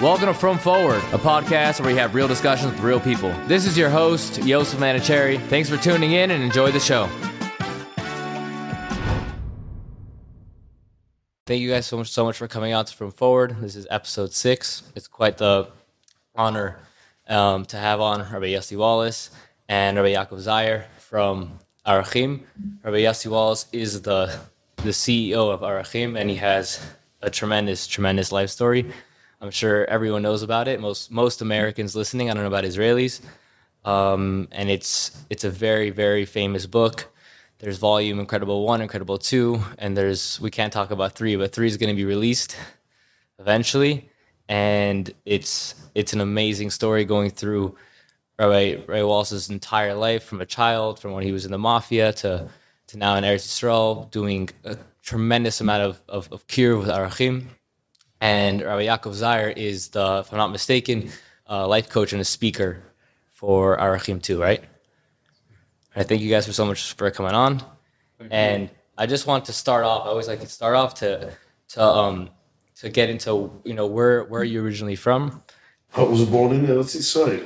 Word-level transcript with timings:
Welcome 0.00 0.26
to 0.26 0.34
Frum 0.34 0.58
Forward, 0.58 0.98
a 1.14 1.18
podcast 1.18 1.80
where 1.80 1.90
we 1.90 1.98
have 1.98 2.14
real 2.14 2.28
discussions 2.28 2.70
with 2.70 2.80
real 2.82 3.00
people. 3.00 3.32
This 3.46 3.64
is 3.64 3.78
your 3.78 3.88
host, 3.88 4.42
Yosef 4.44 4.78
Manicherry. 4.78 5.40
Thanks 5.48 5.70
for 5.70 5.78
tuning 5.78 6.12
in 6.12 6.30
and 6.30 6.42
enjoy 6.42 6.70
the 6.70 6.78
show. 6.78 7.08
Thank 11.46 11.62
you 11.62 11.70
guys 11.70 11.86
so 11.86 11.96
much, 11.96 12.10
so 12.10 12.26
much 12.26 12.36
for 12.36 12.46
coming 12.46 12.72
out 12.72 12.88
to 12.88 12.94
Frum 12.94 13.10
Forward. 13.10 13.56
This 13.58 13.74
is 13.74 13.86
episode 13.88 14.34
six. 14.34 14.82
It's 14.94 15.08
quite 15.08 15.38
the 15.38 15.68
honor 16.34 16.76
um, 17.26 17.64
to 17.64 17.78
have 17.78 18.02
on 18.02 18.20
Rabbi 18.20 18.48
Yossi 18.48 18.76
Wallis 18.76 19.30
and 19.66 19.96
Rabbi 19.96 20.12
Yaakov 20.12 20.42
Zayer 20.42 20.84
from 20.98 21.58
Arachim. 21.86 22.42
Rabbi 22.82 22.98
Yossi 22.98 23.30
Wallis 23.30 23.64
is 23.72 24.02
the 24.02 24.38
the 24.76 24.90
CEO 24.90 25.50
of 25.50 25.60
Arachim, 25.60 26.20
and 26.20 26.28
he 26.28 26.36
has 26.36 26.84
a 27.22 27.30
tremendous, 27.30 27.86
tremendous 27.86 28.30
life 28.30 28.50
story. 28.50 28.92
I'm 29.40 29.50
sure 29.50 29.84
everyone 29.86 30.22
knows 30.22 30.42
about 30.42 30.66
it. 30.68 30.80
Most 30.80 31.10
most 31.10 31.42
Americans 31.42 31.94
listening, 31.94 32.30
I 32.30 32.34
don't 32.34 32.42
know 32.42 32.48
about 32.48 32.64
Israelis, 32.64 33.20
um, 33.84 34.48
and 34.50 34.70
it's 34.70 35.24
it's 35.30 35.44
a 35.44 35.50
very, 35.50 35.90
very 35.90 36.24
famous 36.24 36.66
book. 36.66 37.08
There's 37.58 37.78
volume 37.78 38.18
Incredible 38.18 38.64
One, 38.64 38.80
Incredible 38.80 39.18
Two, 39.18 39.60
and 39.78 39.96
there's 39.96 40.40
we 40.40 40.50
can't 40.50 40.72
talk 40.72 40.90
about 40.90 41.12
three, 41.12 41.36
but 41.36 41.52
three 41.52 41.66
is 41.66 41.76
going 41.76 41.90
to 41.90 41.96
be 41.96 42.04
released 42.04 42.56
eventually, 43.38 44.08
and 44.48 45.12
it's 45.26 45.74
it's 45.94 46.12
an 46.14 46.20
amazing 46.20 46.70
story 46.70 47.04
going 47.04 47.30
through 47.30 47.76
Rabbi 48.38 48.82
Ray 48.86 49.02
Wallis's 49.02 49.50
entire 49.50 49.94
life 49.94 50.24
from 50.24 50.40
a 50.40 50.46
child, 50.46 50.98
from 50.98 51.12
when 51.12 51.24
he 51.24 51.32
was 51.32 51.44
in 51.44 51.52
the 51.52 51.58
mafia 51.58 52.12
to 52.14 52.48
to 52.88 52.96
now 52.98 53.16
in 53.16 53.24
Eretz 53.24 53.46
Yisrael, 53.46 54.10
doing 54.10 54.48
a 54.64 54.78
tremendous 55.02 55.60
amount 55.60 55.82
of 55.82 56.00
of, 56.08 56.32
of 56.32 56.46
kiruv 56.46 56.80
with 56.80 56.88
Arachim. 56.88 57.48
And 58.26 58.60
Rabbi 58.60 58.86
Yaakov 58.86 59.14
Zayer 59.22 59.56
is 59.56 59.88
the, 59.96 60.06
if 60.22 60.32
I'm 60.32 60.38
not 60.38 60.50
mistaken, 60.50 61.10
uh, 61.48 61.68
life 61.68 61.88
coach 61.88 62.12
and 62.12 62.20
a 62.20 62.24
speaker 62.24 62.82
for 63.28 63.76
Arachim 63.76 64.20
too, 64.20 64.40
right? 64.40 64.64
I 65.94 66.02
thank 66.02 66.20
you 66.22 66.28
guys 66.28 66.44
for 66.44 66.52
so 66.52 66.64
much 66.66 66.92
for 66.94 67.08
coming 67.12 67.34
on. 67.34 67.62
And 68.30 68.68
I 68.98 69.06
just 69.06 69.28
want 69.28 69.44
to 69.44 69.52
start 69.52 69.84
off. 69.84 70.06
I 70.06 70.08
always 70.08 70.26
like 70.26 70.40
to 70.40 70.48
start 70.48 70.74
off 70.74 70.94
to 71.02 71.30
to 71.74 71.82
um 71.82 72.30
to 72.80 72.88
get 72.88 73.10
into 73.10 73.30
you 73.64 73.74
know 73.74 73.86
where 73.86 74.24
where 74.24 74.40
are 74.40 74.50
you 74.52 74.60
originally 74.64 74.96
from? 74.96 75.20
I 75.94 76.02
was 76.02 76.24
born 76.24 76.52
in 76.56 76.66
Eretz 76.66 76.96
Yisrael, 76.96 77.44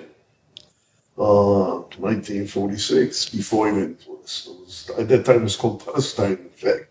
uh, 1.18 1.82
1946. 1.98 3.30
Before 3.30 3.68
even 3.68 3.98
was, 4.08 4.48
it 4.50 4.60
was 4.60 4.90
at 5.00 5.08
that 5.08 5.24
time 5.26 5.40
it 5.42 5.50
was 5.50 5.56
called 5.56 5.84
Palestine, 5.84 6.38
in 6.48 6.56
fact. 6.62 6.89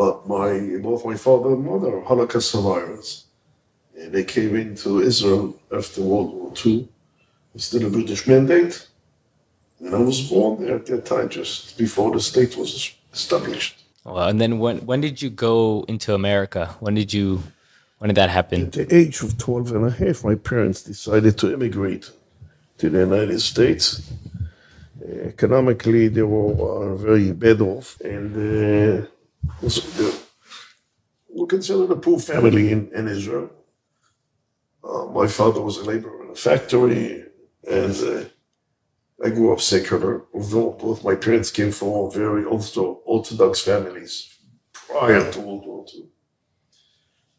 But 0.00 0.26
my 0.26 0.78
both 0.80 1.04
my 1.04 1.14
father 1.14 1.50
and 1.52 1.62
mother 1.62 1.98
are 1.98 2.00
Holocaust 2.00 2.50
survivors, 2.52 3.26
and 3.94 4.10
they 4.14 4.24
came 4.24 4.56
into 4.56 5.00
Israel 5.10 5.44
after 5.70 6.00
World 6.00 6.32
War 6.32 6.54
II. 6.64 6.76
It 6.78 6.88
was 7.52 7.64
still 7.64 7.84
a 7.86 7.90
British 7.90 8.26
mandate, 8.26 8.88
and 9.78 9.94
I 9.94 9.98
was 9.98 10.18
born 10.30 10.64
there 10.64 10.76
at 10.76 10.86
that 10.86 11.04
time, 11.04 11.28
just 11.28 11.76
before 11.76 12.10
the 12.12 12.20
state 12.30 12.56
was 12.56 12.70
established. 13.12 13.74
Well, 14.04 14.26
and 14.30 14.40
then 14.40 14.58
when 14.58 14.76
when 14.90 15.02
did 15.02 15.20
you 15.20 15.28
go 15.28 15.84
into 15.86 16.14
America? 16.14 16.62
When 16.84 16.94
did 16.94 17.12
you 17.12 17.42
when 17.98 18.08
did 18.08 18.16
that 18.22 18.30
happen? 18.30 18.58
At 18.68 18.72
the 18.72 18.88
age 19.00 19.20
of 19.20 19.36
12 19.36 19.72
and 19.76 19.84
a 19.84 19.90
half, 19.90 20.24
my 20.24 20.34
parents 20.34 20.80
decided 20.82 21.36
to 21.42 21.52
immigrate 21.52 22.10
to 22.78 22.88
the 22.88 23.00
United 23.00 23.40
States. 23.40 23.84
Uh, 25.04 25.28
economically, 25.32 26.08
they 26.08 26.22
were 26.22 26.52
uh, 26.54 26.94
very 26.94 27.32
bad 27.32 27.60
off, 27.60 28.00
and 28.00 28.28
uh, 28.34 29.06
were 31.28 31.46
considered 31.46 31.90
a 31.90 31.96
poor 31.96 32.18
family 32.18 32.72
in, 32.72 32.90
in 32.94 33.08
Israel. 33.08 33.50
Uh, 34.82 35.06
my 35.06 35.26
father 35.26 35.60
was 35.60 35.76
a 35.78 35.84
laborer 35.84 36.24
in 36.24 36.30
a 36.30 36.34
factory, 36.34 37.24
and 37.68 37.96
uh, 38.02 38.24
I 39.24 39.30
grew 39.30 39.52
up 39.52 39.60
secular, 39.60 40.24
although 40.32 40.72
both 40.72 41.04
my 41.04 41.14
parents 41.14 41.50
came 41.50 41.72
from 41.72 42.10
very 42.10 42.44
ortho- 42.44 43.00
orthodox 43.04 43.60
families 43.60 44.38
prior 44.72 45.30
to 45.32 45.40
World 45.40 45.66
War 45.66 45.84
II. 45.94 46.04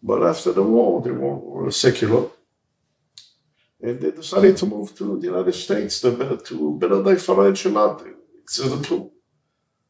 But 0.04 0.24
after 0.24 0.52
the 0.52 0.64
war, 0.64 1.02
they 1.02 1.12
were, 1.12 1.72
secular. 1.72 2.30
And 3.82 4.00
they 4.00 4.12
decided 4.12 4.58
to 4.58 4.66
move 4.66 4.96
to 4.98 5.20
the 5.20 5.28
United 5.28 5.54
States 5.54 6.02
to 6.02 6.12
better, 6.12 6.38
to 6.38 6.78
better 6.78 7.02
their 7.02 7.18
financial. 7.18 8.02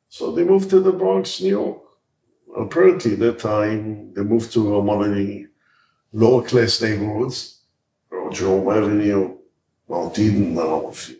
So 0.07 0.31
they 0.31 0.44
moved 0.44 0.69
to 0.69 0.79
the 0.79 0.91
Bronx, 0.91 1.41
New 1.41 1.50
York. 1.50 1.81
Apparently, 2.57 3.13
at 3.13 3.19
that 3.19 3.39
time, 3.39 4.13
they 4.13 4.22
moved 4.23 4.51
to 4.53 4.81
one 4.81 5.09
of 5.09 5.16
the 5.16 5.47
lower 6.12 6.44
class 6.44 6.81
neighborhoods, 6.81 7.62
or 8.09 8.31
Jerome 8.31 8.69
Avenue, 8.69 9.38
Mount 9.88 10.19
Eden. 10.19 10.57
I 10.57 10.62
don't 10.62 10.84
know 10.84 10.89
if 10.89 11.12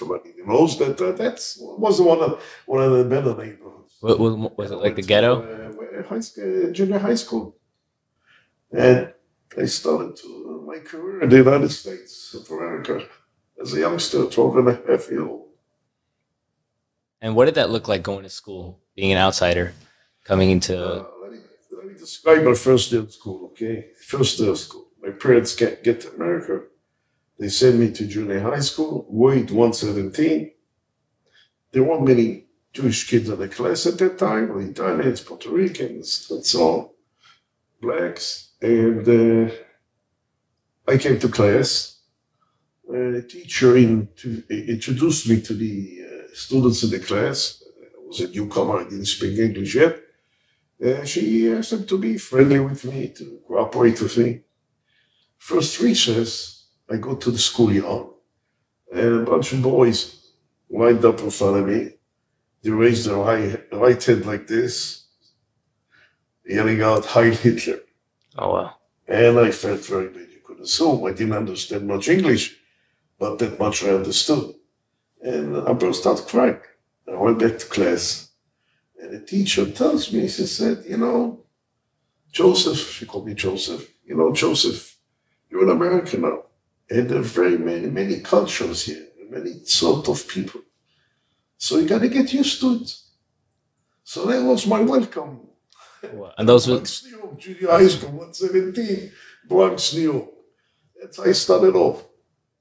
everybody 0.00 0.34
knows 0.44 0.78
that. 0.78 1.00
Uh, 1.00 1.12
that 1.12 1.40
was 1.78 2.00
one 2.00 2.20
of, 2.20 2.42
one 2.66 2.82
of 2.82 2.92
the 2.92 3.04
better 3.04 3.34
neighborhoods. 3.34 3.96
What, 4.00 4.18
was, 4.18 4.50
was 4.56 4.70
it 4.70 4.76
like 4.76 4.96
the 4.96 5.02
ghetto? 5.02 5.42
Uh, 5.42 6.02
high 6.08 6.20
school, 6.20 6.72
junior 6.72 6.98
high 6.98 7.14
school. 7.14 7.56
And 8.72 9.12
I 9.56 9.64
started 9.66 10.16
to, 10.16 10.64
my 10.66 10.78
career 10.78 11.22
in 11.22 11.28
the 11.28 11.36
United 11.36 11.70
States 11.70 12.34
of 12.34 12.50
America 12.50 13.06
as 13.60 13.72
a 13.74 13.80
youngster, 13.80 14.26
12 14.26 14.56
and 14.58 14.68
a 14.68 14.80
half 14.88 15.10
year 15.10 15.26
old. 15.26 15.46
And 17.20 17.34
what 17.34 17.46
did 17.46 17.56
that 17.56 17.70
look 17.70 17.88
like 17.88 18.02
going 18.02 18.22
to 18.22 18.30
school, 18.30 18.78
being 18.94 19.12
an 19.12 19.18
outsider, 19.18 19.74
coming 20.28 20.50
into? 20.50 20.74
Uh, 20.76 21.06
let, 21.22 21.32
me, 21.32 21.38
let 21.72 21.86
me 21.86 21.94
describe 21.94 22.44
my 22.44 22.54
first 22.54 22.90
day 22.90 22.98
of 22.98 23.10
school, 23.12 23.46
okay? 23.46 23.86
First 24.06 24.38
day 24.38 24.46
of 24.46 24.58
school. 24.58 24.88
My 25.02 25.10
parents 25.10 25.56
can't 25.56 25.82
get 25.82 26.02
to 26.02 26.14
America. 26.14 26.64
They 27.38 27.48
sent 27.48 27.78
me 27.78 27.90
to 27.92 28.06
junior 28.06 28.40
high 28.40 28.60
school, 28.60 29.06
weight 29.08 29.50
117. 29.50 30.52
There 31.72 31.84
weren't 31.84 32.06
many 32.06 32.46
Jewish 32.72 33.08
kids 33.08 33.28
in 33.30 33.38
the 33.38 33.48
class 33.48 33.86
at 33.86 33.98
that 33.98 34.18
time, 34.18 34.44
Italians, 34.60 35.22
Puerto 35.22 35.48
Ricans, 35.50 36.26
and 36.30 36.44
so 36.44 36.60
on, 36.68 36.88
blacks. 37.80 38.52
And 38.60 39.08
uh, 39.08 39.54
I 40.86 40.98
came 40.98 41.18
to 41.20 41.28
class. 41.28 41.94
A 42.92 43.20
teacher 43.22 43.76
in, 43.76 44.08
to, 44.16 44.42
introduced 44.48 45.28
me 45.28 45.42
to 45.42 45.52
the 45.52 46.00
uh, 46.06 46.34
students 46.34 46.82
in 46.82 46.90
the 46.90 46.98
class. 46.98 47.62
I 47.82 48.06
was 48.06 48.20
a 48.20 48.28
newcomer, 48.28 48.80
I 48.80 48.84
didn't 48.84 49.04
speak 49.04 49.38
English 49.38 49.74
yet. 49.74 50.07
Uh, 50.84 51.04
she 51.04 51.50
asked 51.52 51.70
them 51.70 51.86
to 51.86 51.98
be 51.98 52.16
friendly 52.18 52.60
with 52.60 52.84
me, 52.84 53.08
to 53.08 53.40
cooperate 53.46 54.00
with 54.00 54.16
me. 54.16 54.40
First 55.36 55.80
recess, 55.80 56.66
I 56.88 56.96
go 56.96 57.16
to 57.16 57.30
the 57.30 57.38
schoolyard, 57.38 58.08
and 58.92 59.20
a 59.20 59.30
bunch 59.30 59.52
of 59.52 59.62
boys 59.62 60.32
lined 60.70 61.04
up 61.04 61.20
in 61.20 61.30
front 61.30 61.56
of 61.58 61.66
me. 61.68 61.90
They 62.62 62.70
raised 62.70 63.06
their 63.06 63.16
right, 63.16 63.60
right 63.72 64.02
hand 64.02 64.26
like 64.26 64.46
this, 64.46 65.06
yelling 66.46 66.82
out 66.82 67.06
Heil 67.06 67.34
Hitler. 67.34 67.80
Oh 68.36 68.52
wow! 68.52 68.74
And 69.06 69.38
I 69.38 69.50
felt 69.50 69.84
very 69.84 70.08
bad. 70.08 70.28
You 70.30 70.40
could 70.44 70.60
assume 70.60 71.04
I 71.04 71.10
didn't 71.12 71.32
understand 71.32 71.86
much 71.86 72.08
English, 72.08 72.56
but 73.18 73.38
that 73.38 73.58
much 73.58 73.84
I 73.84 73.90
understood. 73.90 74.54
And 75.20 75.56
I 75.56 75.72
burst 75.72 76.06
out 76.06 76.26
crying. 76.26 76.60
I 77.10 77.16
went 77.16 77.38
back 77.38 77.58
to 77.58 77.66
class, 77.66 78.27
and 79.00 79.12
the 79.12 79.20
teacher 79.20 79.70
tells 79.70 80.12
me, 80.12 80.28
she 80.28 80.46
said, 80.46 80.84
you 80.88 80.96
know, 80.96 81.44
Joseph, 82.32 82.78
she 82.78 83.06
called 83.06 83.26
me 83.26 83.34
Joseph, 83.34 83.88
you 84.04 84.16
know, 84.16 84.32
Joseph, 84.32 84.96
you're 85.50 85.64
an 85.64 85.70
American 85.70 86.22
now. 86.22 86.44
And 86.90 87.08
there 87.08 87.18
are 87.18 87.22
very 87.22 87.58
many, 87.58 87.86
many 87.86 88.20
cultures 88.20 88.86
here, 88.86 89.06
many 89.30 89.64
sort 89.64 90.08
of 90.08 90.26
people. 90.26 90.62
So 91.58 91.78
you 91.78 91.88
got 91.88 92.00
to 92.00 92.08
get 92.08 92.32
used 92.32 92.60
to 92.60 92.74
it. 92.76 92.96
So 94.04 94.24
that 94.26 94.42
was 94.42 94.66
my 94.66 94.80
welcome. 94.80 95.40
And 96.38 96.48
those 96.48 96.66
were 96.66 96.76
Bronx, 96.76 97.04
New 97.04 97.18
York, 97.18 97.38
junior 97.38 97.70
high 97.70 97.88
school, 97.88 98.10
117, 98.10 99.12
Bronx, 99.48 99.94
New 99.94 100.12
York. 100.12 100.28
That's 101.00 101.16
how 101.18 101.24
I 101.24 101.32
started 101.32 101.74
off. 101.74 102.04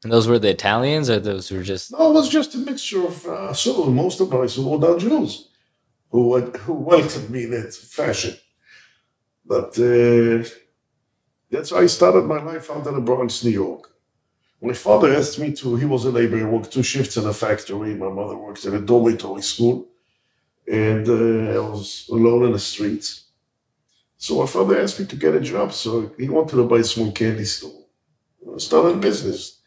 and 0.03 0.11
those 0.11 0.27
were 0.27 0.39
the 0.39 0.49
Italians, 0.49 1.09
or 1.09 1.19
those 1.19 1.51
were 1.51 1.63
just 1.63 1.91
No, 1.91 2.09
it 2.09 2.13
was 2.13 2.29
just 2.29 2.55
a 2.55 2.57
mixture 2.57 3.05
of, 3.05 3.25
uh, 3.25 3.53
so 3.53 3.85
most 3.85 4.19
of 4.19 4.31
my 4.31 4.45
Sudan 4.47 4.99
Jews 4.99 5.49
who, 6.09 6.39
who 6.39 6.73
welcomed 6.73 7.29
me 7.29 7.43
in 7.43 7.51
that 7.51 7.73
fashion. 7.73 8.35
But 9.45 9.77
uh, 9.79 10.47
that's 11.49 11.69
how 11.71 11.79
I 11.79 11.87
started 11.87 12.25
my 12.25 12.41
life 12.41 12.69
out 12.69 12.87
in 12.87 12.93
the 12.93 13.01
Bronx, 13.01 13.43
New 13.43 13.51
York. 13.51 13.89
My 14.61 14.73
father 14.73 15.13
asked 15.13 15.39
me 15.39 15.53
to, 15.53 15.75
he 15.75 15.85
was 15.85 16.05
a 16.05 16.11
laborer, 16.11 16.49
worked 16.49 16.73
two 16.73 16.83
shifts 16.83 17.15
in 17.17 17.25
a 17.25 17.33
factory. 17.33 17.93
My 17.93 18.09
mother 18.09 18.35
worked 18.35 18.65
in 18.65 18.73
a 18.73 18.81
dormitory 18.81 19.43
school. 19.43 19.87
And 20.67 21.07
uh, 21.07 21.55
I 21.55 21.59
was 21.59 22.09
alone 22.11 22.45
in 22.45 22.51
the 22.53 22.59
streets. 22.59 23.25
So 24.17 24.41
my 24.41 24.47
father 24.47 24.81
asked 24.81 24.99
me 24.99 25.05
to 25.05 25.15
get 25.15 25.35
a 25.35 25.39
job. 25.39 25.73
So 25.73 26.11
he 26.17 26.27
wanted 26.27 26.55
to 26.55 26.67
buy 26.67 26.79
a 26.79 26.83
small 26.83 27.11
candy 27.11 27.45
store. 27.45 27.85
I 28.53 28.57
started 28.57 28.95
a 28.95 28.99
business. 28.99 29.59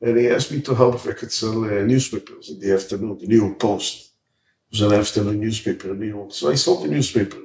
And 0.00 0.18
he 0.18 0.28
asked 0.28 0.50
me 0.50 0.60
to 0.62 0.74
help 0.74 0.96
if 0.96 1.06
I 1.06 1.12
could 1.12 1.32
sell 1.32 1.64
uh, 1.64 1.82
newspapers 1.82 2.50
in 2.50 2.58
the 2.58 2.74
afternoon, 2.74 3.16
the 3.18 3.26
New 3.26 3.36
York 3.36 3.58
Post. 3.58 4.10
Was 4.74 4.80
an 4.80 4.98
afternoon 4.98 5.38
newspaper 5.38 5.92
in 5.92 6.00
New 6.00 6.08
York. 6.08 6.32
So 6.32 6.50
I 6.50 6.56
sold 6.56 6.82
the 6.82 6.88
newspaper 6.88 7.36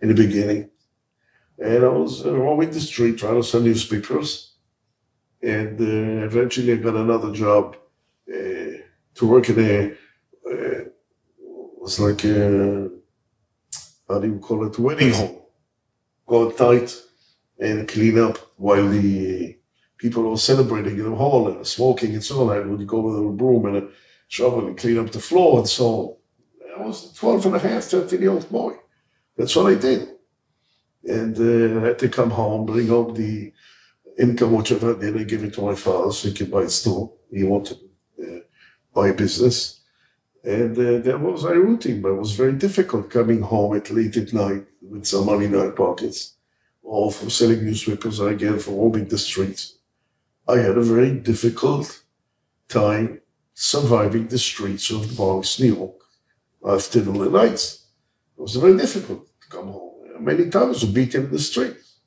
in 0.00 0.08
the 0.08 0.14
beginning. 0.14 0.70
And 1.58 1.84
I 1.84 1.88
was 1.88 2.24
uh, 2.24 2.34
roaming 2.34 2.70
the 2.70 2.80
street 2.80 3.18
trying 3.18 3.34
to 3.34 3.42
sell 3.42 3.60
newspapers. 3.60 4.54
And 5.42 5.78
uh, 5.78 6.24
eventually 6.24 6.72
I 6.72 6.76
got 6.76 6.94
another 6.94 7.32
job 7.32 7.76
uh, 8.26 8.78
to 9.16 9.26
work 9.26 9.50
in 9.50 9.58
a, 9.60 9.92
uh, 10.50 10.84
was 11.78 12.00
like 12.00 12.24
a, 12.24 12.88
how 14.08 14.18
do 14.18 14.28
you 14.28 14.38
call 14.38 14.66
it, 14.66 14.78
wedding 14.78 15.12
home. 15.12 15.36
Go 16.26 16.50
tight 16.50 16.96
and 17.58 17.86
clean 17.86 18.18
up 18.18 18.38
while 18.56 18.88
the 18.88 19.58
people 19.98 20.22
were 20.22 20.38
celebrating 20.38 20.98
in 20.98 21.10
the 21.10 21.14
hall 21.14 21.48
and 21.48 21.66
smoking 21.66 22.14
and 22.14 22.24
so 22.24 22.48
on. 22.48 22.56
I 22.56 22.60
would 22.60 22.86
go 22.86 23.00
with 23.00 23.18
a 23.18 23.32
broom 23.32 23.66
and 23.66 23.76
a 23.76 23.88
shovel 24.28 24.66
and 24.66 24.78
clean 24.78 24.98
up 24.98 25.12
the 25.12 25.20
floor 25.20 25.58
and 25.58 25.68
so 25.68 25.86
on. 25.86 26.16
I 26.76 26.82
was 26.82 27.12
a 27.12 27.14
12 27.14 27.46
and 27.46 27.56
a 27.56 27.58
half, 27.58 27.84
13 27.84 28.20
year 28.20 28.30
old 28.30 28.50
boy. 28.50 28.74
That's 29.36 29.54
what 29.56 29.72
I 29.72 29.74
did. 29.74 30.08
And 31.04 31.36
uh, 31.36 31.80
I 31.80 31.88
had 31.88 31.98
to 32.00 32.08
come 32.08 32.30
home, 32.30 32.66
bring 32.66 32.88
home 32.88 33.14
the 33.14 33.52
income, 34.18 34.52
whichever 34.52 34.94
I 34.94 34.98
did, 34.98 35.20
I 35.20 35.24
give 35.24 35.44
it 35.44 35.54
to 35.54 35.62
my 35.62 35.74
father 35.74 36.12
so 36.12 36.28
he 36.28 36.34
could 36.34 36.50
buy 36.50 36.62
a 36.62 36.68
store. 36.68 37.12
He 37.30 37.44
wanted 37.44 37.78
to 38.18 38.36
uh, 38.36 38.40
buy 38.94 39.08
a 39.08 39.14
business. 39.14 39.80
And 40.44 40.76
uh, 40.76 40.98
that 40.98 41.20
was 41.20 41.44
my 41.44 41.52
routine, 41.52 42.02
but 42.02 42.10
it 42.10 42.18
was 42.18 42.32
very 42.32 42.52
difficult 42.52 43.10
coming 43.10 43.42
home 43.42 43.76
at 43.76 43.90
late 43.90 44.16
at 44.16 44.32
night 44.32 44.64
with 44.80 45.06
some 45.06 45.26
money 45.26 45.44
in 45.44 45.56
my 45.56 45.70
pockets, 45.70 46.34
or 46.82 47.12
from 47.12 47.30
selling 47.30 47.64
newspapers, 47.64 48.18
or 48.18 48.30
again, 48.30 48.58
from 48.58 48.76
roaming 48.76 49.06
the 49.06 49.18
streets. 49.18 49.78
I 50.48 50.58
had 50.58 50.76
a 50.76 50.82
very 50.82 51.12
difficult 51.12 52.02
time 52.68 53.20
surviving 53.54 54.26
the 54.26 54.38
streets 54.38 54.90
of 54.90 55.16
Bronx, 55.16 55.60
New 55.60 55.76
York, 55.76 56.01
after 56.66 57.00
the 57.00 57.12
nights. 57.12 57.86
It 58.38 58.42
was 58.42 58.56
very 58.56 58.76
difficult 58.76 59.26
to 59.42 59.48
come 59.48 59.68
home. 59.72 60.24
Many 60.24 60.50
times 60.50 60.82
I 60.82 60.86
beat 60.86 60.94
beaten 60.94 61.24
in 61.24 61.30
the 61.30 61.38
streets. 61.38 61.98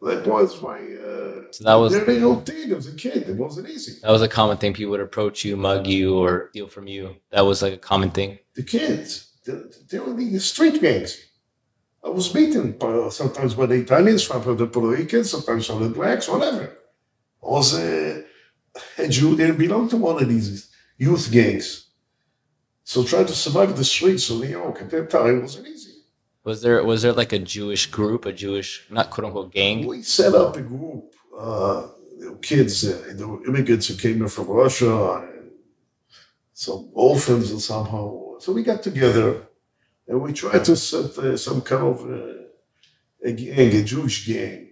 That 0.00 0.26
was 0.26 0.60
my 0.60 0.78
uh, 0.78 1.52
So 1.52 1.64
that 1.64 1.74
was 1.74 1.92
daily 1.92 2.18
routine 2.18 2.72
as 2.72 2.88
a 2.88 2.96
kid. 2.96 3.28
It 3.28 3.36
wasn't 3.36 3.68
easy. 3.68 4.00
that 4.02 4.10
was 4.10 4.22
a 4.22 4.28
common 4.28 4.56
thing. 4.56 4.74
People 4.74 4.90
would 4.92 5.00
approach 5.00 5.44
you, 5.44 5.56
mug 5.56 5.86
you, 5.86 6.18
or 6.18 6.48
steal 6.50 6.66
from 6.66 6.88
you. 6.88 7.16
That 7.30 7.42
was 7.42 7.62
like 7.62 7.74
a 7.74 7.78
common 7.78 8.10
thing. 8.10 8.38
The 8.54 8.64
kids, 8.64 9.30
they, 9.46 9.54
they 9.90 9.98
were 10.00 10.14
the 10.14 10.38
street 10.40 10.80
gangs. 10.80 11.12
I 12.04 12.08
was 12.08 12.28
beaten 12.30 12.72
by, 12.72 13.08
sometimes 13.10 13.54
by 13.54 13.66
the 13.66 13.76
Italians, 13.76 14.26
sometimes 14.26 14.58
by 14.58 14.64
the 14.64 14.66
Puerto 14.66 14.88
Ricans, 14.88 15.30
sometimes 15.30 15.68
by 15.68 15.78
the 15.78 15.88
blacks, 15.90 16.28
whatever. 16.28 16.76
I 17.44 17.46
was 17.46 17.74
uh, 17.74 18.22
a 18.98 19.08
Jew, 19.08 19.36
didn't 19.36 19.58
belong 19.58 19.88
to 19.90 19.96
one 19.96 20.20
of 20.20 20.28
these 20.28 20.68
youth 20.98 21.30
gangs. 21.30 21.90
So 22.84 23.04
trying 23.04 23.26
to 23.26 23.34
survive 23.34 23.76
the 23.76 23.84
streets 23.84 24.28
of 24.30 24.40
New 24.40 24.48
York 24.48 24.82
at 24.82 24.90
that 24.90 25.10
time 25.10 25.42
wasn't 25.42 25.68
easy. 25.68 25.92
Was 26.44 26.62
there 26.62 26.82
was 26.84 27.02
there 27.02 27.12
like 27.12 27.32
a 27.32 27.38
Jewish 27.38 27.86
group, 27.86 28.26
a 28.26 28.32
Jewish 28.32 28.86
not 28.90 29.10
quote 29.10 29.26
unquote 29.26 29.52
gang? 29.52 29.86
We 29.86 30.02
set 30.02 30.34
up 30.34 30.56
a 30.56 30.62
group, 30.62 31.14
uh, 31.38 31.86
kids, 32.40 32.84
uh, 32.84 33.14
the 33.14 33.42
immigrants 33.46 33.86
who 33.86 33.94
came 33.94 34.22
in 34.22 34.28
from 34.28 34.48
Russia, 34.48 35.22
and 35.22 35.52
some 36.52 36.90
orphans 36.92 37.52
and 37.52 37.60
somehow. 37.60 38.38
So 38.40 38.52
we 38.52 38.64
got 38.64 38.82
together 38.82 39.46
and 40.08 40.20
we 40.20 40.32
tried 40.32 40.64
to 40.64 40.74
set 40.74 41.16
uh, 41.18 41.36
some 41.36 41.60
kind 41.60 41.84
of 41.84 42.10
uh, 42.10 42.42
a 43.24 43.32
gang, 43.32 43.76
a 43.76 43.84
Jewish 43.84 44.26
gang, 44.26 44.70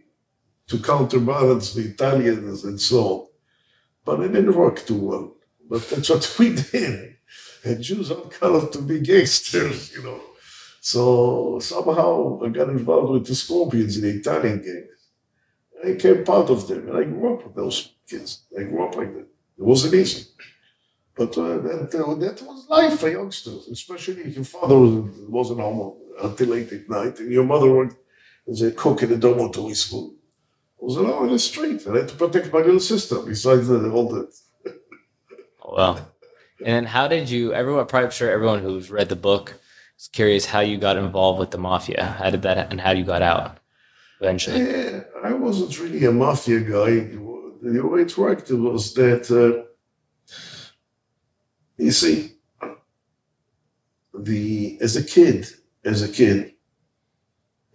to 0.67 0.79
counterbalance 0.79 1.75
the 1.75 1.83
Italians 1.83 2.65
and 2.65 2.81
so 2.81 3.05
on. 3.05 3.27
But 4.05 4.21
it 4.21 4.33
didn't 4.33 4.57
work 4.57 4.85
too 4.85 4.99
well. 4.99 5.37
But 5.69 5.89
that's 5.89 6.11
what 6.11 6.37
we 6.39 6.57
did. 6.57 7.17
And 7.65 7.83
Jews 7.83 8.11
are 8.11 8.23
of 8.43 8.71
to 8.71 8.83
be 8.83 9.01
gangsters, 9.01 9.93
you 9.97 10.03
know. 10.03 10.21
So 10.81 11.59
somehow 11.61 12.41
I 12.43 12.49
got 12.49 12.71
involved 12.71 13.13
with 13.13 13.27
the 13.27 13.35
Scorpions, 13.35 13.97
in 13.97 14.03
the 14.03 14.19
Italian 14.19 14.63
gang. 14.63 14.89
I 15.85 15.93
became 15.93 16.25
part 16.25 16.49
of 16.51 16.67
them, 16.69 16.89
and 16.89 16.97
I 16.97 17.05
grew 17.05 17.35
up 17.35 17.45
with 17.45 17.55
those 17.55 17.93
kids. 18.09 18.43
I 18.59 18.63
grew 18.63 18.85
up 18.85 18.97
like 18.97 19.13
that. 19.15 19.29
It 19.59 19.65
wasn't 19.65 19.95
easy. 19.95 20.27
But 21.15 21.37
uh, 21.37 21.59
that, 21.59 21.95
uh, 21.95 22.15
that 22.15 22.43
was 22.43 22.67
life 22.69 23.01
for 23.01 23.11
youngsters, 23.11 23.69
especially 23.69 24.23
if 24.23 24.37
your 24.37 24.45
father 24.45 24.79
was, 24.79 25.11
wasn't 25.29 25.61
home 25.61 25.97
until 26.23 26.49
late 26.49 26.73
at 26.73 26.89
night, 26.89 27.19
and 27.21 27.31
your 27.31 27.45
mother 27.45 27.71
worked 27.71 27.97
as 28.49 28.63
a 28.63 28.71
cook 28.71 29.03
in 29.03 29.13
a 29.13 29.17
dormitory 29.17 29.75
school. 29.75 30.15
I 30.81 30.85
was 30.85 30.97
alone 30.97 31.27
in 31.27 31.33
the 31.33 31.39
street, 31.39 31.87
I 31.87 31.99
had 31.99 32.09
to 32.09 32.15
protect 32.15 32.53
my 32.53 32.61
little 32.61 32.81
sister 32.81 33.19
besides 33.21 33.69
the, 33.69 33.91
all 33.91 34.09
that. 34.15 34.33
Oh, 35.63 35.75
wow. 35.77 36.07
And 36.61 36.75
then 36.75 36.85
how 36.85 37.09
did 37.09 37.31
you? 37.31 37.53
Everyone, 37.55 37.87
probably 37.87 38.11
sure 38.11 38.31
everyone 38.31 38.61
who's 38.61 38.91
read 38.91 39.09
the 39.09 39.17
book 39.17 39.55
is 39.99 40.09
curious 40.09 40.45
how 40.47 40.61
you 40.61 40.77
got 40.77 40.97
involved 40.97 41.41
with 41.41 41.51
the 41.51 41.59
mafia. 41.59 42.05
How 42.19 42.31
did 42.31 42.43
that 42.43 42.71
and 42.71 42.81
how 42.81 42.93
you 42.93 43.05
got 43.05 43.23
out 43.23 43.59
eventually? 44.21 44.61
Yeah, 44.61 45.01
I 45.25 45.33
wasn't 45.33 45.79
really 45.79 46.05
a 46.05 46.13
mafia 46.13 46.61
guy. 46.61 47.17
The 47.63 47.81
way 47.83 48.03
it 48.03 48.17
worked 48.17 48.51
was 48.51 48.95
that, 48.95 49.31
uh, 49.31 49.65
you 51.77 51.91
see, 51.91 52.33
the 54.15 54.79
as 54.81 54.97
a 54.97 55.05
kid, 55.05 55.47
as 55.85 56.03
a 56.03 56.09
kid, 56.09 56.55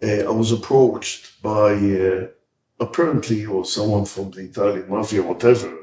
uh, 0.02 0.28
I 0.28 0.30
was 0.30 0.52
approached 0.52 1.42
by 1.42 1.72
uh, 1.72 2.26
apparently 2.78 3.46
or 3.46 3.64
someone 3.64 4.04
from 4.04 4.30
the 4.30 4.42
Italian 4.42 4.88
mafia, 4.88 5.22
whatever. 5.22 5.76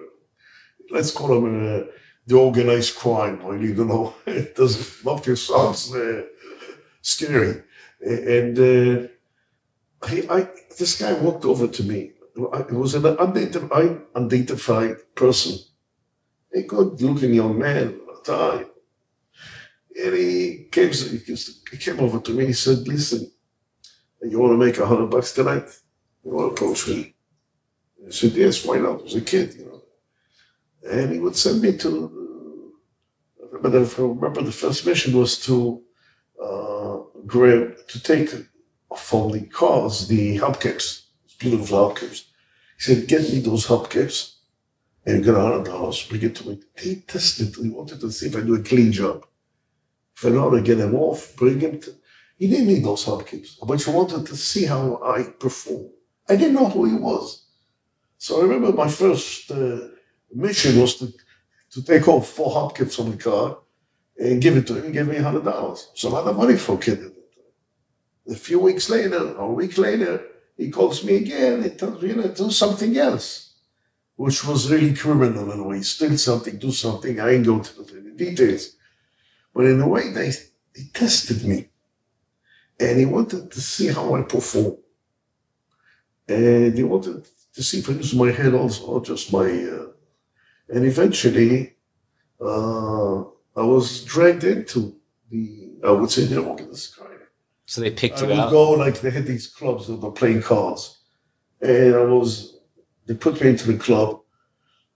Let's 0.89 1.11
call 1.11 1.37
him 1.37 1.45
uh, 1.65 1.83
the 2.27 2.35
organized 2.37 2.95
crime. 2.95 3.39
I 3.41 3.51
don't 3.51 3.69
even 3.69 3.87
know. 3.87 4.13
It 4.27 4.55
doesn't 4.55 5.05
mafia 5.05 5.35
sounds 5.35 5.93
uh, 5.93 6.23
scary, 7.01 7.63
and. 8.01 8.59
Uh, 8.59 9.07
he, 10.09 10.27
I, 10.29 10.47
this 10.77 10.99
guy 10.99 11.13
walked 11.13 11.45
over 11.45 11.67
to 11.67 11.83
me. 11.83 12.11
It 12.35 12.71
was 12.73 12.95
an 12.95 13.05
unidentified, 13.05 14.01
unidentified 14.15 14.95
person, 15.15 15.59
a 16.53 16.61
good-looking 16.63 17.33
young 17.33 17.57
man 17.59 17.99
at 18.09 18.25
the 18.25 18.33
time. 18.35 18.65
And 19.95 20.15
he 20.15 20.67
came, 20.71 20.91
he 20.91 21.77
came 21.77 21.99
over 21.99 22.19
to 22.19 22.31
me. 22.31 22.47
He 22.47 22.53
said, 22.53 22.87
"Listen, 22.87 23.31
you 24.23 24.39
want 24.39 24.53
to 24.53 24.65
make 24.65 24.77
a 24.79 24.85
hundred 24.87 25.07
bucks 25.11 25.33
tonight? 25.33 25.69
You 26.23 26.31
want 26.31 26.55
to 26.55 26.63
approach 26.65 26.87
me?" 26.87 27.15
I 28.07 28.11
said, 28.11 28.31
"Yes, 28.33 28.65
why 28.65 28.77
not?" 28.79 28.99
I 29.01 29.03
was 29.03 29.15
a 29.15 29.21
kid, 29.21 29.53
you 29.55 29.65
know. 29.65 29.72
And 30.89 31.11
he 31.13 31.19
would 31.19 31.35
send 31.35 31.61
me 31.61 31.77
to. 31.77 32.73
I 33.41 33.55
remember 33.55 33.85
the, 33.85 34.01
I 34.01 34.05
remember 34.05 34.41
the 34.41 34.51
first 34.51 34.85
mission 34.85 35.17
was 35.17 35.39
to 35.45 35.81
uh, 36.41 36.97
grab 37.25 37.75
to 37.87 38.03
take 38.03 38.29
from 38.97 39.31
the 39.31 39.41
cars, 39.41 40.07
the 40.07 40.37
hubcaps, 40.37 41.03
beautiful 41.39 41.89
hubcaps. 41.89 42.25
He 42.77 42.83
said, 42.83 43.07
get 43.07 43.21
me 43.31 43.39
those 43.39 43.67
hubcaps 43.67 44.35
and 45.05 45.17
you 45.17 45.23
get 45.23 45.35
a 45.35 45.41
hundred 45.41 45.65
dollars, 45.65 46.05
bring 46.07 46.23
it 46.23 46.35
to 46.35 46.49
me. 46.49 46.61
He 46.77 46.95
tested, 47.01 47.55
he 47.55 47.69
wanted 47.69 47.99
to 48.01 48.11
see 48.11 48.27
if 48.27 48.35
I 48.35 48.41
do 48.41 48.55
a 48.55 48.63
clean 48.63 48.91
job. 48.91 49.25
If 50.15 50.25
I 50.25 50.29
know 50.29 50.49
how 50.49 50.49
to 50.51 50.61
get 50.61 50.77
them 50.77 50.95
off, 50.95 51.35
bring 51.35 51.59
him 51.59 51.79
to, 51.81 51.93
he 52.37 52.47
didn't 52.47 52.67
need 52.67 52.83
those 52.83 53.05
hubcaps, 53.05 53.57
but 53.65 53.81
he 53.81 53.91
wanted 53.91 54.25
to 54.25 54.35
see 54.35 54.65
how 54.65 55.01
I 55.03 55.23
perform. 55.39 55.89
I 56.29 56.35
didn't 56.35 56.55
know 56.55 56.69
who 56.69 56.85
he 56.85 56.95
was. 56.95 57.45
So 58.17 58.39
I 58.39 58.43
remember 58.43 58.71
my 58.71 58.87
first 58.87 59.51
uh, 59.51 59.79
mission 60.35 60.79
was 60.79 60.95
to, 60.95 61.13
to 61.71 61.83
take 61.83 62.07
off 62.07 62.29
four 62.29 62.51
hubcaps 62.51 62.95
from 62.95 63.11
the 63.11 63.17
car 63.17 63.57
and 64.17 64.41
give 64.41 64.57
it 64.57 64.67
to 64.67 64.75
him. 64.75 64.85
He 64.85 64.91
gave 64.91 65.07
me 65.07 65.17
a 65.17 65.23
hundred 65.23 65.45
dollars. 65.45 65.89
It's 65.93 66.03
a 66.03 66.09
lot 66.09 66.27
of 66.27 66.37
money 66.37 66.57
for 66.57 66.75
a 66.75 66.77
kid. 66.77 67.11
A 68.29 68.35
few 68.35 68.59
weeks 68.59 68.89
later, 68.89 69.33
or 69.33 69.51
a 69.51 69.53
week 69.53 69.77
later, 69.77 70.23
he 70.57 70.69
calls 70.69 71.03
me 71.03 71.17
again 71.17 71.63
and 71.63 71.77
tells 71.77 72.01
me, 72.01 72.09
you 72.09 72.15
know, 72.15 72.27
do 72.27 72.49
something 72.51 72.97
else, 72.97 73.55
which 74.15 74.45
was 74.45 74.71
really 74.71 74.93
criminal 74.93 75.51
in 75.51 75.59
a 75.59 75.63
way. 75.63 75.81
Steal 75.81 76.17
something, 76.17 76.57
do 76.57 76.71
something. 76.71 77.19
I 77.19 77.31
ain't 77.31 77.45
going 77.45 77.63
to 77.63 77.83
the 77.83 78.13
details. 78.15 78.75
But 79.53 79.65
in 79.65 79.81
a 79.81 79.87
way, 79.87 80.11
they, 80.11 80.29
they 80.29 80.83
tested 80.93 81.43
me. 81.43 81.69
And 82.79 82.99
he 82.99 83.05
wanted 83.05 83.51
to 83.51 83.61
see 83.61 83.87
how 83.87 84.15
I 84.15 84.21
perform. 84.21 84.77
And 86.27 86.77
he 86.77 86.83
wanted 86.83 87.27
to 87.53 87.63
see 87.63 87.79
if 87.79 87.89
I 87.89 87.93
use 87.93 88.13
my 88.13 88.31
head 88.31 88.53
also, 88.53 88.85
or 88.85 89.01
just 89.03 89.33
my. 89.33 89.45
Uh, 89.45 89.92
and 90.69 90.85
eventually, 90.85 91.75
uh, 92.41 93.21
I 93.55 93.63
was 93.63 94.03
dragged 94.03 94.43
into 94.43 94.95
the, 95.29 95.73
I 95.83 95.91
would 95.91 96.09
say, 96.09 96.25
the 96.25 96.43
organized 96.43 96.95
crime. 96.95 97.09
So 97.65 97.81
they 97.81 97.91
picked 97.91 98.19
I 98.19 98.21
you 98.23 98.27
would 98.29 98.39
out. 98.39 98.51
go 98.51 98.71
like 98.71 99.01
they 99.01 99.11
had 99.11 99.25
these 99.25 99.47
clubs 99.47 99.87
that 99.87 99.95
were 99.95 100.11
playing 100.11 100.41
cards, 100.41 100.99
and 101.61 101.95
I 101.95 102.03
was 102.03 102.57
they 103.05 103.13
put 103.15 103.41
me 103.41 103.49
into 103.49 103.71
the 103.71 103.77
club, 103.77 104.21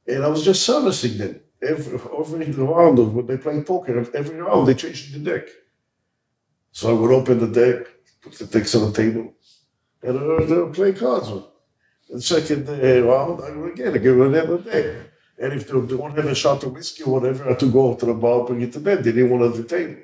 and 0.07 0.23
I 0.23 0.27
was 0.27 0.43
just 0.43 0.63
servicing 0.63 1.17
them 1.17 1.39
every 1.61 1.99
every 2.19 2.51
round 2.51 2.99
of 2.99 3.15
when 3.15 3.25
they 3.25 3.37
play 3.37 3.61
poker. 3.63 3.97
Every 4.13 4.37
round 4.41 4.67
they 4.67 4.73
changed 4.75 5.13
the 5.13 5.19
deck, 5.19 5.47
so 6.71 6.89
I 6.89 6.93
would 6.99 7.11
open 7.11 7.39
the 7.39 7.47
deck, 7.47 7.87
put 8.21 8.33
the 8.33 8.45
decks 8.45 8.75
on 8.75 8.91
the 8.91 8.97
table, 8.97 9.33
and 10.03 10.17
I 10.19 10.23
would 10.23 10.73
play 10.73 10.93
cards. 10.93 11.29
with. 11.29 11.45
The 12.09 12.21
second 12.21 12.69
uh, 12.69 13.01
round, 13.03 13.41
I 13.43 13.51
would 13.51 13.73
again 13.73 13.93
give 13.93 14.03
them 14.17 14.21
another 14.33 14.59
deck. 14.59 15.11
And 15.39 15.53
if 15.53 15.67
they, 15.67 15.79
they 15.79 15.95
want 15.95 16.15
to 16.15 16.21
have 16.21 16.31
a 16.31 16.35
shot 16.35 16.63
of 16.63 16.73
whiskey 16.73 17.03
or 17.03 17.19
whatever, 17.19 17.45
I 17.45 17.49
had 17.49 17.59
to 17.59 17.71
go 17.71 17.93
to 17.95 18.05
the 18.05 18.13
bar, 18.13 18.45
bring 18.45 18.61
it 18.61 18.73
to 18.73 18.79
bed. 18.79 19.03
They 19.03 19.11
didn't 19.11 19.29
want 19.31 19.53
to 19.55 19.61
detain 19.61 19.95
me. 19.95 20.01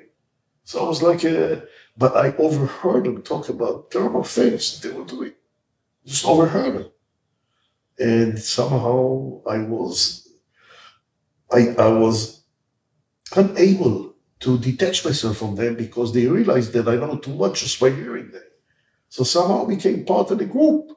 So 0.64 0.84
I 0.84 0.88
was 0.88 1.02
like, 1.02 1.24
uh, 1.24 1.56
but 1.96 2.16
I 2.16 2.34
overheard 2.36 3.04
them 3.04 3.22
talk 3.22 3.48
about 3.48 3.90
terrible 3.90 4.24
things 4.24 4.80
they 4.80 4.90
were 4.90 5.04
doing. 5.04 5.32
just 6.06 6.26
overheard 6.26 6.76
it. 6.76 6.94
And 7.98 8.38
somehow 8.38 9.42
I 9.46 9.58
was, 9.58 10.28
I, 11.52 11.68
I 11.78 11.88
was 11.88 12.42
unable 13.36 14.14
to 14.40 14.58
detach 14.58 15.04
myself 15.04 15.38
from 15.38 15.56
them 15.56 15.76
because 15.76 16.12
they 16.12 16.26
realized 16.26 16.72
that 16.74 16.88
I 16.88 16.96
know 16.96 17.16
too 17.16 17.34
much 17.34 17.60
just 17.60 17.80
by 17.80 17.90
hearing 17.90 18.30
them. 18.30 18.42
So 19.08 19.24
somehow 19.24 19.64
I 19.64 19.68
became 19.68 20.04
part 20.04 20.30
of 20.30 20.38
the 20.38 20.46
group. 20.46 20.90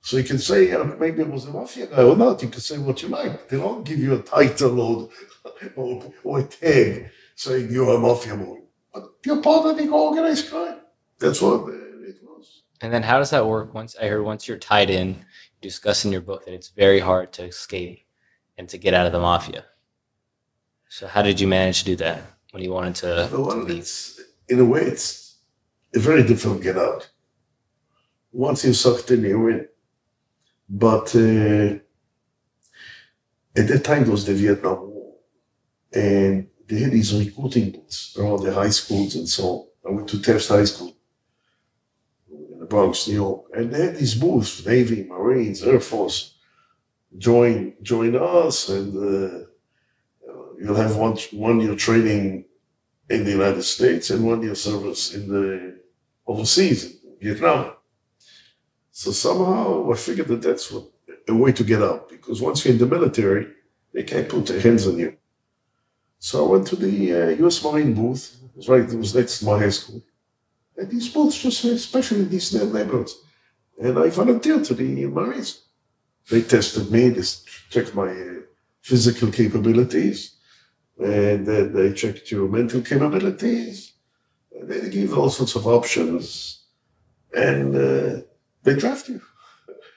So 0.00 0.16
you 0.16 0.24
can 0.24 0.38
say 0.38 0.72
uh, 0.72 0.84
maybe 0.84 1.22
it 1.22 1.28
was 1.30 1.44
a 1.46 1.50
mafia 1.50 1.86
guy 1.86 2.02
or 2.02 2.16
not. 2.16 2.42
You 2.42 2.48
can 2.48 2.60
say 2.60 2.78
what 2.78 3.02
you 3.02 3.08
like. 3.08 3.48
They 3.48 3.58
don't 3.58 3.84
give 3.84 3.98
you 3.98 4.14
a 4.14 4.22
title 4.22 4.80
or, 4.80 5.08
or, 5.76 6.12
or 6.24 6.38
a 6.40 6.44
tag 6.44 7.10
saying 7.34 7.70
you're 7.70 7.94
a 7.94 7.98
mafia 7.98 8.36
boy. 8.36 8.58
But 8.94 9.10
you're 9.24 9.42
part 9.42 9.66
of 9.66 9.76
the 9.76 9.88
organized 9.88 10.50
crime. 10.50 10.78
That's 11.18 11.42
what 11.42 11.68
it 11.68 12.16
was. 12.22 12.62
And 12.80 12.92
then 12.92 13.02
how 13.02 13.18
does 13.18 13.30
that 13.30 13.46
work? 13.46 13.74
Once 13.74 13.96
I 14.00 14.06
heard 14.06 14.22
once 14.24 14.46
you're 14.48 14.56
tied 14.56 14.88
in, 14.88 15.08
you 15.08 15.60
discuss 15.60 16.04
in 16.04 16.12
your 16.12 16.20
book 16.20 16.44
that 16.44 16.54
it's 16.54 16.68
very 16.68 17.00
hard 17.00 17.32
to 17.34 17.44
escape 17.44 18.06
and 18.56 18.68
to 18.68 18.78
get 18.78 18.94
out 18.94 19.06
of 19.06 19.12
the 19.12 19.20
mafia. 19.20 19.64
So 20.88 21.06
how 21.06 21.22
did 21.22 21.38
you 21.40 21.48
manage 21.48 21.80
to 21.80 21.84
do 21.84 21.96
that 21.96 22.22
when 22.52 22.62
you 22.62 22.72
wanted 22.72 22.94
to, 22.96 23.28
Well, 23.32 23.50
to 23.50 23.56
leave? 23.56 23.78
it's, 23.78 24.20
in 24.48 24.58
a 24.60 24.64
way, 24.64 24.80
it's 24.82 25.36
a 25.94 25.98
very 25.98 26.22
difficult 26.22 26.58
to 26.58 26.64
get 26.64 26.78
out. 26.78 27.10
Once 28.32 28.64
you're 28.64 28.72
sucked 28.74 29.10
in, 29.10 29.22
you're 29.22 29.50
in. 29.50 29.68
But 30.68 31.14
uh, 31.16 31.78
at 33.56 33.68
that 33.68 33.82
time, 33.84 34.02
it 34.02 34.08
was 34.08 34.26
the 34.26 34.34
Vietnam 34.34 34.90
War. 34.90 35.14
And 35.92 36.48
they 36.66 36.80
had 36.80 36.92
these 36.92 37.14
recruiting 37.14 37.70
booths 37.70 38.16
around 38.18 38.42
the 38.42 38.52
high 38.52 38.68
schools 38.68 39.14
and 39.16 39.28
so 39.28 39.44
on. 39.44 39.66
I 39.86 39.94
went 39.94 40.08
to 40.10 40.20
Taft 40.20 40.48
High 40.48 40.64
School 40.64 40.94
in 42.30 42.60
the 42.60 42.66
Bronx, 42.66 43.08
New 43.08 43.14
York. 43.14 43.44
And 43.54 43.72
they 43.72 43.86
had 43.86 43.96
these 43.96 44.14
booths, 44.14 44.64
Navy, 44.66 45.04
Marines, 45.04 45.62
Air 45.62 45.80
Force, 45.80 46.34
join, 47.16 47.74
join 47.80 48.14
us. 48.14 48.68
And 48.68 48.94
uh, 48.94 49.46
you'll 50.60 50.74
have 50.74 50.96
one, 50.96 51.16
one 51.32 51.60
year 51.60 51.74
training 51.74 52.44
in 53.08 53.24
the 53.24 53.30
United 53.30 53.62
States 53.62 54.10
and 54.10 54.26
one 54.26 54.42
year 54.42 54.54
service 54.54 55.14
in 55.14 55.28
the 55.28 55.80
overseas, 56.26 56.98
Vietnam. 57.20 57.72
So 59.00 59.12
somehow 59.12 59.92
I 59.92 59.94
figured 59.94 60.26
that 60.26 60.42
that's 60.42 60.72
what, 60.72 60.86
a 61.28 61.32
way 61.32 61.52
to 61.52 61.62
get 61.62 61.80
out 61.80 62.08
because 62.08 62.42
once 62.42 62.64
you're 62.64 62.72
in 62.72 62.80
the 62.80 62.94
military, 62.96 63.46
they 63.94 64.02
can't 64.02 64.28
put 64.28 64.46
their 64.46 64.58
hands 64.58 64.88
on 64.88 64.98
you. 64.98 65.16
So 66.18 66.44
I 66.44 66.50
went 66.50 66.66
to 66.66 66.74
the 66.74 66.96
uh, 67.14 67.28
U.S. 67.42 67.62
Marine 67.62 67.94
booth. 67.94 68.24
It 68.42 68.56
was 68.56 68.68
right, 68.68 68.92
it 68.92 68.98
was 68.98 69.14
next 69.14 69.38
to 69.38 69.44
my 69.44 69.56
high 69.60 69.68
school. 69.68 70.02
And 70.76 70.90
these 70.90 71.08
booths 71.10 71.40
just, 71.40 71.62
especially 71.64 72.24
these 72.24 72.52
neighborhoods. 72.52 73.14
And 73.80 73.96
I 74.00 74.08
volunteered 74.10 74.64
to 74.64 74.74
the 74.74 75.06
Marines. 75.06 75.60
They 76.28 76.42
tested 76.42 76.90
me, 76.90 77.10
they 77.10 77.22
checked 77.70 77.94
my 77.94 78.10
uh, 78.10 78.40
physical 78.80 79.30
capabilities, 79.30 80.38
and 80.98 81.46
then 81.46 81.72
they 81.72 81.92
checked 81.92 82.32
your 82.32 82.48
mental 82.48 82.82
capabilities. 82.82 83.92
And 84.50 84.68
they 84.68 84.90
give 84.90 85.16
all 85.16 85.30
sorts 85.30 85.54
of 85.54 85.68
options, 85.68 86.64
and 87.32 87.76
uh, 87.76 88.22
they 88.62 88.74
draft 88.74 89.08
you. 89.08 89.20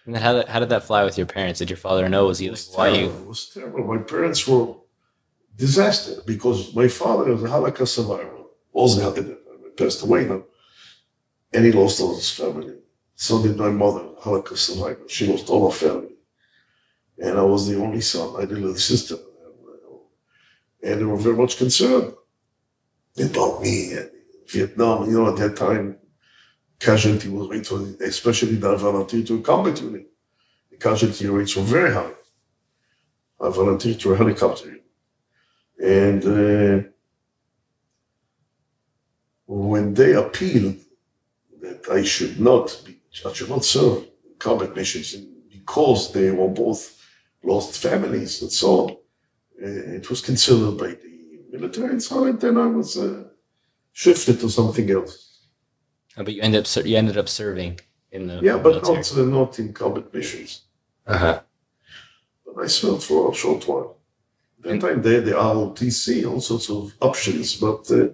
And 0.06 0.16
then 0.16 0.22
how 0.22 0.34
did, 0.34 0.48
how 0.48 0.60
did 0.60 0.70
that 0.70 0.84
fly 0.84 1.04
with 1.04 1.18
your 1.18 1.28
parents? 1.28 1.60
Did 1.60 1.70
your 1.70 1.78
father 1.78 2.10
know? 2.10 2.26
Was 2.26 2.40
he 2.40 2.50
like, 2.50 2.60
why 2.74 2.90
you? 2.90 3.06
It 3.10 3.28
was 3.28 3.50
terrible. 3.50 3.84
My 3.84 4.02
parents 4.02 4.48
were 4.48 4.76
disaster 5.56 6.22
because 6.26 6.74
my 6.76 6.88
father 6.88 7.32
was 7.32 7.44
a 7.44 7.50
Holocaust 7.50 7.96
survivor. 7.96 8.38
Also 8.74 9.14
passed 9.78 10.04
away 10.04 10.26
now. 10.26 10.44
And 11.54 11.66
he 11.66 11.72
lost 11.72 12.02
all 12.02 12.16
his 12.16 12.32
family. 12.32 12.76
So 13.16 13.44
did 13.44 13.58
my 13.58 13.70
mother, 13.70 14.10
Holocaust 14.20 14.66
survivor. 14.68 15.02
She 15.08 15.28
lost 15.28 15.50
all 15.50 15.70
her 15.70 15.78
family. 15.78 16.16
And 17.20 17.38
I 17.38 17.44
was 17.44 17.68
the 17.68 17.80
only 17.80 18.02
son. 18.02 18.36
I 18.38 18.42
had 18.42 18.52
a 18.52 18.56
little 18.56 18.76
sister. 18.76 19.18
And 20.82 21.00
they 21.00 21.06
were 21.06 21.18
very 21.18 21.36
much 21.36 21.58
concerned 21.58 22.14
about 23.20 23.62
me 23.62 23.94
and 23.94 24.10
Vietnam. 24.48 25.08
You 25.08 25.18
know, 25.20 25.30
at 25.30 25.38
that 25.38 25.56
time, 25.56 25.98
casualty 26.90 27.30
was 27.30 27.48
rate, 27.50 27.70
was- 27.72 28.02
especially 28.02 28.56
the 28.56 28.76
volunteer 28.76 29.24
to 29.24 29.42
combat 29.42 29.82
unit. 29.82 30.08
The 30.72 30.78
casualty 30.78 31.28
rates 31.28 31.56
were 31.56 31.64
very 31.78 31.94
high. 31.94 32.14
I 33.40 33.50
volunteered 33.50 34.00
to 34.02 34.14
a 34.14 34.18
helicopter. 34.18 34.66
unit. 34.68 34.84
And 36.00 36.22
uh, 36.26 36.90
when 39.48 39.94
they 39.94 40.14
appealed 40.14 40.78
that 41.62 41.82
I 41.92 42.04
should 42.04 42.40
not 42.40 42.66
be, 42.86 42.94
I 43.26 43.34
should 43.34 43.50
not 43.50 43.66
serve 43.66 44.06
combat 44.40 44.76
missions 44.76 45.16
because 45.50 46.12
they 46.14 46.32
were 46.32 46.48
both 46.48 46.82
lost 47.44 47.78
families 47.78 48.42
and 48.42 48.52
so 48.52 48.70
on, 48.84 48.92
uh, 49.64 49.96
it 50.00 50.10
was 50.10 50.22
considered 50.22 50.78
by 50.78 50.92
the 51.04 51.12
military 51.52 51.90
and 51.90 52.02
so 52.04 52.22
on. 52.22 52.30
And 52.30 52.40
then 52.40 52.58
I 52.58 52.68
was 52.68 52.98
uh, 52.98 53.24
shifted 53.92 54.40
to 54.40 54.50
something 54.50 54.90
else. 54.90 55.31
Oh, 56.18 56.24
but 56.24 56.34
you 56.34 56.42
ended 56.42 56.68
up 56.78 56.86
you 56.86 56.98
ended 56.98 57.18
up 57.18 57.30
serving 57.30 57.80
in 58.12 58.28
the 58.28 58.40
Yeah, 58.42 58.58
but 58.58 58.84
military. 58.84 58.98
not, 58.98 59.18
uh, 59.18 59.24
not 59.24 59.60
in 59.60 59.74
combat 59.74 60.14
missions. 60.14 60.62
Uh-huh. 61.08 61.40
But 62.46 62.64
I 62.64 62.68
served 62.68 63.04
for 63.04 63.32
a 63.32 63.36
short 63.36 63.68
while. 63.68 63.98
That 64.60 64.72
And- 64.72 64.82
time 64.82 65.02
there 65.02 65.16
had 65.16 65.26
the 65.26 65.32
ROTC, 65.36 66.26
all 66.30 66.42
sorts 66.42 66.70
of 66.70 66.94
options, 67.02 67.56
but 67.56 67.90
uh, 67.92 68.10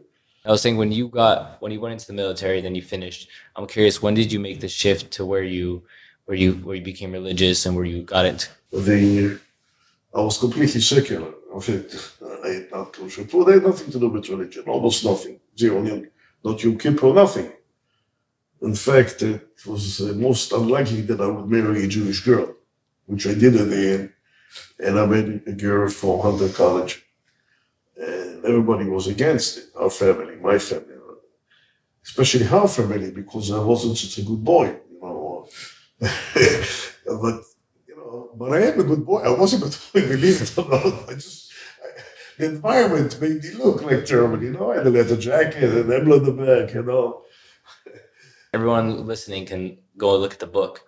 I 0.46 0.52
was 0.52 0.62
saying 0.62 0.78
when 0.78 0.92
you 0.94 1.10
got 1.10 1.62
when 1.62 1.72
you 1.74 1.82
went 1.82 1.94
into 1.94 2.08
the 2.08 2.14
military, 2.14 2.62
then 2.62 2.74
you 2.76 2.82
finished. 2.82 3.28
I'm 3.56 3.68
curious, 3.68 4.02
when 4.02 4.14
did 4.14 4.32
you 4.32 4.40
make 4.40 4.60
the 4.62 4.70
shift 4.70 5.12
to 5.16 5.26
where 5.26 5.44
you 5.44 5.84
where 6.26 6.38
you 6.38 6.54
where 6.66 6.76
you 6.76 6.84
became 6.84 7.12
religious 7.12 7.66
and 7.66 7.76
where 7.76 7.86
you 7.86 8.04
got 8.04 8.26
it? 8.26 8.50
the 8.72 9.40
I 10.14 10.22
was 10.22 10.38
completely 10.38 10.82
secular. 10.82 11.34
In 11.54 11.62
fact, 11.62 11.92
I 12.46 12.50
had 12.50 12.72
not 12.72 12.94
kosher 12.94 13.24
food. 13.26 13.50
I 13.50 13.54
had 13.54 13.64
nothing 13.64 13.92
to 13.92 14.00
do 14.00 14.08
with 14.10 14.30
religion, 14.30 14.64
almost 14.68 15.04
nothing. 15.04 15.40
Zero, 15.58 15.82
not 16.44 16.64
Yom 16.64 16.78
Kippur, 16.78 17.14
nothing. 17.14 17.52
In 18.62 18.76
fact, 18.76 19.22
it 19.22 19.42
was 19.66 20.02
uh, 20.02 20.14
most 20.14 20.52
unlikely 20.52 21.02
that 21.02 21.22
I 21.22 21.28
would 21.28 21.50
marry 21.50 21.86
a 21.86 21.88
Jewish 21.88 22.22
girl, 22.22 22.56
which 23.06 23.28
I 23.28 23.34
did 23.34 23.56
in 23.56 23.70
the 23.70 23.94
end. 23.94 24.14
And 24.80 25.00
I 25.00 25.06
married 25.06 25.44
a 25.48 25.54
girl 25.54 25.90
from 25.90 26.20
Hunter 26.22 26.50
College. 26.50 27.04
And 27.98 28.44
everybody 28.46 28.86
was 28.86 29.08
against 29.08 29.58
it, 29.58 29.66
our 29.76 29.90
family, 29.90 30.36
my 30.38 30.60
family, 30.60 30.96
especially 32.04 32.46
her 32.46 32.68
family, 32.68 33.12
because 33.12 33.52
I 33.52 33.60
wasn't 33.60 33.98
such 33.98 34.18
a 34.20 34.28
good 34.28 34.44
boy, 34.44 34.68
you 34.92 35.00
know. 35.02 35.50
but 36.00 37.42
you 37.88 37.96
know, 37.98 38.30
but 38.36 38.54
I 38.54 38.62
am 38.68 38.80
a 38.80 38.84
good 38.84 39.06
boy. 39.06 39.22
I 39.22 39.30
was 39.30 39.54
a 39.54 39.58
good 39.58 39.76
boy, 39.94 40.08
believe 40.10 40.42
it 40.42 40.58
or 40.58 40.70
not. 40.70 41.10
I 41.10 41.14
just, 41.14 41.52
I, 41.84 42.02
the 42.38 42.46
environment 42.46 43.20
made 43.20 43.44
me 43.44 43.52
look 43.52 43.82
like 43.82 44.06
German, 44.06 44.42
you 44.42 44.52
know. 44.52 44.72
I 44.72 44.78
had 44.78 44.88
a 44.88 44.92
leather 44.92 45.18
jacket 45.18 45.64
and 45.64 45.92
emblem 45.92 46.20
on 46.20 46.26
the 46.26 46.46
back, 46.46 46.74
you 46.76 46.84
know. 46.84 47.24
Everyone 48.58 49.06
listening 49.06 49.46
can 49.46 49.78
go 49.98 50.18
look 50.18 50.34
at 50.34 50.40
the 50.40 50.48
book. 50.48 50.82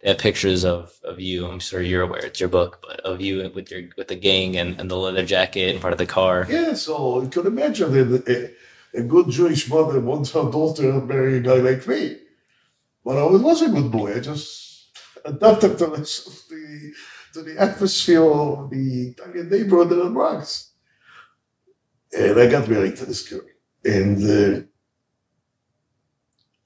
They 0.00 0.10
have 0.10 0.18
pictures 0.18 0.64
of, 0.64 0.92
of 1.02 1.18
you. 1.18 1.44
I'm 1.44 1.58
sure 1.58 1.82
you're 1.82 2.02
aware 2.02 2.24
it's 2.24 2.38
your 2.38 2.48
book, 2.48 2.78
but 2.86 3.00
of 3.00 3.20
you 3.20 3.50
with 3.52 3.68
your 3.68 3.82
with 3.96 4.06
the 4.06 4.14
gang 4.14 4.56
and, 4.56 4.80
and 4.80 4.88
the 4.88 4.96
leather 4.96 5.26
jacket 5.26 5.74
in 5.74 5.80
part 5.80 5.92
of 5.92 5.98
the 5.98 6.06
car. 6.06 6.46
Yeah, 6.48 6.74
so 6.74 7.22
you 7.22 7.28
can 7.28 7.48
imagine 7.48 7.90
that 7.90 8.28
a, 8.28 9.00
a 9.00 9.02
good 9.02 9.28
Jewish 9.28 9.68
mother 9.68 9.98
wants 9.98 10.30
her 10.34 10.48
daughter 10.48 10.92
to 10.92 11.00
marry 11.00 11.38
a 11.38 11.40
guy 11.40 11.56
like 11.56 11.84
me. 11.88 12.18
But 13.04 13.18
I 13.18 13.24
was 13.24 13.62
a 13.62 13.70
good 13.70 13.90
boy. 13.90 14.14
I 14.14 14.20
just 14.20 14.96
adapted 15.24 15.78
to 15.78 15.86
the, 15.86 15.96
the, 16.50 16.92
to 17.32 17.42
the 17.42 17.60
atmosphere 17.60 18.22
of 18.22 18.70
the 18.70 19.08
Italian 19.08 19.50
neighborhood 19.50 19.90
in 19.90 19.98
the 19.98 20.10
Bronx. 20.10 20.70
And 22.16 22.38
I 22.38 22.46
got 22.46 22.68
married 22.68 22.96
to 22.98 23.06
this 23.06 23.28
girl. 23.28 23.40
And 23.84 24.18
uh, 24.22 24.66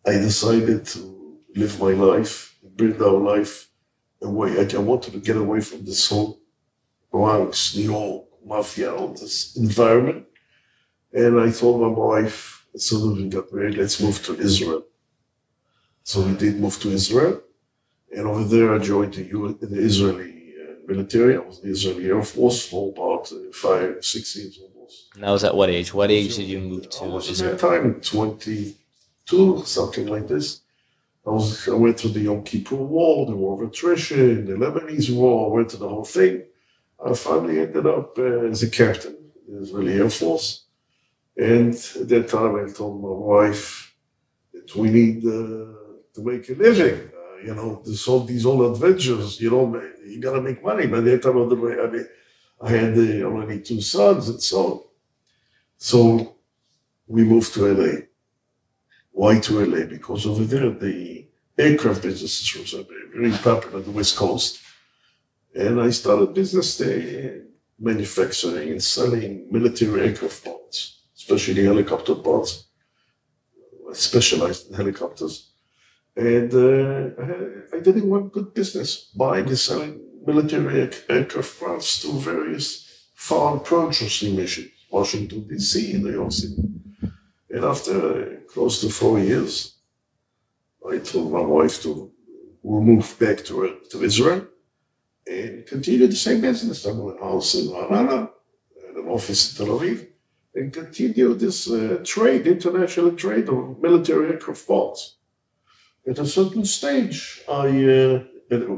I 0.06 0.12
decided 0.12 0.86
to 0.86 1.38
live 1.54 1.80
my 1.80 1.92
life, 1.92 2.56
build 2.76 3.00
our 3.02 3.18
life 3.18 3.68
away. 4.22 4.58
I, 4.58 4.76
I 4.76 4.78
wanted 4.78 5.12
to 5.12 5.20
get 5.20 5.36
away 5.36 5.60
from 5.60 5.84
this 5.84 6.08
whole 6.08 6.40
Bronx, 7.10 7.76
New 7.76 7.84
York, 7.84 8.24
mafia, 8.44 8.94
all 8.94 9.08
this 9.08 9.56
environment. 9.56 10.26
And 11.12 11.40
I 11.40 11.50
told 11.50 11.80
my 11.80 11.88
wife, 11.88 12.66
as 12.74 12.84
soon 12.84 13.12
as 13.12 13.18
we 13.18 13.28
got 13.28 13.52
married, 13.52 13.76
let's 13.76 14.00
move 14.00 14.24
to 14.26 14.38
Israel. 14.38 14.84
So 16.04 16.22
we 16.22 16.34
did 16.34 16.58
move 16.60 16.78
to 16.80 16.90
Israel. 16.90 17.42
And 18.12 18.26
over 18.26 18.44
there, 18.44 18.74
I 18.74 18.78
joined 18.78 19.14
the, 19.14 19.24
U- 19.24 19.58
the 19.60 19.78
Israeli 19.78 20.54
uh, 20.60 20.74
military. 20.86 21.36
I 21.36 21.40
was 21.40 21.58
in 21.58 21.66
the 21.66 21.72
Israeli 21.72 22.06
Air 22.08 22.22
Force 22.22 22.66
for 22.66 22.92
about 22.92 23.30
uh, 23.32 23.36
five, 23.52 24.04
six 24.04 24.36
years 24.36 24.58
almost. 24.62 25.08
And 25.14 25.24
that 25.24 25.30
was 25.30 25.44
at 25.44 25.54
what 25.54 25.68
age? 25.68 25.92
What 25.92 26.10
age 26.10 26.36
did 26.36 26.46
you 26.46 26.60
move 26.60 26.86
I 26.86 26.88
to 26.98 27.04
was 27.04 27.40
at 27.42 27.58
that 27.58 27.68
time 27.68 28.00
22, 29.30 29.64
something 29.66 30.06
like 30.06 30.28
this. 30.28 30.60
I 31.26 31.30
was 31.30 31.68
I 31.68 31.74
went 31.74 32.00
through 32.00 32.12
the 32.12 32.20
Yom 32.20 32.42
Kippur 32.42 32.76
War, 32.76 33.26
the 33.26 33.36
War 33.36 33.62
of 33.62 33.68
Attrition, 33.68 34.46
the 34.46 34.52
Lebanese 34.54 35.14
War. 35.14 35.50
I 35.50 35.54
went 35.54 35.70
to 35.70 35.76
the 35.76 35.88
whole 35.88 36.04
thing. 36.04 36.44
I 37.04 37.14
finally 37.14 37.60
ended 37.60 37.86
up 37.86 38.18
uh, 38.18 38.44
as 38.46 38.62
a 38.62 38.70
captain 38.70 39.16
in 39.46 39.54
the 39.54 39.62
Israeli 39.62 39.94
Air 39.94 40.10
Force. 40.10 40.64
And 41.36 41.74
at 41.74 42.08
that 42.08 42.28
time, 42.28 42.56
I 42.56 42.72
told 42.72 43.02
my 43.02 43.08
wife 43.08 43.94
that 44.52 44.74
we 44.74 44.90
need 44.90 45.24
uh, 45.24 45.72
to 46.14 46.20
make 46.22 46.48
a 46.48 46.54
living. 46.54 47.10
you 47.44 47.54
know, 47.54 47.82
this 47.84 48.06
all 48.08 48.20
these 48.20 48.44
old 48.44 48.72
adventures, 48.72 49.40
you 49.40 49.50
know, 49.50 49.64
you 50.04 50.20
gotta 50.20 50.42
make 50.42 50.62
money. 50.62 50.86
By 50.86 51.00
that 51.00 51.22
time, 51.22 51.38
I 51.38 51.44
mean, 51.44 52.06
I 52.62 52.68
had 52.70 52.98
uh, 52.98 53.24
already 53.24 53.60
two 53.60 53.80
sons 53.80 54.28
and 54.28 54.42
so 54.42 54.66
on. 54.66 54.80
So 55.78 56.36
we 57.06 57.24
moved 57.24 57.54
to 57.54 57.66
LA. 57.72 58.09
Why 59.12 59.38
to 59.40 59.64
LA? 59.64 59.86
Because 59.86 60.26
over 60.26 60.44
there, 60.44 60.70
the 60.70 61.26
aircraft 61.58 62.02
business 62.02 62.56
was 62.56 62.74
very 63.14 63.32
popular 63.32 63.78
on 63.78 63.84
the 63.84 63.90
West 63.90 64.16
Coast. 64.16 64.60
And 65.54 65.80
I 65.80 65.90
started 65.90 66.34
business 66.34 66.78
there, 66.78 67.42
manufacturing 67.78 68.70
and 68.70 68.82
selling 68.82 69.48
military 69.50 70.08
aircraft 70.08 70.44
parts, 70.44 71.02
especially 71.16 71.64
helicopter 71.64 72.14
parts. 72.14 72.66
I 73.88 73.94
specialized 73.94 74.70
in 74.70 74.76
helicopters. 74.76 75.50
And 76.16 76.52
uh, 76.54 77.76
I 77.76 77.80
did 77.80 77.96
it 77.96 78.04
one 78.04 78.28
good 78.28 78.54
business, 78.54 79.10
buying 79.16 79.48
and 79.48 79.58
selling 79.58 80.00
military 80.24 80.90
aircraft 81.08 81.60
parts 81.60 82.02
to 82.02 82.12
various 82.12 83.08
foreign 83.14 83.60
purchasing 83.60 84.36
missions, 84.36 84.70
Washington, 84.90 85.46
D.C., 85.48 85.92
New 85.94 86.12
York 86.12 86.32
City. 86.32 86.62
And 87.50 87.64
after 87.64 88.42
close 88.48 88.80
to 88.80 88.88
four 88.88 89.18
years, 89.18 89.74
I 90.88 90.98
told 90.98 91.32
my 91.32 91.40
wife 91.40 91.82
to 91.82 92.12
move 92.62 93.18
back 93.18 93.38
to, 93.44 93.80
to 93.90 94.02
Israel 94.02 94.46
and 95.26 95.66
continue 95.66 96.06
the 96.06 96.16
same 96.16 96.40
business. 96.40 96.86
I 96.86 96.92
bought 96.92 97.20
a 97.20 97.24
house 97.24 97.54
in 97.54 97.68
Ra'anana, 97.68 98.30
an 98.96 99.08
office 99.08 99.58
in 99.58 99.66
Tel 99.66 99.78
Aviv, 99.78 100.06
and 100.54 100.72
continue 100.72 101.34
this 101.34 101.68
uh, 101.70 102.00
trade, 102.04 102.46
international 102.46 103.12
trade 103.12 103.48
of 103.48 103.80
military 103.80 104.30
aircraft 104.30 104.66
parts. 104.66 105.16
At 106.08 106.18
a 106.18 106.26
certain 106.26 106.64
stage, 106.64 107.42
I, 107.48 107.66
uh, 107.84 108.24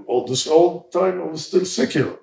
all 0.07 0.27
this 0.27 0.47
whole 0.47 0.89
time, 0.89 1.21
I 1.21 1.25
was 1.25 1.47
still 1.47 1.65
secular. 1.65 2.17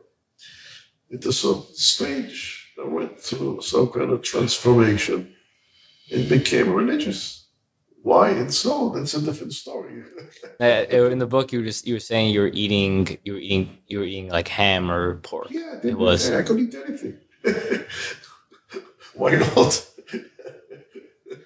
At 1.13 1.25
a 1.25 1.34
certain 1.34 1.75
stage, 1.75 2.74
I 2.84 2.88
went 2.88 3.20
through 3.20 3.62
some 3.62 3.88
kind 3.89 4.12
of 4.12 4.22
transformation 4.22 5.36
and 6.12 6.30
became 6.30 6.74
religious 6.74 7.48
why 8.01 8.30
and 8.30 8.54
so 8.54 8.89
that's 8.89 9.13
a 9.13 9.22
different 9.22 9.54
story 9.54 10.04
uh, 10.62 10.66
in 10.66 11.20
the 11.20 11.28
book 11.28 11.51
you 11.51 11.60
were 11.60 11.66
just 11.66 11.86
you 11.86 11.96
were 11.96 12.00
saying 12.00 12.34
you 12.34 12.39
were 12.39 12.51
eating 12.54 13.18
you 13.24 13.34
were 13.34 13.39
eating 13.39 13.78
you 13.88 14.00
were 14.00 14.06
eating 14.06 14.30
like 14.30 14.48
ham 14.48 14.89
or 14.89 15.16
pork 15.18 15.48
yeah 15.50 15.80
it 15.84 15.98
was 15.98 16.30
i 16.32 16.42
could 16.42 16.60
eat 16.60 16.75
anything 16.75 17.18
why 19.16 19.36
not 19.36 19.86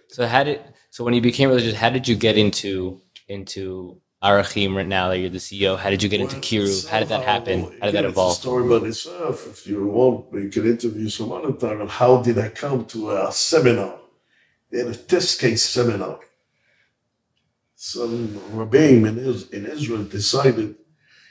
so 0.10 0.28
how 0.28 0.44
did 0.44 0.62
so 0.92 1.04
when 1.04 1.14
you 1.14 1.22
became 1.22 1.50
religious 1.50 1.76
how 1.76 1.90
did 1.90 2.08
you 2.08 2.16
get 2.16 2.38
into 2.38 3.02
into 3.28 4.00
Arachim 4.24 4.74
right 4.74 4.88
now 4.88 5.10
that 5.10 5.20
you're 5.20 5.30
the 5.30 5.38
CEO? 5.38 5.78
How 5.78 5.90
did 5.90 6.02
you 6.02 6.08
get 6.08 6.22
well, 6.22 6.30
into 6.30 6.40
Kiruv? 6.40 6.88
How 6.88 7.00
did 7.00 7.10
that 7.10 7.24
happen? 7.24 7.64
How 7.82 7.88
did 7.88 7.96
that 7.96 8.06
evolve? 8.06 8.38
story 8.38 8.66
about 8.66 8.88
itself. 8.88 9.46
If 9.48 9.68
you 9.68 9.86
want, 9.86 10.32
we 10.32 10.50
can 10.50 10.66
interview 10.66 11.10
some 11.10 11.34
other 11.34 11.52
time 11.52 11.82
on 11.82 11.90
how 11.90 12.22
did 12.22 12.38
I 12.40 12.48
come 12.48 12.86
to 12.86 13.12
a 13.12 13.32
seminar. 13.34 14.00
A 14.74 14.96
test 14.96 15.40
case 15.40 15.64
seminar 15.64 16.20
some 17.84 18.28
Rabbeim 18.54 19.06
in, 19.52 19.66
Israel 19.66 20.06
decided 20.06 20.76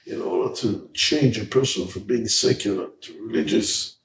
in 0.06 0.20
order 0.20 0.54
to 0.56 0.90
change 0.92 1.38
a 1.38 1.46
person 1.46 1.86
from 1.86 2.02
being 2.02 2.28
secular 2.28 2.88
to 3.00 3.26
religious, 3.26 3.96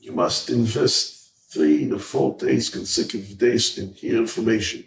you 0.00 0.10
must 0.10 0.50
invest 0.50 1.30
three 1.52 1.88
to 1.88 2.00
four 2.00 2.36
days, 2.36 2.68
consecutive 2.68 3.38
days 3.38 3.78
in 3.78 3.94
hear 3.94 4.16
information. 4.16 4.84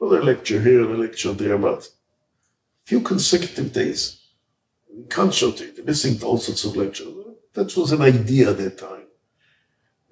Not 0.00 0.18
a 0.18 0.22
lecture 0.22 0.62
here 0.62 0.80
and 0.80 0.94
a 0.94 0.96
lecture 0.96 1.34
there, 1.34 1.58
but 1.58 1.82
a 1.82 2.84
few 2.84 3.00
consecutive 3.00 3.74
days. 3.74 4.20
Concentrate, 5.10 5.84
listening 5.84 6.18
to 6.20 6.26
all 6.26 6.38
sorts 6.38 6.64
of 6.64 6.74
lectures. 6.74 7.12
That 7.52 7.76
was 7.76 7.92
an 7.92 8.00
idea 8.00 8.48
at 8.50 8.56
that 8.56 8.78
time. 8.78 9.03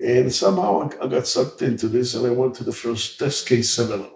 And 0.03 0.35
somehow 0.35 0.91
I 1.01 1.07
got 1.07 1.29
sucked 1.29 1.63
into 1.63 1.87
this 1.89 2.15
and 2.15 2.27
I 2.27 2.31
went 2.31 2.57
to 2.57 2.65
the 2.65 2.73
first 2.73 3.21
test 3.21 3.47
case 3.47 3.71
seminar, 3.71 4.11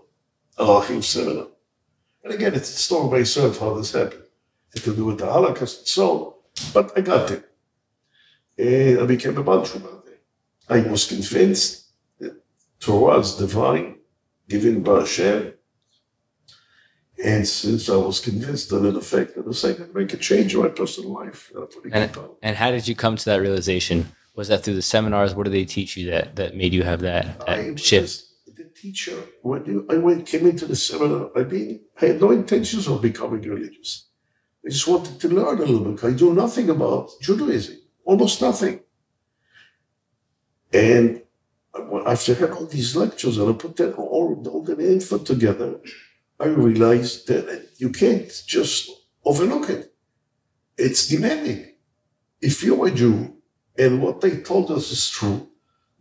Arachim 0.58 1.02
seminar. 1.02 1.46
And 2.24 2.34
again, 2.34 2.54
it's 2.54 2.74
a 2.74 2.76
story 2.76 3.08
by 3.08 3.18
itself 3.18 3.60
how 3.60 3.74
this 3.74 3.92
happened. 3.92 4.24
It 4.74 4.82
to 4.82 4.96
do 4.96 5.04
with 5.04 5.18
the 5.18 5.26
Holocaust 5.26 5.78
and 5.78 5.86
so 5.86 6.10
on. 6.10 6.32
But 6.74 6.98
I 6.98 7.02
got 7.02 7.30
it. 7.30 7.48
And 8.58 8.98
I 8.98 9.06
became 9.06 9.38
a 9.38 9.44
Baal 9.44 9.60
Teshuva 9.60 10.02
I 10.68 10.80
was 10.80 11.06
convinced 11.06 11.84
that 12.18 12.42
Torah 12.80 13.20
is 13.20 13.36
divine, 13.36 13.98
given 14.48 14.82
by 14.82 15.00
Hashem. 15.00 15.52
And 17.24 17.46
since 17.46 17.88
I 17.88 17.96
was 17.96 18.18
convinced 18.18 18.70
that 18.70 18.84
in 18.84 18.96
effect, 18.96 19.36
that 19.36 19.64
I 19.64 19.72
could 19.72 19.94
make 19.94 20.12
a 20.12 20.16
change 20.16 20.52
in 20.54 20.62
my 20.62 20.68
personal 20.68 21.12
life. 21.12 21.52
And, 21.92 22.18
and 22.42 22.56
how 22.56 22.72
did 22.72 22.88
you 22.88 22.96
come 22.96 23.14
to 23.16 23.24
that 23.26 23.40
realization? 23.40 24.10
Was 24.36 24.48
that 24.48 24.62
through 24.62 24.74
the 24.74 24.82
seminars? 24.82 25.34
What 25.34 25.44
did 25.44 25.54
they 25.54 25.64
teach 25.64 25.96
you 25.96 26.10
that, 26.10 26.36
that 26.36 26.54
made 26.54 26.74
you 26.74 26.82
have 26.82 27.00
that, 27.00 27.40
that 27.46 27.80
shift? 27.80 28.22
The 28.54 28.64
teacher, 28.64 29.16
when 29.42 29.86
I 29.90 29.96
went, 29.96 30.26
came 30.26 30.46
into 30.46 30.66
the 30.66 30.76
seminar, 30.76 31.30
I 31.34 31.44
mean, 31.44 31.80
I 32.00 32.06
had 32.06 32.20
no 32.20 32.30
intentions 32.30 32.86
of 32.86 33.00
becoming 33.00 33.40
religious. 33.40 34.08
I 34.64 34.68
just 34.68 34.86
wanted 34.86 35.18
to 35.20 35.28
learn 35.28 35.58
a 35.58 35.64
little 35.64 35.92
bit. 35.92 36.04
I 36.04 36.10
knew 36.10 36.34
nothing 36.34 36.68
about 36.68 37.10
Judaism, 37.22 37.76
almost 38.04 38.42
nothing. 38.42 38.80
And 40.72 41.22
after 42.06 42.32
I 42.32 42.34
had 42.34 42.50
all 42.50 42.66
these 42.66 42.94
lectures 42.94 43.38
and 43.38 43.48
I 43.48 43.52
put 43.54 43.76
that 43.76 43.94
all, 43.94 44.42
all 44.46 44.62
the 44.62 44.92
info 44.92 45.18
together, 45.18 45.80
I 46.38 46.46
realized 46.46 47.26
that 47.28 47.68
you 47.78 47.90
can't 47.90 48.30
just 48.46 48.90
overlook 49.24 49.70
it. 49.70 49.94
It's 50.76 51.08
demanding. 51.08 51.72
If 52.42 52.62
you're 52.62 52.86
a 52.86 52.90
Jew 52.90 53.35
and 53.78 54.02
what 54.02 54.20
they 54.20 54.38
told 54.38 54.70
us 54.70 54.90
is 54.90 55.10
true, 55.10 55.48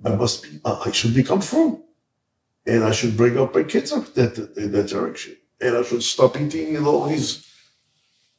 I 0.04 0.16
must 0.16 0.44
be, 0.44 0.60
I 0.66 0.92
should 0.92 1.14
become 1.14 1.42
frum 1.42 1.84
and 2.66 2.84
I 2.84 2.92
should 2.92 3.16
bring 3.16 3.38
up 3.38 3.54
my 3.54 3.64
kids 3.64 3.92
up 3.92 4.14
that 4.16 4.38
in 4.58 4.72
that 4.72 4.88
direction, 4.88 5.38
and 5.62 5.78
I 5.78 5.84
should 5.84 6.04
stop 6.04 6.40
eating 6.40 6.78
all 6.86 7.08
these 7.08 7.48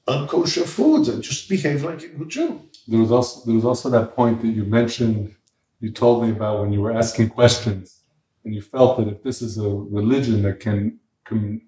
unkosher 0.06 0.64
foods 0.64 1.08
and 1.08 1.22
just 1.22 1.48
behave 1.48 1.84
like 1.84 2.02
a 2.02 2.08
good 2.08 2.28
Jew. 2.28 2.60
There 2.88 3.00
was 3.00 3.12
also 3.12 3.44
there 3.46 3.54
was 3.54 3.64
also 3.64 3.90
that 3.90 4.14
point 4.14 4.42
that 4.42 4.48
you 4.48 4.64
mentioned. 4.64 5.34
You 5.80 5.92
told 5.92 6.24
me 6.24 6.30
about 6.30 6.60
when 6.60 6.72
you 6.72 6.80
were 6.80 6.92
asking 6.92 7.30
questions, 7.30 8.02
and 8.44 8.54
you 8.54 8.62
felt 8.62 8.98
that 8.98 9.08
if 9.08 9.22
this 9.22 9.42
is 9.42 9.58
a 9.58 9.68
religion 9.68 10.42
that 10.42 10.60
can 10.60 10.98
can 11.24 11.60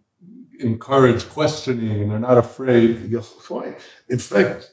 encourage 0.58 1.28
questioning 1.28 2.02
and 2.02 2.10
they're 2.10 2.18
not 2.18 2.38
afraid. 2.38 3.12
Fine. 3.22 3.76
In 4.08 4.18
fact, 4.18 4.70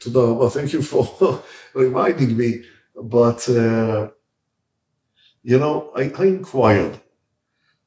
to 0.00 0.10
the, 0.10 0.34
well, 0.34 0.50
thank 0.50 0.72
you 0.72 0.82
for 0.82 1.42
reminding 1.74 2.36
me. 2.36 2.62
But 2.94 3.48
uh, 3.48 4.10
you 5.42 5.58
know, 5.58 5.92
I, 5.94 6.12
I 6.18 6.24
inquired 6.24 7.00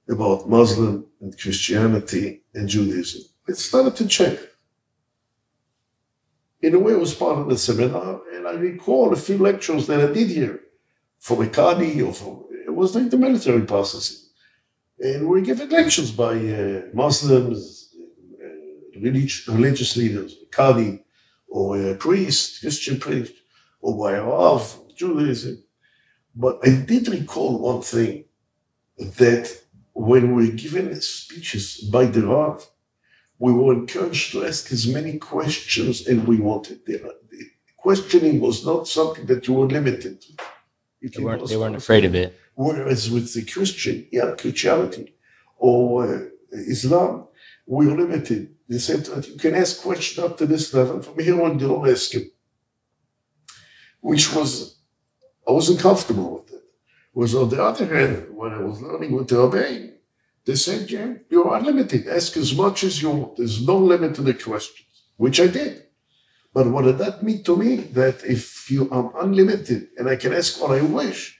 about 0.07 0.49
Muslim 0.49 1.07
and 1.19 1.37
Christianity 1.37 2.43
and 2.53 2.69
Judaism. 2.69 3.23
I 3.47 3.51
started 3.51 3.95
to 3.97 4.07
check. 4.07 4.39
In 6.61 6.75
a 6.75 6.79
way, 6.79 6.93
it 6.93 6.99
was 6.99 7.13
part 7.13 7.37
of 7.37 7.49
the 7.49 7.57
seminar, 7.57 8.21
and 8.33 8.47
I 8.47 8.53
recall 8.53 9.11
a 9.11 9.15
few 9.15 9.37
lectures 9.37 9.87
that 9.87 10.01
I 10.01 10.13
did 10.13 10.29
here 10.29 10.59
from 11.19 11.41
a 11.41 11.45
Qadi 11.47 12.05
or 12.05 12.13
from, 12.13 12.45
it 12.65 12.73
was 12.73 12.95
like 12.95 13.09
the 13.09 13.17
military 13.17 13.61
processing. 13.61 14.28
And 15.01 15.29
we 15.29 15.41
given 15.41 15.69
lectures 15.69 16.11
by 16.11 16.33
uh, 16.33 16.81
Muslims, 16.93 17.95
uh, 18.43 18.99
religious, 18.99 19.47
religious 19.47 19.95
leaders, 19.95 20.35
Qadi, 20.51 21.01
or 21.47 21.91
a 21.91 21.95
priest, 21.95 22.61
Christian 22.61 22.99
priest, 22.99 23.33
or 23.81 23.97
by 23.97 24.17
a 24.17 24.23
Rav, 24.23 24.77
Judaism. 24.95 25.63
But 26.35 26.59
I 26.63 26.71
did 26.85 27.07
recall 27.07 27.59
one 27.59 27.81
thing 27.81 28.25
that 28.97 29.45
when 29.93 30.35
we 30.35 30.47
were 30.49 30.55
given 30.55 30.99
speeches 31.01 31.77
by 31.91 32.05
the 32.05 32.27
Rav, 32.27 32.67
we 33.39 33.53
were 33.53 33.73
encouraged 33.73 34.33
to 34.33 34.45
ask 34.45 34.71
as 34.71 34.85
many 34.85 35.17
questions 35.17 36.07
as 36.07 36.17
we 36.19 36.37
wanted. 36.37 36.85
The, 36.85 36.97
the 37.31 37.45
questioning 37.77 38.41
was 38.41 38.65
not 38.65 38.87
something 38.87 39.25
that 39.27 39.47
you 39.47 39.53
were 39.53 39.67
limited 39.67 40.21
to. 40.21 40.33
They 41.01 41.23
weren't, 41.23 41.47
they 41.47 41.55
weren't 41.55 41.77
afraid 41.77 42.03
of 42.03 42.13
it. 42.15 42.37
Whereas 42.59 43.09
with 43.09 43.33
the 43.33 43.45
Christian, 43.45 44.05
yeah, 44.11 44.35
Christianity 44.37 45.15
or 45.55 46.03
uh, 46.03 46.19
Islam, 46.51 47.29
we're 47.65 47.95
limited. 47.95 48.53
They 48.67 48.79
said 48.79 49.05
that 49.05 49.29
you 49.29 49.37
can 49.37 49.55
ask 49.55 49.81
questions 49.81 50.25
up 50.25 50.37
to 50.39 50.45
this 50.45 50.73
level. 50.73 51.01
From 51.01 51.23
here 51.23 51.41
on, 51.41 51.57
you 51.57 51.69
don't 51.69 51.89
ask 51.89 52.11
him. 52.11 52.29
Which 54.01 54.35
was, 54.35 54.75
I 55.47 55.51
wasn't 55.53 55.79
comfortable 55.79 56.29
with 56.35 56.53
it. 56.53 56.63
Was 57.13 57.33
on 57.33 57.47
the 57.47 57.63
other 57.63 57.85
hand, 57.85 58.35
when 58.35 58.51
I 58.51 58.59
was 58.59 58.81
learning 58.81 59.13
with 59.13 59.29
the 59.29 59.37
Rabbein, 59.37 59.93
they 60.43 60.55
said, 60.55 60.91
yeah, 60.91 61.13
you're 61.29 61.55
unlimited. 61.55 62.09
Ask 62.09 62.35
as 62.35 62.53
much 62.53 62.83
as 62.83 63.01
you 63.01 63.11
want. 63.11 63.37
There's 63.37 63.65
no 63.65 63.77
limit 63.77 64.15
to 64.15 64.21
the 64.21 64.33
questions, 64.33 65.03
which 65.15 65.39
I 65.39 65.47
did. 65.47 65.83
But 66.53 66.67
what 66.67 66.83
did 66.83 66.97
that 66.97 67.23
mean 67.23 67.41
to 67.43 67.55
me? 67.55 67.77
That 67.77 68.25
if 68.25 68.69
you 68.69 68.89
are 68.91 69.13
unlimited 69.23 69.87
and 69.97 70.09
I 70.09 70.17
can 70.17 70.33
ask 70.33 70.61
what 70.61 70.77
I 70.77 70.81
wish, 70.81 71.38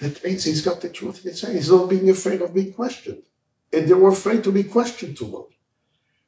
that 0.00 0.24
means 0.24 0.44
he's 0.44 0.62
got 0.62 0.80
the 0.80 0.88
truth 0.88 1.24
in 1.24 1.30
his 1.30 1.42
hand. 1.42 1.54
He's 1.54 1.70
not 1.70 1.90
being 1.90 2.08
afraid 2.08 2.40
of 2.40 2.54
being 2.54 2.72
questioned. 2.72 3.22
And 3.72 3.86
they 3.86 3.94
were 3.94 4.08
afraid 4.08 4.42
to 4.44 4.52
be 4.52 4.64
questioned 4.64 5.16
too 5.16 5.28
much. 5.28 5.52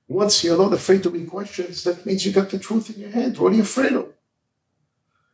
once 0.09 0.45
you're 0.45 0.59
not 0.59 0.75
afraid 0.75 1.03
to 1.03 1.11
be 1.11 1.25
questioned, 1.25 1.75
that 1.87 2.05
means 2.05 2.25
you 2.25 2.33
got 2.33 2.51
the 2.51 2.59
truth 2.59 2.91
in 2.91 3.01
your 3.01 3.11
hand. 3.11 3.39
What 3.39 3.53
are 3.53 3.57
you 3.57 3.63
afraid 3.63 3.93
of? 3.93 4.09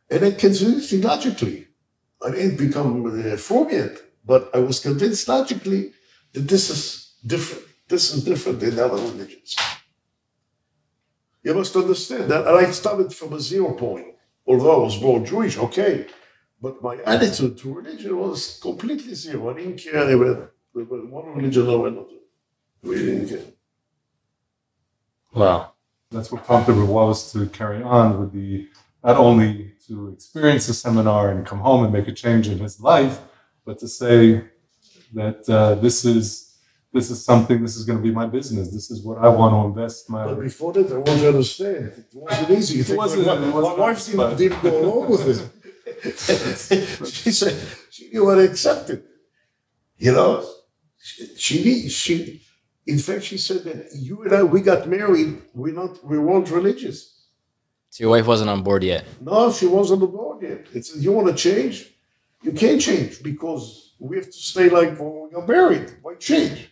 And 0.09 0.21
then 0.21 0.35
convinced 0.35 0.93
logically. 0.93 1.67
I 2.25 2.31
didn't 2.31 2.57
become 2.57 3.05
uh, 3.05 3.33
a 3.33 3.37
Freudian, 3.37 3.97
but 4.25 4.49
I 4.53 4.59
was 4.59 4.79
convinced 4.79 5.27
logically 5.27 5.93
that 6.33 6.47
this 6.47 6.69
is 6.69 7.15
different. 7.25 7.65
This 7.87 8.13
is 8.13 8.23
different 8.23 8.59
than 8.59 8.79
other 8.79 9.01
religions. 9.01 9.55
You 11.43 11.53
must 11.53 11.75
understand 11.75 12.29
that. 12.31 12.47
And 12.47 12.57
I 12.57 12.71
started 12.71 13.13
from 13.13 13.33
a 13.33 13.39
zero 13.39 13.73
point. 13.73 14.07
Although 14.45 14.81
I 14.81 14.83
was 14.83 14.97
born 14.97 15.25
Jewish, 15.25 15.57
okay. 15.57 16.07
But 16.61 16.81
my 16.81 16.97
attitude 17.05 17.57
to 17.59 17.73
religion 17.73 18.17
was 18.17 18.59
completely 18.61 19.13
zero. 19.15 19.49
I 19.49 19.53
didn't 19.53 19.77
care 19.77 20.13
about 20.13 20.51
one 20.73 21.35
religion 21.35 21.67
or 21.67 21.87
another. 21.87 22.19
We 22.83 22.95
didn't 22.95 23.29
care. 23.29 23.45
Wow. 25.33 25.73
That's 26.11 26.31
what 26.31 26.43
prompted 26.43 26.75
Wallis 26.75 27.31
to 27.33 27.47
carry 27.47 27.81
on 27.83 28.19
with 28.19 28.33
the 28.33 28.67
not 29.03 29.17
only 29.17 29.73
to 29.87 30.09
experience 30.09 30.67
the 30.67 30.73
seminar 30.73 31.29
and 31.29 31.45
come 31.45 31.59
home 31.59 31.83
and 31.83 31.93
make 31.93 32.07
a 32.07 32.11
change 32.11 32.47
in 32.47 32.57
his 32.57 32.81
life, 32.81 33.19
but 33.63 33.79
to 33.79 33.87
say 33.87 34.43
that 35.13 35.47
uh, 35.47 35.75
this 35.75 36.03
is 36.03 36.57
this 36.91 37.11
is 37.11 37.23
something. 37.23 37.61
This 37.61 37.75
is 37.77 37.85
going 37.85 37.99
to 37.99 38.03
be 38.03 38.11
my 38.11 38.25
business. 38.25 38.71
This 38.71 38.89
is 38.89 39.03
what 39.03 39.19
I 39.19 39.29
want 39.29 39.53
to 39.53 39.67
invest 39.69 40.09
my. 40.09 40.25
But 40.25 40.41
before 40.41 40.73
that, 40.73 40.91
I 40.91 40.95
want 40.95 41.19
to 41.21 41.27
understand. 41.27 41.93
It 41.95 42.07
wasn't 42.13 42.49
easy. 42.49 42.79
It 42.79 42.97
wasn't. 42.97 43.27
My, 43.27 43.33
it 43.33 43.53
wasn't 43.53 43.77
my 43.77 43.83
wife 43.85 44.05
didn't, 44.05 44.37
didn't 44.37 44.63
go 44.63 44.79
along 44.83 45.11
with 45.11 45.27
it. 45.29 45.48
she 47.05 47.31
said 47.31 47.59
she 47.89 48.05
didn't 48.05 48.25
want 48.25 48.39
to 48.39 48.45
accept 48.45 48.89
it. 48.89 49.05
You 49.97 50.13
know, 50.13 50.49
she, 50.97 51.25
she 51.35 51.89
she 51.89 52.41
in 52.89 52.97
fact, 52.97 53.23
she 53.23 53.37
said 53.37 53.63
that 53.65 53.89
you 53.95 54.23
and 54.23 54.33
I, 54.33 54.41
we 54.41 54.61
got 54.61 54.89
married. 54.89 55.41
We're 55.53 55.75
not, 55.75 56.03
we 56.03 56.17
weren't 56.17 56.49
religious. 56.49 57.27
So 57.91 58.03
your 58.03 58.09
wife 58.09 58.25
wasn't 58.25 58.49
on 58.49 58.63
board 58.63 58.83
yet. 58.83 59.05
No, 59.21 59.51
she 59.51 59.67
wasn't 59.67 60.01
on 60.01 60.11
board 60.11 60.41
yet. 60.41 60.65
It's 60.73 60.95
you 60.95 61.11
want 61.11 61.27
to 61.27 61.35
change, 61.35 61.93
you 62.41 62.51
can't 62.51 62.81
change 62.81 63.21
because 63.21 63.93
we 63.99 64.15
have 64.17 64.25
to 64.25 64.31
stay 64.31 64.69
like 64.69 64.97
when 64.97 65.23
we 65.23 65.29
got 65.29 65.47
married. 65.47 65.97
Why 66.01 66.15
change? 66.15 66.71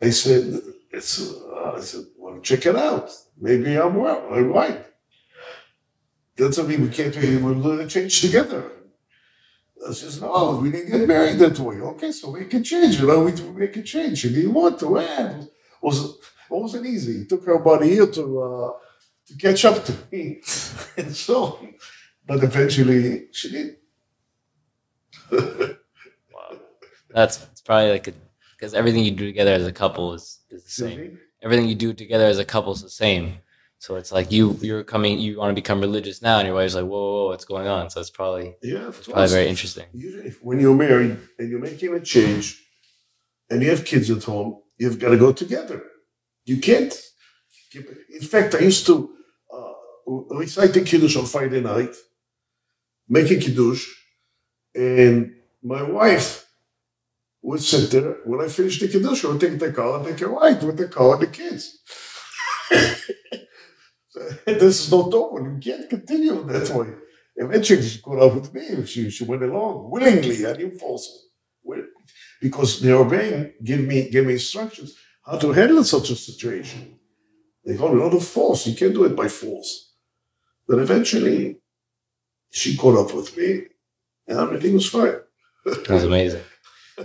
I 0.00 0.08
said, 0.08 0.58
it's. 0.90 1.20
Uh, 1.20 1.74
I 1.76 1.80
said, 1.80 2.04
well, 2.16 2.40
check 2.40 2.64
it 2.64 2.76
out. 2.76 3.10
Maybe 3.38 3.76
I'm 3.76 3.94
well. 3.94 4.26
I'm 4.32 4.50
right. 4.50 4.86
Doesn't 6.38 6.68
mean 6.68 6.82
we 6.82 6.88
can't. 6.88 7.12
do. 7.12 7.44
We'll 7.44 7.88
change 7.88 8.20
together. 8.20 8.70
I 9.86 9.92
says, 9.92 10.20
no, 10.20 10.60
we 10.62 10.70
didn't 10.70 10.90
get 10.90 11.08
married 11.08 11.38
that 11.38 11.58
way. 11.58 11.76
Okay, 11.76 12.12
so 12.12 12.30
we 12.30 12.44
can 12.44 12.62
change. 12.62 13.00
You 13.00 13.08
know, 13.08 13.20
we, 13.24 13.32
we 13.32 13.68
can 13.68 13.84
change. 13.84 14.18
She 14.18 14.32
didn't 14.32 14.54
want 14.54 14.78
to. 14.80 14.98
Eh, 14.98 15.40
it, 15.40 15.48
was, 15.82 16.04
it 16.04 16.18
wasn't 16.50 16.86
easy. 16.86 17.22
It 17.22 17.28
took 17.28 17.44
her 17.44 17.54
about 17.54 17.82
a 17.82 17.88
year 17.88 18.06
to 18.06 18.40
uh, 18.40 18.72
to 19.26 19.34
catch 19.36 19.64
up 19.64 19.84
to 19.84 19.92
me. 20.12 20.40
and 20.96 21.14
so, 21.14 21.58
but 22.26 22.42
eventually 22.42 23.26
she 23.32 23.50
did. 23.50 23.76
wow. 26.32 26.56
That's 27.10 27.44
it's 27.50 27.60
probably 27.62 27.90
like 27.90 28.08
a, 28.08 28.12
because 28.56 28.74
everything 28.74 29.04
you 29.04 29.10
do 29.12 29.26
together 29.26 29.52
as 29.52 29.66
a 29.66 29.72
couple 29.72 30.14
is, 30.14 30.40
is 30.50 30.64
the 30.64 30.70
same. 30.70 31.18
Everything 31.42 31.68
you 31.68 31.74
do 31.74 31.92
together 31.92 32.26
as 32.26 32.38
a 32.38 32.44
couple 32.44 32.72
is 32.72 32.82
the 32.82 32.90
same. 32.90 33.38
So 33.80 33.94
it's 33.94 34.10
like 34.10 34.32
you 34.32 34.58
you're 34.60 34.82
coming 34.82 35.18
you 35.20 35.38
want 35.38 35.50
to 35.50 35.54
become 35.54 35.80
religious 35.80 36.20
now, 36.20 36.38
and 36.38 36.46
your 36.46 36.56
wife's 36.56 36.74
like, 36.74 36.84
whoa, 36.84 36.90
whoa, 36.90 37.12
whoa 37.12 37.28
what's 37.28 37.44
going 37.44 37.68
on? 37.68 37.90
So 37.90 38.00
it's 38.00 38.10
probably 38.10 38.56
yeah, 38.62 38.88
it's 38.88 39.06
probably 39.06 39.28
very 39.28 39.48
interesting. 39.48 39.86
when 40.42 40.58
you're 40.60 40.74
married 40.74 41.16
and 41.38 41.48
you're 41.48 41.60
making 41.60 41.94
a 41.94 42.00
change, 42.00 42.60
and 43.50 43.62
you 43.62 43.70
have 43.70 43.84
kids 43.84 44.10
at 44.10 44.24
home, 44.24 44.60
you've 44.78 44.98
got 44.98 45.10
to 45.10 45.16
go 45.16 45.32
together. 45.32 45.82
You 46.44 46.58
can't. 46.58 46.94
In 47.74 48.22
fact, 48.22 48.54
I 48.54 48.60
used 48.60 48.86
to 48.86 49.10
uh, 49.54 49.72
recite 50.30 50.72
the 50.72 50.80
kiddush 50.80 51.16
on 51.16 51.26
Friday 51.26 51.60
night, 51.60 51.94
make 53.08 53.30
a 53.30 53.36
kiddush, 53.36 53.86
and 54.74 55.34
my 55.62 55.82
wife 55.82 56.46
would 57.42 57.62
sit 57.62 57.90
there. 57.90 58.16
When 58.24 58.40
I 58.40 58.48
finished 58.48 58.80
the 58.80 58.88
kiddush, 58.88 59.24
I 59.24 59.28
would 59.28 59.40
take 59.40 59.58
the 59.58 59.72
car 59.72 59.98
and 59.98 60.06
take 60.06 60.20
a 60.22 60.28
ride 60.28 60.62
with 60.62 60.78
the 60.78 60.88
car 60.88 61.14
and 61.14 61.22
the 61.22 61.26
kids. 61.28 61.78
this 64.46 64.86
is 64.86 64.90
not 64.90 65.12
over. 65.14 65.40
You 65.40 65.58
can't 65.60 65.88
continue 65.88 66.42
that 66.44 66.68
way. 66.70 66.88
Eventually, 67.36 67.82
she 67.82 68.00
caught 68.00 68.20
up 68.22 68.34
with 68.34 68.52
me. 68.52 68.84
She, 68.86 69.10
she 69.10 69.24
went 69.24 69.42
along 69.42 69.90
willingly. 69.90 70.44
I 70.44 70.54
didn't 70.54 70.78
force 70.78 71.06
her. 71.06 71.84
Because 72.40 72.80
the 72.80 72.88
Rebbein 72.88 73.52
gave 73.62 73.86
me, 73.86 74.08
gave 74.10 74.26
me 74.26 74.34
instructions 74.34 74.96
how 75.24 75.38
to 75.38 75.52
handle 75.52 75.84
such 75.84 76.10
a 76.10 76.16
situation. 76.16 76.98
They 77.64 77.76
call 77.76 77.92
it 77.92 78.02
not 78.02 78.14
a 78.14 78.20
force. 78.20 78.66
You 78.66 78.74
can't 78.74 78.94
do 78.94 79.04
it 79.04 79.14
by 79.14 79.28
force. 79.28 79.92
But 80.66 80.78
eventually, 80.78 81.58
she 82.50 82.76
caught 82.76 82.98
up 82.98 83.14
with 83.14 83.36
me, 83.36 83.64
and 84.26 84.38
everything 84.38 84.74
was 84.74 84.88
fine. 84.88 85.16
That's 85.64 86.04
amazing. 86.04 86.42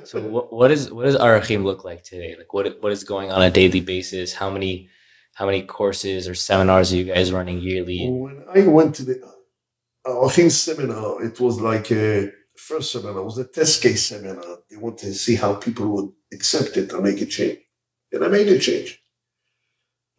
So, 0.05 0.21
what, 0.21 0.51
what 0.51 0.71
is 0.71 0.91
what 0.91 1.05
does 1.05 1.17
Arachim 1.17 1.63
look 1.63 1.83
like 1.83 2.03
today? 2.03 2.35
Like, 2.37 2.51
what 2.53 2.81
what 2.81 2.91
is 2.91 3.03
going 3.03 3.31
on 3.31 3.41
a 3.41 3.51
daily 3.51 3.81
basis? 3.81 4.33
How 4.33 4.49
many 4.49 4.89
how 5.33 5.45
many 5.45 5.63
courses 5.63 6.27
or 6.27 6.35
seminars 6.35 6.93
are 6.93 6.97
you 6.97 7.05
guys 7.05 7.31
running 7.31 7.59
yearly? 7.59 8.07
When 8.07 8.43
I 8.53 8.67
went 8.67 8.95
to 8.95 9.03
the 9.03 9.23
uh, 9.23 10.09
Arachim 10.09 10.51
seminar, 10.51 11.23
it 11.23 11.39
was 11.39 11.59
like 11.59 11.91
a 11.91 12.31
first 12.55 12.91
seminar, 12.91 13.21
it 13.21 13.25
was 13.25 13.39
a 13.39 13.45
test 13.45 13.81
case 13.81 14.05
seminar. 14.05 14.43
They 14.69 14.77
wanted 14.77 15.07
to 15.07 15.13
see 15.15 15.35
how 15.35 15.55
people 15.55 15.87
would 15.87 16.11
accept 16.31 16.77
it 16.77 16.93
and 16.93 17.03
make 17.03 17.21
a 17.21 17.25
change. 17.25 17.59
And 18.11 18.23
I 18.23 18.27
made 18.27 18.47
a 18.47 18.59
change. 18.59 19.01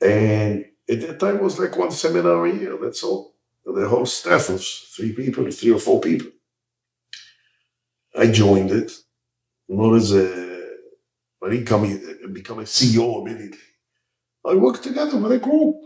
And 0.01 0.65
at 0.91 1.01
that 1.01 1.21
time, 1.21 1.37
it 1.37 1.43
was 1.43 1.59
like 1.59 1.77
one 1.77 1.93
seminar 1.93 2.45
a 2.47 2.53
year, 2.53 2.77
that's 2.83 3.05
all. 3.05 3.35
The 3.65 3.89
whole 3.89 4.07
staff 4.07 4.51
was 4.51 4.93
three 4.95 5.13
people, 5.13 5.51
three 5.51 5.73
or 5.73 5.79
four 5.79 6.01
people. 6.01 6.31
I 8.17 8.27
joined 8.27 8.71
it, 8.71 8.93
not 9.69 9.95
as 9.95 10.13
a, 10.13 10.65
I 11.43 11.51
didn't 11.51 11.67
come, 11.67 12.33
become 12.33 12.59
a 12.59 12.63
CEO 12.63 13.23
immediately. 13.23 13.59
I 14.47 14.55
work 14.55 14.83
together 14.83 15.17
with 15.17 15.33
a 15.33 15.39
group. 15.39 15.77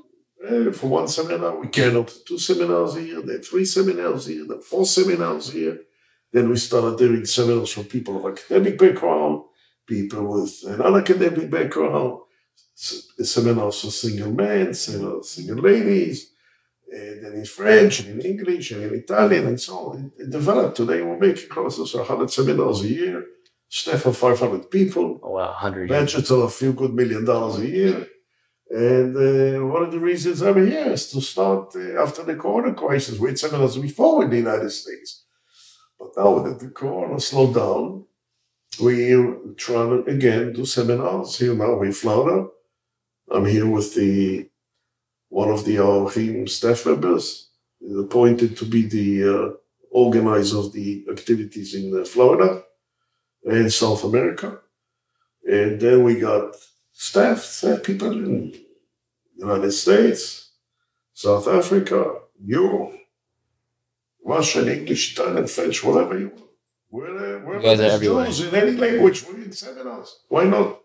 Uh, 0.44 0.72
for 0.72 0.86
one 0.86 1.08
seminar, 1.08 1.58
we 1.58 1.66
out 1.82 2.12
two 2.26 2.38
seminars 2.38 2.94
here, 2.94 3.20
then 3.22 3.42
three 3.42 3.64
seminars 3.64 4.26
here, 4.26 4.44
then 4.46 4.60
four 4.60 4.86
seminars 4.86 5.50
here. 5.50 5.80
Then 6.32 6.48
we 6.48 6.56
started 6.56 6.98
doing 6.98 7.24
seminars 7.24 7.72
for 7.72 7.82
people 7.82 8.16
of 8.18 8.32
academic 8.32 8.78
background, 8.78 9.42
people 9.86 10.24
with 10.26 10.62
an 10.66 10.78
unacademic 10.78 11.50
background, 11.50 12.20
seminars 12.74 13.80
for 13.80 13.90
single 13.90 14.30
men, 14.30 14.74
seminars 14.74 15.30
single 15.30 15.58
ladies, 15.58 16.30
and 16.90 17.24
then 17.24 17.32
in 17.32 17.44
French 17.44 18.00
and 18.00 18.20
in 18.20 18.26
English 18.26 18.70
and 18.70 18.84
in 18.84 18.94
Italian 18.94 19.46
and 19.48 19.60
so 19.60 19.90
on. 19.90 20.12
It, 20.18 20.30
developed. 20.30 20.76
Today 20.76 21.02
we're 21.02 21.18
making 21.18 21.48
close 21.48 21.76
to 21.76 21.98
100 21.98 22.30
seminars 22.30 22.82
a 22.82 22.88
year, 22.88 23.24
staff 23.68 24.06
of 24.06 24.16
500 24.16 24.70
people. 24.70 25.18
Oh, 25.22 25.30
wow, 25.30 25.46
100. 25.48 25.88
Budget 25.88 26.30
of 26.30 26.40
a 26.40 26.48
few 26.48 26.72
good 26.72 26.94
million 26.94 27.24
dollars 27.24 27.58
a 27.58 27.66
year. 27.66 28.06
And 28.70 29.16
uh, 29.16 29.64
one 29.66 29.82
of 29.82 29.92
the 29.92 29.98
reasons 29.98 30.42
I'm 30.42 30.66
here 30.66 30.92
is 30.92 31.10
to 31.12 31.20
start 31.20 31.74
uh, 31.74 32.02
after 32.02 32.22
the 32.22 32.36
corona 32.36 32.74
crisis. 32.74 33.18
We 33.18 33.30
had 33.30 33.38
seminars 33.38 33.78
before 33.78 34.24
in 34.24 34.30
the 34.30 34.36
United 34.36 34.70
States. 34.70 35.24
But 35.98 36.10
now 36.16 36.38
that 36.40 36.60
the 36.60 36.68
corona 36.68 37.18
slowed 37.18 37.54
down, 37.54 38.04
we 38.80 39.14
try 39.56 39.88
to 39.88 40.04
again 40.06 40.52
do 40.52 40.64
seminars 40.66 41.38
here 41.38 41.54
now 41.54 41.80
in 41.82 41.92
Florida. 41.92 42.48
I'm 43.30 43.46
here 43.46 43.66
with 43.66 43.94
the 43.94 44.48
one 45.30 45.50
of 45.50 45.64
the 45.64 45.76
Arachim 45.76 46.48
staff 46.48 46.86
members, 46.86 47.50
appointed 47.98 48.56
to 48.58 48.64
be 48.64 48.86
the 48.86 49.24
uh, 49.24 49.50
organizer 49.90 50.58
of 50.58 50.72
the 50.72 51.04
activities 51.10 51.74
in 51.74 51.98
uh, 51.98 52.04
Florida 52.04 52.62
and 53.44 53.72
South 53.72 54.04
America. 54.04 54.58
And 55.44 55.80
then 55.80 56.02
we 56.02 56.20
got 56.20 56.54
staff, 56.98 57.64
people 57.84 58.10
in 58.10 58.52
United 59.36 59.70
States, 59.70 60.50
South 61.14 61.46
Africa, 61.46 62.14
Europe, 62.44 62.92
Russian, 64.24 64.68
English, 64.68 65.12
Italian, 65.12 65.46
French, 65.46 65.84
whatever 65.84 66.18
you 66.18 66.28
want. 66.30 66.50
We're, 66.90 67.44
we're 67.44 67.56
you 67.56 67.62
guys 67.62 67.80
are 67.80 67.92
everywhere. 67.92 68.26
in 68.26 68.54
any 68.54 68.72
language. 68.72 69.24
We're 69.24 69.44
in 69.44 69.52
seminars. 69.52 70.24
Why 70.28 70.44
not? 70.44 70.80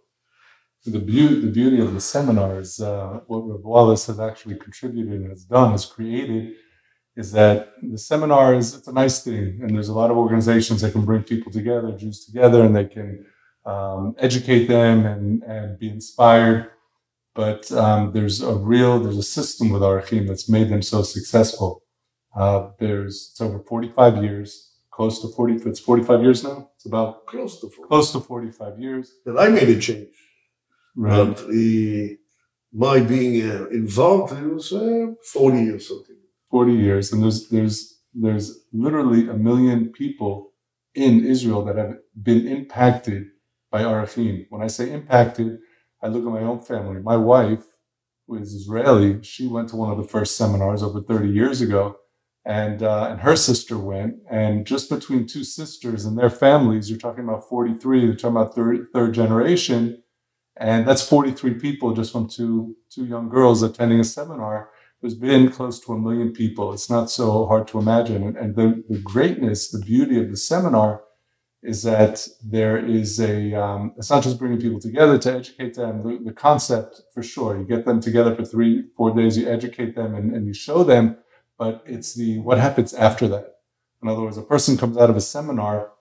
The 0.85 0.99
beauty, 0.99 1.41
the 1.41 1.51
beauty 1.51 1.79
of 1.79 1.93
the 1.93 2.01
seminar 2.01 2.59
is 2.59 2.79
uh, 2.79 3.21
what 3.25 3.63
Wallis 3.63 4.05
has 4.07 4.19
actually 4.19 4.57
contributed 4.57 5.13
and 5.13 5.29
has 5.29 5.45
done, 5.45 5.71
has 5.71 5.85
created, 5.85 6.53
is 7.15 7.31
that 7.31 7.73
the 7.81 7.97
seminar 7.97 8.53
is 8.53 8.75
it's 8.75 8.87
a 8.87 8.93
nice 8.93 9.23
thing, 9.23 9.61
and 9.61 9.73
there's 9.73 9.89
a 9.89 9.99
lot 10.01 10.11
of 10.11 10.17
organizations 10.17 10.81
that 10.81 10.91
can 10.91 11.05
bring 11.05 11.23
people 11.23 11.51
together, 11.51 11.91
Jews 11.93 12.25
together, 12.25 12.63
and 12.65 12.75
they 12.75 12.85
can 12.85 13.25
um, 13.65 14.15
educate 14.17 14.67
them 14.67 15.05
and, 15.05 15.43
and 15.43 15.79
be 15.79 15.89
inspired. 15.89 16.71
But 17.35 17.71
um, 17.71 18.11
there's 18.13 18.41
a 18.41 18.55
real, 18.55 18.99
there's 18.99 19.17
a 19.17 19.23
system 19.23 19.69
with 19.69 19.81
Arachim 19.81 20.27
that's 20.27 20.49
made 20.49 20.69
them 20.69 20.81
so 20.81 21.01
successful. 21.01 21.81
Uh, 22.35 22.69
there's 22.79 23.29
it's 23.31 23.41
over 23.41 23.59
45 23.59 24.23
years, 24.23 24.71
close 24.91 25.21
to 25.21 25.27
40. 25.27 25.67
It's 25.67 25.79
45 25.79 26.21
years 26.21 26.43
now. 26.43 26.69
It's 26.75 26.85
about 26.85 27.25
close 27.25 27.59
to 27.61 27.69
40. 27.69 27.87
close 27.87 28.11
to 28.11 28.19
45 28.19 28.79
years. 28.79 29.13
That 29.25 29.37
I 29.39 29.49
made 29.49 29.69
a 29.69 29.79
change. 29.79 30.15
Right. 30.95 31.15
But 31.15 31.47
the 31.47 32.17
my 32.73 32.99
being 32.99 33.49
uh, 33.49 33.65
involved, 33.67 34.33
it 34.33 34.51
was 34.51 34.73
uh, 34.73 35.13
40 35.31 35.57
years 35.59 35.87
something. 35.87 36.15
40 36.49 36.73
years. 36.73 37.13
And 37.13 37.23
there's, 37.23 37.49
there's, 37.49 37.99
there's 38.13 38.65
literally 38.73 39.29
a 39.29 39.33
million 39.33 39.89
people 39.89 40.53
in 40.95 41.25
Israel 41.25 41.63
that 41.65 41.77
have 41.77 41.97
been 42.21 42.47
impacted 42.47 43.27
by 43.73 43.81
Arachim. 43.81 44.45
When 44.49 44.61
I 44.61 44.67
say 44.67 44.91
impacted, 44.91 45.57
I 46.01 46.07
look 46.07 46.23
at 46.25 46.31
my 46.31 46.47
own 46.47 46.61
family. 46.61 47.01
My 47.01 47.17
wife, 47.17 47.63
who 48.27 48.35
is 48.35 48.53
Israeli, 48.53 49.21
she 49.23 49.47
went 49.47 49.69
to 49.69 49.75
one 49.75 49.91
of 49.91 49.97
the 49.97 50.07
first 50.07 50.37
seminars 50.37 50.83
over 50.83 51.01
30 51.01 51.27
years 51.29 51.59
ago. 51.59 51.97
And, 52.45 52.83
uh, 52.83 53.07
and 53.09 53.21
her 53.21 53.35
sister 53.35 53.77
went. 53.77 54.17
And 54.29 54.67
just 54.67 54.89
between 54.89 55.25
two 55.25 55.43
sisters 55.43 56.05
and 56.05 56.17
their 56.17 56.29
families, 56.29 56.89
you're 56.89 56.99
talking 56.99 57.23
about 57.23 57.49
43, 57.49 58.01
you're 58.01 58.15
talking 58.15 58.37
about 58.37 58.53
third, 58.53 58.87
third 58.93 59.13
generation. 59.13 60.03
And 60.57 60.87
that's 60.87 61.07
43 61.07 61.55
people 61.55 61.93
just 61.93 62.11
from 62.11 62.29
two, 62.29 62.75
two 62.91 63.05
young 63.05 63.27
girls 63.27 63.63
attending 63.63 63.99
a 63.99 64.03
seminar. 64.03 64.69
There's 65.01 65.15
been 65.15 65.49
close 65.49 65.79
to 65.85 65.93
a 65.93 65.99
million 65.99 66.31
people. 66.31 66.73
It's 66.73 66.91
not 66.91 67.09
so 67.09 67.47
hard 67.47 67.67
to 67.69 67.79
imagine. 67.79 68.37
And, 68.37 68.55
the, 68.55 68.83
the 68.87 68.99
greatness, 68.99 69.71
the 69.71 69.79
beauty 69.79 70.21
of 70.21 70.29
the 70.29 70.37
seminar 70.37 71.01
is 71.63 71.81
that 71.83 72.27
there 72.43 72.77
is 72.77 73.19
a 73.21 73.53
um, 73.53 73.93
it's 73.97 74.09
not 74.09 74.21
just 74.21 74.37
bringing 74.37 74.59
people 74.59 74.79
together 74.79 75.17
to 75.17 75.33
educate 75.33 75.75
them 75.75 76.03
the, 76.03 76.23
the, 76.25 76.33
concept 76.33 77.01
for 77.13 77.23
sure. 77.23 77.57
You 77.57 77.63
get 77.63 77.85
them 77.85 78.01
together 78.01 78.35
for 78.35 78.43
three 78.43 78.83
four 78.95 79.15
days 79.15 79.37
you 79.37 79.49
educate 79.49 79.95
them 79.95 80.13
and, 80.13 80.35
and 80.35 80.45
you 80.45 80.53
show 80.53 80.83
them 80.83 81.17
but 81.57 81.81
it's 81.85 82.13
the 82.13 82.39
what 82.39 82.57
happens 82.57 82.93
after 82.93 83.27
that? 83.29 83.55
In 84.01 84.09
other 84.09 84.21
words 84.21 84.37
a 84.37 84.41
person 84.41 84.77
comes 84.77 84.97
out 84.97 85.09
of 85.09 85.15
a 85.15 85.21
seminar 85.21 85.91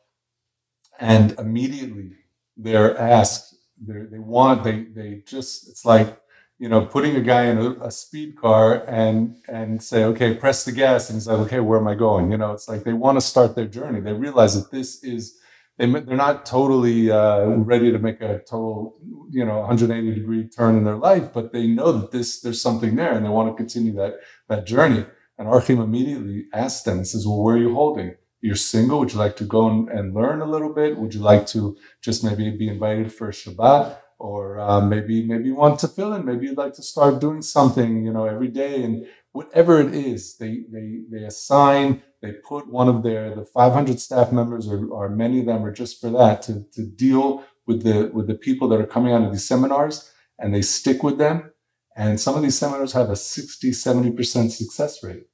and 0.98 1.38
immediately 1.38 2.10
they're 2.56 2.98
asked 2.98 3.54
they're, 3.80 4.06
they 4.06 4.18
want 4.18 4.64
they 4.64 4.82
they 4.82 5.22
just 5.26 5.68
it's 5.68 5.84
like 5.84 6.18
you 6.58 6.68
know 6.68 6.84
putting 6.84 7.14
a 7.14 7.20
guy 7.20 7.44
in 7.44 7.58
a, 7.58 7.70
a 7.84 7.90
speed 7.92 8.36
car 8.36 8.84
and 8.88 9.36
and 9.48 9.80
say 9.80 10.04
okay 10.04 10.34
press 10.34 10.64
the 10.64 10.72
gas 10.72 11.08
and 11.08 11.16
he's 11.16 11.28
like 11.28 11.38
okay 11.38 11.60
where 11.60 11.78
am 11.78 11.86
i 11.86 11.94
going? 11.94 12.32
You 12.32 12.36
know 12.36 12.50
it's 12.50 12.68
like 12.68 12.82
they 12.82 12.94
want 12.94 13.16
to 13.16 13.20
start 13.20 13.54
their 13.54 13.66
journey. 13.66 14.00
They 14.00 14.12
realize 14.12 14.60
that 14.60 14.72
this 14.72 15.04
is 15.04 15.38
they, 15.78 15.86
they're 15.86 16.16
not 16.16 16.44
totally 16.46 17.10
uh, 17.10 17.46
ready 17.46 17.90
to 17.90 17.98
make 17.98 18.20
a 18.20 18.40
total, 18.40 18.98
you 19.30 19.44
know, 19.44 19.60
180 19.60 20.14
degree 20.14 20.48
turn 20.48 20.76
in 20.76 20.84
their 20.84 20.96
life, 20.96 21.32
but 21.32 21.52
they 21.52 21.66
know 21.66 21.92
that 21.92 22.10
this 22.10 22.40
there's 22.40 22.60
something 22.60 22.96
there 22.96 23.12
and 23.14 23.24
they 23.24 23.30
want 23.30 23.50
to 23.50 23.54
continue 23.56 23.92
that 23.94 24.14
that 24.48 24.66
journey. 24.66 25.06
And 25.38 25.48
Arachim 25.48 25.82
immediately 25.82 26.46
asks 26.52 26.82
them, 26.82 27.04
says, 27.04 27.26
"Well, 27.26 27.42
where 27.42 27.56
are 27.56 27.58
you 27.58 27.74
holding? 27.74 28.14
You're 28.42 28.54
single. 28.56 28.98
Would 29.00 29.12
you 29.12 29.18
like 29.18 29.36
to 29.36 29.44
go 29.44 29.68
and, 29.68 30.14
learn 30.14 30.40
a 30.40 30.46
little 30.46 30.72
bit? 30.72 30.98
Would 30.98 31.14
you 31.14 31.20
like 31.20 31.46
to 31.48 31.76
just 32.00 32.22
maybe 32.22 32.50
be 32.50 32.68
invited 32.68 33.12
for 33.12 33.28
Shabbat?" 33.30 33.98
Or 34.18 34.60
uh, 34.60 34.80
maybe 34.80 35.26
maybe 35.26 35.46
you 35.46 35.56
want 35.56 35.80
to 35.80 35.88
fill 35.88 36.12
in. 36.12 36.24
Maybe 36.24 36.46
you'd 36.46 36.58
like 36.58 36.74
to 36.74 36.82
start 36.82 37.20
doing 37.20 37.42
something, 37.42 38.04
you 38.04 38.12
know, 38.12 38.26
every 38.26 38.48
day. 38.48 38.84
And 38.84 39.06
whatever 39.32 39.80
it 39.80 39.94
is, 39.94 40.36
they 40.36 40.64
they 40.70 41.00
they 41.10 41.24
assign 41.24 42.02
they 42.22 42.32
put 42.32 42.68
one 42.68 42.88
of 42.88 43.02
their 43.02 43.34
the 43.34 43.44
500 43.44 44.00
staff 44.00 44.32
members, 44.32 44.68
or, 44.68 44.86
or 44.86 45.08
many 45.08 45.40
of 45.40 45.46
them 45.46 45.64
are 45.64 45.72
just 45.72 46.00
for 46.00 46.08
that 46.10 46.40
to, 46.42 46.64
to 46.72 46.86
deal 46.86 47.44
with 47.66 47.82
the 47.82 48.10
with 48.14 48.28
the 48.28 48.34
people 48.34 48.68
that 48.68 48.80
are 48.80 48.86
coming 48.86 49.12
out 49.12 49.22
of 49.22 49.32
these 49.32 49.46
seminars, 49.46 50.10
and 50.38 50.54
they 50.54 50.62
stick 50.62 51.02
with 51.02 51.18
them. 51.18 51.52
And 51.94 52.18
some 52.18 52.36
of 52.36 52.42
these 52.42 52.56
seminars 52.56 52.92
have 52.92 53.10
a 53.10 53.16
60, 53.16 53.70
70% 53.70 54.50
success 54.50 55.04
rate. 55.04 55.26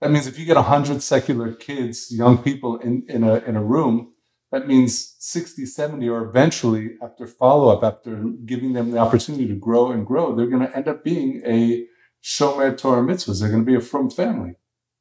That 0.00 0.10
means 0.10 0.26
if 0.26 0.38
you 0.40 0.44
get 0.44 0.56
100 0.56 1.02
secular 1.02 1.52
kids, 1.52 2.10
young 2.10 2.38
people 2.38 2.78
in, 2.78 3.04
in, 3.08 3.22
a, 3.22 3.36
in 3.36 3.54
a 3.54 3.62
room, 3.62 4.14
that 4.50 4.66
means 4.66 5.14
60, 5.20 5.66
70, 5.66 6.08
or 6.08 6.28
eventually, 6.28 6.96
after 7.00 7.28
follow 7.28 7.68
up, 7.68 7.84
after 7.84 8.24
giving 8.44 8.72
them 8.72 8.90
the 8.90 8.98
opportunity 8.98 9.46
to 9.46 9.54
grow 9.54 9.92
and 9.92 10.04
grow, 10.04 10.34
they're 10.34 10.48
going 10.48 10.66
to 10.66 10.76
end 10.76 10.88
up 10.88 11.04
being 11.04 11.42
a 11.46 11.86
Shomer 12.24 12.76
Torah 12.76 13.02
mitzvahs. 13.02 13.40
They're 13.40 13.50
going 13.50 13.64
to 13.64 13.70
be 13.70 13.76
a 13.76 13.80
frum 13.80 14.10
family 14.10 14.56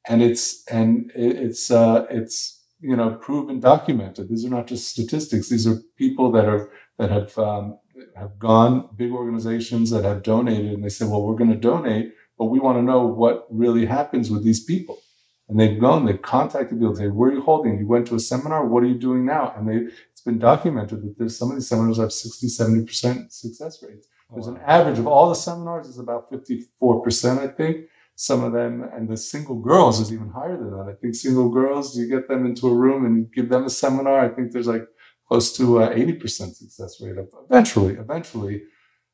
and 0.07 0.21
it's 0.21 0.65
and 0.67 1.11
it's 1.15 1.71
uh, 1.71 2.05
it's 2.09 2.63
you 2.79 2.95
know 2.95 3.15
proven 3.15 3.59
documented. 3.59 4.29
These 4.29 4.45
are 4.45 4.49
not 4.49 4.67
just 4.67 4.89
statistics. 4.89 5.49
These 5.49 5.67
are 5.67 5.77
people 5.97 6.31
that 6.31 6.45
are 6.45 6.71
that 6.97 7.11
have 7.11 7.37
um, 7.37 7.77
have 8.15 8.37
gone 8.39 8.89
big 8.95 9.11
organizations 9.11 9.89
that 9.91 10.05
have 10.05 10.23
donated, 10.23 10.73
and 10.73 10.83
they 10.83 10.89
say, 10.89 11.05
well, 11.05 11.23
we're 11.23 11.35
going 11.35 11.51
to 11.51 11.57
donate, 11.57 12.13
but 12.37 12.45
we 12.45 12.59
want 12.59 12.77
to 12.77 12.81
know 12.81 13.05
what 13.05 13.47
really 13.49 13.85
happens 13.85 14.31
with 14.31 14.43
these 14.43 14.63
people. 14.63 14.99
And 15.47 15.59
they've 15.59 15.79
gone, 15.79 16.05
they've 16.05 16.21
contacted 16.21 16.79
people, 16.79 16.95
say, 16.95 17.07
where 17.07 17.31
are 17.31 17.33
you 17.33 17.41
holding? 17.41 17.79
You 17.79 17.87
went 17.87 18.05
to 18.07 18.15
a 18.15 18.19
seminar, 18.19 18.67
what 18.67 18.83
are 18.83 18.87
you 18.87 18.99
doing 18.99 19.25
now? 19.25 19.51
And 19.57 19.67
they 19.67 19.91
it's 20.11 20.21
been 20.21 20.37
documented 20.37 21.01
that 21.01 21.15
there's 21.17 21.37
some 21.37 21.49
of 21.49 21.55
these 21.55 21.67
seminars 21.67 21.97
have 21.97 22.13
60, 22.13 22.47
70% 22.47 23.31
success 23.31 23.81
rates. 23.81 24.07
There's 24.31 24.47
an 24.47 24.59
average 24.63 24.99
of 24.99 25.07
all 25.07 25.29
the 25.29 25.35
seminars 25.35 25.87
is 25.87 25.97
about 25.97 26.29
54%, 26.29 27.39
I 27.39 27.47
think 27.47 27.87
some 28.19 28.43
of 28.43 28.51
them, 28.51 28.83
and 28.93 29.07
the 29.07 29.15
single 29.15 29.55
girls 29.55 30.01
is 30.01 30.11
even 30.11 30.29
higher 30.29 30.57
than 30.57 30.71
that. 30.71 30.93
I 30.93 30.93
think 30.99 31.15
single 31.15 31.47
girls, 31.47 31.97
you 31.97 32.05
get 32.05 32.27
them 32.27 32.45
into 32.45 32.67
a 32.67 32.75
room 32.75 33.05
and 33.05 33.31
give 33.31 33.47
them 33.47 33.63
a 33.63 33.69
seminar. 33.69 34.19
I 34.19 34.27
think 34.27 34.51
there's 34.51 34.67
like 34.67 34.85
close 35.25 35.55
to 35.55 35.83
uh, 35.83 35.95
80% 35.95 36.53
success 36.53 36.99
rate 37.01 37.17
of 37.17 37.29
eventually, 37.49 37.93
eventually. 37.93 38.63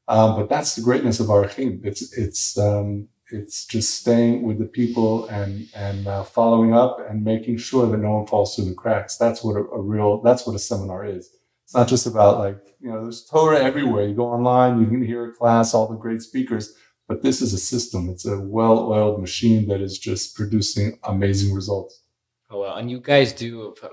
Um, 0.07 0.35
but 0.35 0.49
that's 0.49 0.73
the 0.73 0.81
greatness 0.81 1.19
of 1.19 1.27
Arachim. 1.27 1.85
It's, 1.85 2.17
it's, 2.17 2.57
um, 2.57 3.07
it's 3.29 3.67
just 3.67 3.93
staying 3.93 4.41
with 4.41 4.57
the 4.57 4.65
people 4.65 5.27
and, 5.27 5.67
and 5.75 6.07
uh, 6.07 6.23
following 6.23 6.73
up 6.73 6.97
and 7.07 7.23
making 7.23 7.57
sure 7.57 7.85
that 7.85 7.97
no 7.97 8.09
one 8.09 8.25
falls 8.25 8.55
through 8.55 8.65
the 8.65 8.73
cracks. 8.73 9.17
That's 9.17 9.43
what 9.43 9.55
a, 9.55 9.65
a 9.65 9.79
real, 9.79 10.23
that's 10.23 10.47
what 10.47 10.55
a 10.55 10.59
seminar 10.59 11.05
is. 11.05 11.29
It's 11.63 11.75
not 11.75 11.87
just 11.87 12.07
about 12.07 12.39
like, 12.39 12.57
you 12.79 12.89
know, 12.89 13.03
there's 13.03 13.23
Torah 13.23 13.59
everywhere. 13.59 14.07
You 14.07 14.15
go 14.15 14.29
online, 14.29 14.79
you 14.79 14.87
can 14.87 15.05
hear 15.05 15.29
a 15.29 15.31
class, 15.31 15.75
all 15.75 15.87
the 15.87 15.95
great 15.95 16.23
speakers 16.23 16.75
but 17.07 17.21
this 17.21 17.41
is 17.41 17.53
a 17.53 17.57
system. 17.57 18.09
It's 18.09 18.25
a 18.25 18.39
well-oiled 18.39 19.19
machine 19.21 19.67
that 19.67 19.81
is 19.81 19.99
just 19.99 20.35
producing 20.35 20.99
amazing 21.03 21.53
results. 21.53 22.01
Oh 22.49 22.61
well, 22.61 22.75
and 22.75 22.89
you 22.89 22.99
guys 22.99 23.33
do, 23.33 23.73
if 23.75 23.83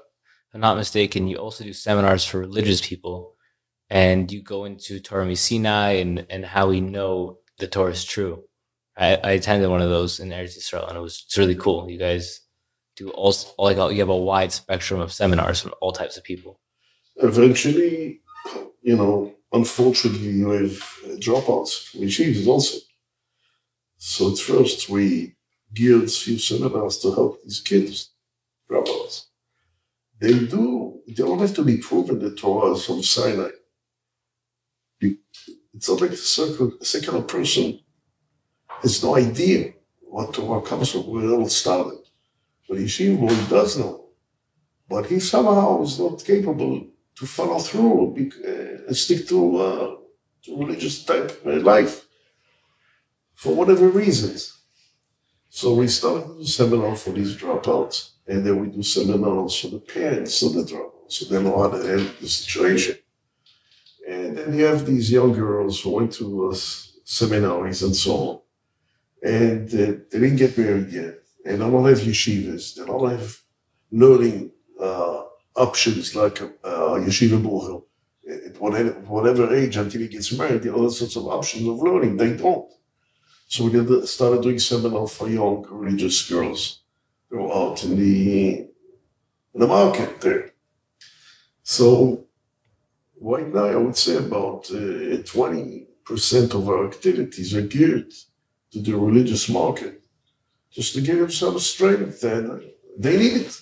I'm 0.54 0.60
not 0.60 0.76
mistaken, 0.76 1.28
you 1.28 1.36
also 1.36 1.64
do 1.64 1.72
seminars 1.72 2.24
for 2.24 2.38
religious 2.38 2.86
people, 2.86 3.36
and 3.90 4.30
you 4.30 4.42
go 4.42 4.64
into 4.64 5.00
Torah 5.00 5.34
Sinai 5.36 5.92
and 5.92 6.26
and 6.28 6.44
how 6.44 6.68
we 6.68 6.80
know 6.80 7.38
the 7.58 7.66
Torah 7.66 7.92
is 7.92 8.04
true. 8.04 8.44
I, 8.96 9.16
I 9.16 9.30
attended 9.32 9.70
one 9.70 9.80
of 9.80 9.88
those 9.88 10.20
in 10.20 10.28
Eretz 10.28 10.58
Yisrael, 10.58 10.88
and 10.88 10.98
it 10.98 11.00
was 11.00 11.24
it's 11.26 11.38
really 11.38 11.54
cool. 11.54 11.90
You 11.90 11.98
guys 11.98 12.40
do 12.96 13.10
all 13.10 13.34
like 13.58 13.76
you 13.76 14.00
have 14.00 14.08
a 14.08 14.16
wide 14.16 14.52
spectrum 14.52 15.00
of 15.00 15.12
seminars 15.12 15.60
from 15.60 15.72
all 15.80 15.92
types 15.92 16.16
of 16.16 16.24
people. 16.24 16.60
Eventually, 17.16 18.20
you 18.82 18.96
know, 18.96 19.34
unfortunately, 19.52 20.28
you 20.28 20.50
have 20.50 20.72
dropouts 21.18 21.90
from 21.90 22.02
yeshivas 22.02 22.46
also. 22.46 22.78
So 24.04 24.32
at 24.32 24.38
first 24.38 24.88
we 24.88 25.36
geared 25.72 26.10
few 26.10 26.36
seminars 26.36 26.98
to 26.98 27.14
help 27.14 27.40
these 27.44 27.60
kids, 27.60 28.10
dropouts. 28.68 29.26
They 30.18 30.40
do, 30.40 30.98
they 31.06 31.12
don't 31.12 31.38
have 31.38 31.54
to 31.54 31.62
be 31.64 31.76
proven 31.76 32.18
the 32.18 32.34
Torah 32.34 32.72
is 32.72 32.84
from 32.84 33.04
Sinai. 33.04 33.50
It's 35.00 35.88
not 35.88 36.00
like 36.00 36.10
the 36.10 36.78
secular 36.82 37.22
person 37.22 37.78
has 38.80 39.04
no 39.04 39.14
idea 39.14 39.74
what 40.00 40.34
Torah 40.34 40.62
comes 40.62 40.90
from, 40.90 41.06
where 41.06 41.24
it 41.24 41.30
all 41.30 41.48
started. 41.48 42.00
But 42.68 42.78
Yeshiva 42.78 43.20
boy 43.20 43.48
does 43.48 43.78
know. 43.78 44.06
But 44.88 45.06
he 45.06 45.20
somehow 45.20 45.80
is 45.82 46.00
not 46.00 46.24
capable 46.24 46.88
to 47.18 47.26
follow 47.26 47.60
through 47.60 48.16
and 48.16 48.90
uh, 48.90 48.94
stick 48.94 49.28
to, 49.28 49.56
uh, 49.58 49.96
to 50.42 50.58
religious 50.58 51.04
type 51.04 51.40
life 51.44 52.08
for 53.42 53.56
whatever 53.56 53.88
reasons. 53.88 54.40
So 55.48 55.74
we 55.74 55.88
started 55.88 56.28
to 56.28 56.34
do 56.38 56.44
seminar 56.44 56.94
for 56.94 57.10
these 57.10 57.34
dropouts, 57.36 57.96
and 58.28 58.46
then 58.46 58.56
we 58.60 58.68
do 58.68 58.84
seminars 58.84 59.58
for 59.60 59.68
the 59.68 59.80
parents 59.80 60.40
of 60.42 60.52
the 60.54 60.62
dropouts, 60.62 61.12
so 61.14 61.24
they 61.24 61.42
know 61.42 61.58
how 61.58 61.68
to 61.70 61.78
handle 61.84 62.14
the 62.20 62.28
situation. 62.28 62.96
And 64.08 64.38
then 64.38 64.54
you 64.54 64.64
have 64.64 64.86
these 64.86 65.10
young 65.10 65.32
girls 65.32 65.80
who 65.80 65.90
went 65.90 66.12
to 66.20 66.26
uh, 66.50 66.54
seminaries 67.04 67.82
and 67.82 67.96
so 67.96 68.12
on, 68.26 68.34
and 69.28 69.66
uh, 69.74 69.86
they 70.08 70.18
didn't 70.20 70.36
get 70.36 70.56
married 70.56 70.92
yet, 70.92 71.14
and 71.44 71.60
they 71.60 71.70
don't 71.70 71.88
have 71.88 71.98
yeshivas, 71.98 72.76
they 72.76 72.84
don't 72.84 73.10
have 73.10 73.38
learning 73.90 74.52
uh, 74.80 75.22
options 75.56 76.14
like 76.14 76.40
uh, 76.40 76.94
yeshiva 77.06 77.42
bochur. 77.42 77.82
At 78.30 78.56
whatever, 79.10 79.52
age 79.52 79.76
until 79.76 80.00
he 80.00 80.06
gets 80.06 80.30
married, 80.38 80.62
there 80.62 80.72
are 80.72 80.76
all 80.76 80.90
sorts 80.90 81.16
of 81.16 81.26
options 81.26 81.66
of 81.66 81.82
learning. 81.88 82.16
They 82.16 82.36
don't. 82.36 82.70
So 83.52 83.64
we 83.64 83.72
did, 83.72 84.08
started 84.08 84.40
doing 84.40 84.58
seminar 84.58 85.06
for 85.06 85.28
young 85.28 85.66
religious 85.68 86.26
girls 86.26 86.80
who 87.28 87.36
were 87.36 87.52
out 87.52 87.84
in 87.84 87.98
the, 87.98 88.60
in 89.52 89.60
the 89.60 89.66
market 89.66 90.22
there. 90.22 90.52
So 91.62 92.24
right 93.20 93.46
now, 93.52 93.66
I 93.66 93.76
would 93.76 93.98
say 93.98 94.16
about 94.16 94.70
uh, 94.70 95.20
20% 95.36 96.54
of 96.54 96.66
our 96.66 96.86
activities 96.86 97.54
are 97.54 97.60
geared 97.60 98.10
to 98.70 98.80
the 98.80 98.96
religious 98.96 99.50
market, 99.50 100.00
just 100.70 100.94
to 100.94 101.02
give 101.02 101.18
them 101.18 101.30
some 101.30 101.58
strength, 101.58 102.24
and 102.24 102.62
they 102.96 103.18
need 103.18 103.36
it. 103.42 103.60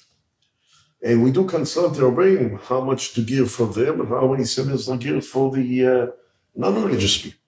And 1.03 1.24
we 1.24 1.33
do 1.33 1.46
consult 1.46 1.96
their 1.96 2.12
brain 2.12 2.61
how 2.62 2.81
much 2.81 3.12
to 3.14 3.22
give 3.22 3.50
for 3.50 3.66
them 3.66 4.03
and 4.03 4.09
how 4.09 4.29
many 4.31 4.44
seminars 4.44 4.88
are 4.88 4.96
geared 4.96 5.24
for 5.24 5.50
the 5.50 5.68
uh, 5.85 6.07
non-religious 6.55 7.18
people. 7.22 7.39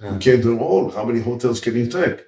You 0.00 0.18
can't 0.18 0.42
do 0.42 0.58
all. 0.60 0.90
How 0.90 1.04
many 1.04 1.20
hotels 1.20 1.60
can 1.60 1.74
you 1.74 1.88
take? 1.88 2.24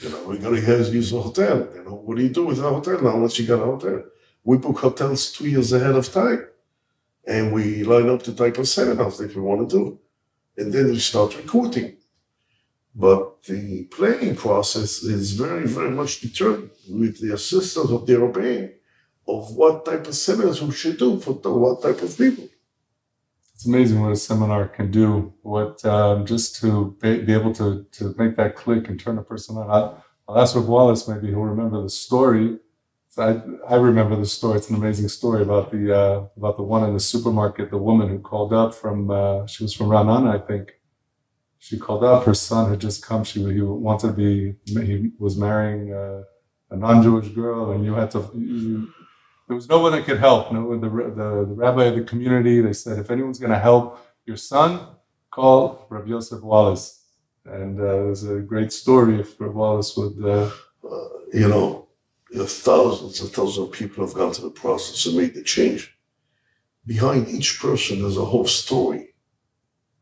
You 0.00 0.08
know, 0.08 0.24
we're 0.26 0.38
gonna 0.38 0.60
have 0.60 0.94
use 0.94 1.12
a 1.12 1.20
hotel. 1.20 1.68
You 1.74 1.84
know, 1.84 1.94
what 1.94 2.16
do 2.16 2.22
you 2.22 2.30
do 2.30 2.46
with 2.46 2.58
a 2.58 2.62
hotel 2.62 3.02
now 3.02 3.18
once 3.18 3.38
you 3.38 3.46
got 3.46 3.62
a 3.62 3.66
hotel? 3.66 4.04
We 4.44 4.58
book 4.58 4.78
hotels 4.78 5.32
two 5.32 5.48
years 5.48 5.72
ahead 5.72 5.94
of 5.94 6.10
time. 6.10 6.46
And 7.26 7.52
we 7.52 7.82
line 7.82 8.08
up 8.08 8.22
the 8.22 8.32
type 8.32 8.56
of 8.58 8.68
seminars 8.68 9.18
that 9.18 9.34
we 9.34 9.42
want 9.42 9.68
to 9.68 9.76
do. 9.76 10.00
And 10.56 10.72
then 10.72 10.86
we 10.86 10.98
start 10.98 11.36
recruiting. 11.36 11.96
But 12.94 13.42
the 13.42 13.84
planning 13.84 14.36
process 14.36 15.02
is 15.02 15.32
very, 15.32 15.66
very 15.66 15.90
much 15.90 16.20
determined 16.20 16.70
with 16.88 17.20
the 17.20 17.34
assistance 17.34 17.90
of 17.90 18.06
the 18.06 18.12
European 18.12 18.72
of 19.28 19.54
what 19.54 19.84
type 19.84 20.06
of 20.06 20.14
seminars 20.14 20.62
we 20.62 20.72
should 20.72 20.98
do 20.98 21.20
for 21.20 21.32
what 21.32 21.82
type 21.82 22.00
of 22.00 22.16
people. 22.16 22.48
It's 23.66 23.74
amazing 23.74 24.00
what 24.00 24.12
a 24.12 24.16
seminar 24.16 24.68
can 24.68 24.92
do. 24.92 25.34
What 25.42 25.84
um, 25.84 26.24
just 26.24 26.54
to 26.60 26.96
be, 27.00 27.22
be, 27.22 27.32
able 27.32 27.52
to 27.54 27.84
to 27.98 28.14
make 28.16 28.36
that 28.36 28.54
click 28.54 28.88
and 28.88 29.00
turn 29.00 29.18
a 29.18 29.24
person 29.24 29.56
on. 29.56 29.68
I, 29.68 30.00
I'll 30.28 30.38
ask 30.38 30.54
Rav 30.54 30.68
Wallis. 30.68 31.08
Maybe 31.08 31.26
he'll 31.30 31.40
remember 31.40 31.82
the 31.82 31.90
story. 31.90 32.60
I, 33.18 33.42
I 33.68 33.74
remember 33.74 34.14
the 34.14 34.24
story. 34.24 34.58
It's 34.58 34.70
an 34.70 34.76
amazing 34.76 35.08
story 35.08 35.42
about 35.42 35.72
the 35.72 35.82
uh, 35.92 36.26
about 36.36 36.58
the 36.58 36.62
one 36.62 36.84
in 36.84 36.94
the 36.94 37.00
supermarket. 37.00 37.72
The 37.72 37.78
woman 37.78 38.08
who 38.08 38.20
called 38.20 38.52
up 38.52 38.72
from 38.72 39.10
uh, 39.10 39.48
she 39.48 39.64
was 39.64 39.74
from 39.74 39.88
Ra'anana, 39.88 40.40
I 40.40 40.46
think. 40.46 40.74
She 41.58 41.76
called 41.76 42.04
up. 42.04 42.22
Her 42.22 42.34
son 42.34 42.70
had 42.70 42.80
just 42.80 43.04
come. 43.04 43.24
She 43.24 43.40
he 43.52 43.62
wanted 43.62 44.06
to 44.06 44.12
be 44.12 44.54
he 44.64 45.10
was 45.18 45.36
marrying 45.36 45.92
uh, 45.92 46.22
a 46.70 46.76
non-Jewish 46.76 47.30
girl, 47.30 47.72
and 47.72 47.84
you 47.84 47.94
had 47.94 48.12
to. 48.12 48.30
You, 48.32 48.92
there 49.46 49.54
was 49.54 49.68
no 49.68 49.78
one 49.78 49.92
that 49.92 50.04
could 50.04 50.18
help. 50.18 50.52
No, 50.52 50.76
the, 50.76 50.88
the, 50.88 51.44
the 51.46 51.54
rabbi 51.54 51.84
of 51.84 51.96
the 51.96 52.02
community. 52.02 52.60
They 52.60 52.72
said, 52.72 52.98
if 52.98 53.10
anyone's 53.10 53.38
going 53.38 53.52
to 53.52 53.58
help 53.58 54.04
your 54.24 54.36
son, 54.36 54.86
call 55.30 55.86
Rabbi 55.88 56.08
Yosef 56.08 56.42
Wallis. 56.42 57.04
And 57.44 57.80
uh, 57.80 58.08
was 58.08 58.28
a 58.28 58.40
great 58.40 58.72
story 58.72 59.20
if 59.20 59.40
Rabbi 59.40 59.52
Wallis 59.52 59.96
would. 59.96 60.24
Uh, 60.24 60.50
uh, 60.84 61.08
you 61.32 61.48
know, 61.48 61.88
you 62.30 62.38
know, 62.38 62.46
thousands 62.46 63.20
and 63.20 63.30
thousands 63.30 63.68
of 63.68 63.72
people 63.72 64.04
have 64.04 64.14
gone 64.14 64.32
through 64.32 64.48
the 64.48 64.60
process 64.60 65.06
and 65.06 65.16
made 65.16 65.34
the 65.34 65.42
change. 65.42 65.96
Behind 66.84 67.28
each 67.28 67.60
person, 67.60 68.00
there's 68.00 68.16
a 68.16 68.24
whole 68.24 68.46
story 68.46 69.14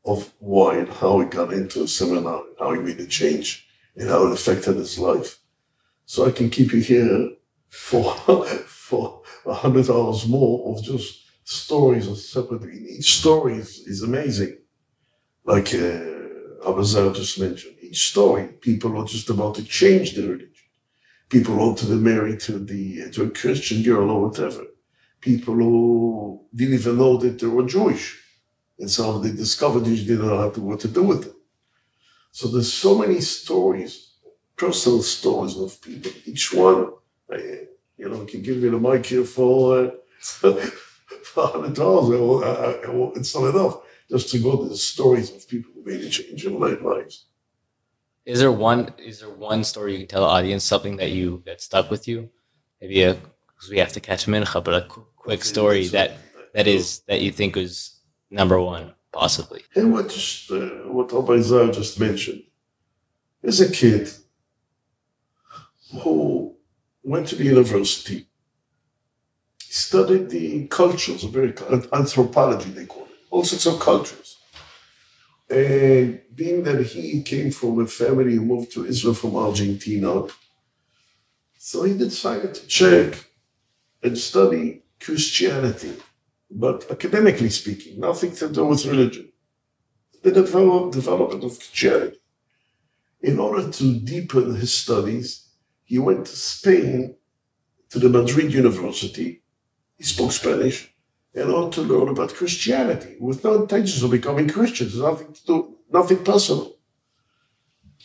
of 0.04 0.32
why 0.38 0.78
and 0.78 0.88
how 0.88 1.20
he 1.20 1.26
got 1.26 1.52
into 1.52 1.82
a 1.82 1.88
seminar, 1.88 2.42
and 2.46 2.56
how 2.58 2.72
he 2.72 2.80
made 2.80 2.98
the 2.98 3.06
change, 3.06 3.66
and 3.96 4.08
how 4.08 4.26
it 4.26 4.32
affected 4.32 4.76
his 4.76 4.98
life. 4.98 5.38
So 6.06 6.26
I 6.26 6.30
can 6.30 6.50
keep 6.50 6.72
you 6.72 6.80
here 6.80 7.30
for 7.68 8.14
for 9.42 9.50
a 9.50 9.54
hundred 9.54 9.86
dollars 9.86 10.26
more 10.28 10.56
of 10.70 10.82
just 10.82 11.22
stories 11.44 12.06
of 12.08 12.18
separately. 12.18 12.78
Each 12.98 13.18
story 13.20 13.54
is, 13.56 13.70
is 13.86 14.02
amazing. 14.02 14.58
Like 15.44 15.68
uh, 15.74 16.68
Abazar 16.68 17.14
just 17.14 17.38
mentioned, 17.38 17.76
each 17.82 18.10
story, 18.10 18.44
people 18.60 18.96
are 18.98 19.06
just 19.06 19.28
about 19.30 19.54
to 19.56 19.64
change 19.64 20.14
their 20.14 20.30
religion. 20.30 20.50
People 21.28 21.56
want 21.56 21.78
to 21.78 21.86
married 21.86 22.40
to 22.40 22.58
the 22.58 23.10
to 23.12 23.24
a 23.24 23.30
Christian 23.30 23.82
girl 23.82 24.10
or 24.10 24.28
whatever. 24.28 24.64
People 25.20 25.54
who 25.54 26.46
didn't 26.54 26.74
even 26.74 26.98
know 26.98 27.16
that 27.16 27.38
they 27.38 27.46
were 27.46 27.66
Jewish. 27.66 28.06
And 28.78 28.90
so 28.90 29.18
they 29.18 29.32
discovered 29.32 29.80
they 29.80 29.96
didn't 29.96 30.26
know 30.26 30.38
how 30.38 30.50
to, 30.50 30.60
what 30.60 30.80
to 30.80 30.88
do 30.88 31.02
with 31.02 31.26
it. 31.26 31.34
So 32.32 32.48
there's 32.48 32.72
so 32.72 32.98
many 32.98 33.20
stories, 33.20 33.92
personal 34.56 35.02
stories 35.02 35.56
of 35.56 35.80
people. 35.80 36.12
Each 36.26 36.52
one, 36.52 36.92
uh, 37.32 37.38
you 38.04 38.10
know, 38.10 38.24
can 38.26 38.42
give 38.42 38.58
me 38.58 38.68
the 38.68 38.78
mic 38.78 39.06
here 39.06 39.24
for 39.24 39.78
uh, 39.78 39.90
hundred 41.34 41.74
dollars. 41.74 43.16
It's 43.16 43.34
not 43.34 43.54
enough 43.54 43.78
just 44.10 44.30
to 44.30 44.38
go 44.38 44.62
to 44.62 44.68
the 44.68 44.76
stories 44.76 45.34
of 45.34 45.48
people 45.48 45.72
who 45.74 45.84
made 45.90 46.02
a 46.02 46.10
change 46.10 46.44
in 46.44 46.60
their 46.60 46.76
lives. 46.76 47.26
Is 48.26 48.40
there 48.40 48.52
one? 48.52 48.92
Is 48.98 49.20
there 49.20 49.30
one 49.30 49.64
story 49.64 49.92
you 49.92 49.98
can 50.00 50.08
tell 50.08 50.22
the 50.22 50.28
audience 50.28 50.64
something 50.64 50.96
that 50.98 51.12
you 51.12 51.42
that 51.46 51.60
stuck 51.60 51.90
with 51.90 52.06
you? 52.06 52.30
Maybe 52.80 53.02
a 53.02 53.14
because 53.14 53.70
we 53.70 53.78
have 53.78 53.92
to 53.92 54.00
catch 54.00 54.26
mincha, 54.26 54.62
but 54.62 54.74
a 54.74 54.86
quick 55.16 55.44
story 55.44 55.88
that 55.88 56.18
that 56.54 56.66
is 56.66 57.00
that 57.08 57.22
you 57.22 57.32
think 57.32 57.56
was 57.56 58.00
number 58.30 58.60
one, 58.60 58.94
possibly. 59.12 59.62
And 59.74 59.92
what 59.92 60.10
just 60.10 60.50
uh, 60.50 60.58
what 60.96 61.12
Rabbi 61.12 61.38
just 61.38 61.98
mentioned 61.98 62.42
is 63.42 63.60
a 63.60 63.70
kid 63.70 64.10
who 66.02 66.53
went 67.04 67.28
to 67.28 67.36
the 67.36 67.44
university, 67.44 68.26
studied 69.58 70.30
the 70.30 70.66
cultures, 70.68 71.22
very 71.24 71.54
anthropology 71.92 72.70
they 72.70 72.86
call 72.86 73.04
it, 73.04 73.10
all 73.30 73.44
sorts 73.44 73.66
of 73.66 73.78
cultures. 73.78 74.38
And 75.50 76.22
being 76.34 76.62
that 76.62 76.82
he 76.86 77.22
came 77.22 77.50
from 77.50 77.80
a 77.80 77.86
family 77.86 78.34
who 78.34 78.40
moved 78.40 78.72
to 78.72 78.86
Israel 78.86 79.14
from 79.14 79.36
Argentina, 79.36 80.24
so 81.58 81.82
he 81.82 81.96
decided 81.96 82.54
to 82.54 82.66
check 82.66 83.26
and 84.02 84.16
study 84.18 84.82
Christianity, 85.00 85.94
but 86.50 86.90
academically 86.90 87.50
speaking, 87.50 88.00
nothing 88.00 88.34
to 88.36 88.48
do 88.48 88.64
with 88.64 88.86
religion. 88.86 89.30
The 90.22 90.32
develop, 90.32 90.92
development 90.92 91.44
of 91.44 91.58
Christianity. 91.58 92.18
In 93.20 93.38
order 93.38 93.70
to 93.70 94.00
deepen 94.00 94.54
his 94.54 94.72
studies, 94.72 95.43
he 95.84 95.98
went 95.98 96.26
to 96.26 96.36
Spain 96.36 97.16
to 97.90 97.98
the 97.98 98.08
Madrid 98.08 98.52
University. 98.52 99.42
He 99.96 100.04
spoke 100.04 100.32
Spanish 100.32 100.92
in 101.32 101.50
order 101.50 101.70
to 101.74 101.82
learn 101.82 102.08
about 102.08 102.34
Christianity 102.34 103.16
with 103.20 103.44
no 103.44 103.62
intentions 103.62 104.02
of 104.02 104.10
becoming 104.10 104.48
Christians, 104.48 104.98
nothing 104.98 105.32
to 105.32 105.46
do, 105.46 105.76
nothing 105.92 106.24
personal. 106.24 106.76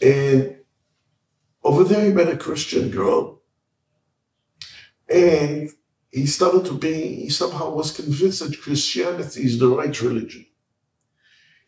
And 0.01 0.57
over 1.63 1.83
there, 1.83 2.05
he 2.05 2.11
met 2.11 2.29
a 2.29 2.37
Christian 2.37 2.89
girl, 2.89 3.41
and 5.09 5.69
he 6.11 6.25
started 6.25 6.65
to 6.65 6.73
be, 6.73 7.15
he 7.23 7.29
somehow 7.29 7.71
was 7.71 7.95
convinced 7.95 8.39
that 8.39 8.61
Christianity 8.61 9.43
is 9.43 9.59
the 9.59 9.67
right 9.67 10.01
religion. 10.01 10.45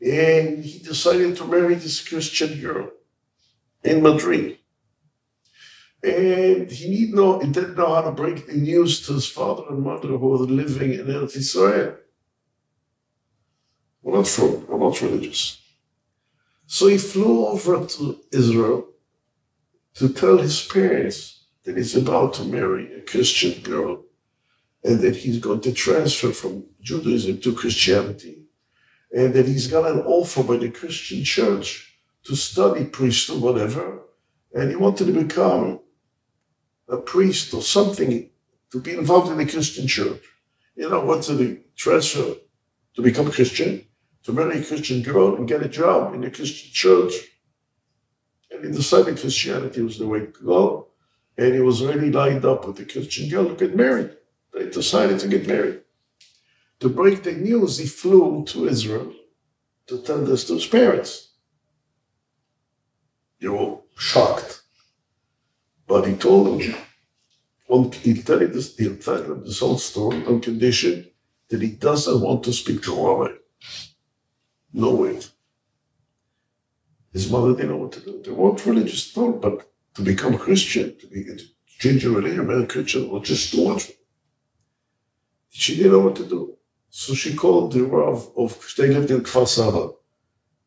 And 0.02 0.64
he 0.64 0.80
decided 0.80 1.36
to 1.38 1.46
marry 1.46 1.76
this 1.76 2.08
Christian 2.08 2.60
girl 2.60 2.90
in 3.84 4.02
Madrid. 4.02 4.58
And 6.04 6.72
he 6.72 7.12
know, 7.12 7.40
he 7.40 7.48
didn't 7.52 7.76
know 7.76 7.94
how 7.94 8.02
to 8.02 8.12
break 8.12 8.48
the 8.48 8.54
news 8.54 9.06
to 9.06 9.14
his 9.14 9.28
father 9.28 9.64
and 9.70 9.84
mother 9.84 10.08
who 10.08 10.18
were 10.18 10.38
living 10.38 10.94
in 10.94 11.06
Eretz 11.06 11.36
Israel. 11.36 11.98
We're 14.02 14.18
not 14.18 14.28
from, 14.28 14.66
we're 14.68 14.80
not 14.80 15.00
religious. 15.02 15.62
So 16.66 16.88
he 16.88 16.98
flew 16.98 17.46
over 17.46 17.86
to 17.86 18.20
Israel 18.32 18.88
to 19.96 20.10
tell 20.10 20.38
his 20.38 20.66
parents 20.66 21.46
that 21.66 21.78
he's 21.78 21.96
about 21.96 22.34
to 22.36 22.46
marry 22.46 22.92
a 22.96 23.02
Christian 23.02 23.62
girl 23.62 24.04
and 24.84 25.00
that 25.02 25.18
he's 25.18 25.38
going 25.38 25.62
to 25.62 25.72
transfer 25.72 26.32
from 26.32 26.66
Judaism 26.82 27.40
to 27.42 27.54
Christianity 27.54 28.46
and 29.12 29.34
that 29.34 29.48
he's 29.48 29.68
got 29.68 29.92
an 29.92 30.00
offer 30.00 30.42
by 30.42 30.58
the 30.58 30.72
Christian 30.72 31.24
church 31.24 32.00
to 32.24 32.36
study 32.36 32.86
priesthood, 32.86 33.42
whatever, 33.42 34.00
and 34.54 34.70
he 34.70 34.76
wanted 34.76 35.06
to 35.06 35.24
become 35.24 35.80
a 36.92 36.98
priest 36.98 37.54
or 37.54 37.62
something 37.62 38.30
to 38.72 38.80
be 38.80 38.94
involved 38.94 39.32
in 39.32 39.38
the 39.38 39.46
Christian 39.46 39.88
church. 39.88 40.22
You 40.76 40.90
know, 40.90 41.04
what's 41.06 41.28
the 41.28 41.62
transfer 41.76 42.36
to 42.96 43.02
become 43.02 43.28
a 43.28 43.32
Christian, 43.32 43.86
to 44.24 44.34
marry 44.34 44.60
a 44.60 44.64
Christian 44.64 45.02
girl 45.02 45.36
and 45.36 45.48
get 45.48 45.64
a 45.64 45.70
job 45.70 46.14
in 46.14 46.22
the 46.22 46.30
Christian 46.30 46.72
church. 46.72 47.14
And 48.52 48.66
he 48.66 48.72
decided 48.72 49.20
Christianity 49.20 49.82
was 49.82 49.98
the 49.98 50.08
way 50.08 50.20
to 50.20 50.46
go. 50.46 50.88
And 51.38 51.54
he 51.56 51.62
was 51.62 51.82
already 51.82 52.12
lined 52.12 52.46
up 52.46 52.68
with 52.68 52.80
a 52.80 52.86
Christian 52.86 53.30
girl 53.30 53.48
to 53.48 53.56
get 53.56 53.76
married. 53.76 54.12
They 54.54 54.70
decided 54.70 55.20
to 55.20 55.28
get 55.28 55.48
married. 55.48 55.82
To 56.82 56.90
break 56.90 57.24
the 57.24 57.32
news, 57.32 57.78
he 57.78 57.86
flew 57.86 58.44
to 58.48 58.68
Israel 58.68 59.14
to 59.88 60.02
tell 60.02 60.24
this 60.24 60.46
to 60.46 60.56
his 60.56 60.68
parents. 60.68 61.30
They 63.40 63.48
were 63.48 63.78
shocked. 63.98 64.61
But 65.92 66.08
he 66.08 66.16
told 66.16 66.62
them, 66.62 66.74
on, 67.68 67.92
he'll 67.92 68.24
tell 68.24 68.40
you 68.40 68.48
this, 68.48 68.78
he'll 68.78 68.96
tell 68.96 69.24
them 69.24 69.44
this 69.44 69.60
whole 69.60 69.78
story 69.78 70.26
on 70.26 70.40
condition 70.40 71.06
that 71.50 71.62
he 71.62 71.72
doesn't 71.72 72.22
want 72.22 72.46
to 72.46 72.54
speak 72.54 72.82
to 72.84 72.96
Rabbi. 72.96 73.34
No 74.72 74.96
way. 74.96 75.20
His 77.12 77.30
mother 77.30 77.54
didn't 77.54 77.72
know 77.72 77.76
what 77.84 77.92
to 77.92 78.00
do. 78.00 78.22
They 78.24 78.32
weren't 78.32 78.66
religious 78.66 79.12
at 79.12 79.22
all, 79.22 79.34
but 79.34 79.70
to 79.96 80.02
become 80.02 80.38
Christian, 80.38 80.98
to, 80.98 81.08
be, 81.08 81.26
to 81.26 81.38
change 81.68 82.06
your 82.06 82.16
religion, 82.16 82.48
become 82.48 82.68
Christian, 82.68 83.10
was 83.10 83.28
just 83.28 83.52
too 83.52 83.68
much. 83.68 83.92
She 85.50 85.76
didn't 85.76 85.92
know 85.92 86.00
what 86.00 86.16
to 86.16 86.26
do. 86.26 86.56
So 86.90 87.14
she 87.14 87.36
called 87.36 87.74
the 87.74 87.84
Rav 87.84 88.30
of, 88.38 88.74
they 88.78 88.88
lived 88.88 89.12
in 89.12 89.24
Kfar 89.24 89.46
Saba. 89.46 89.90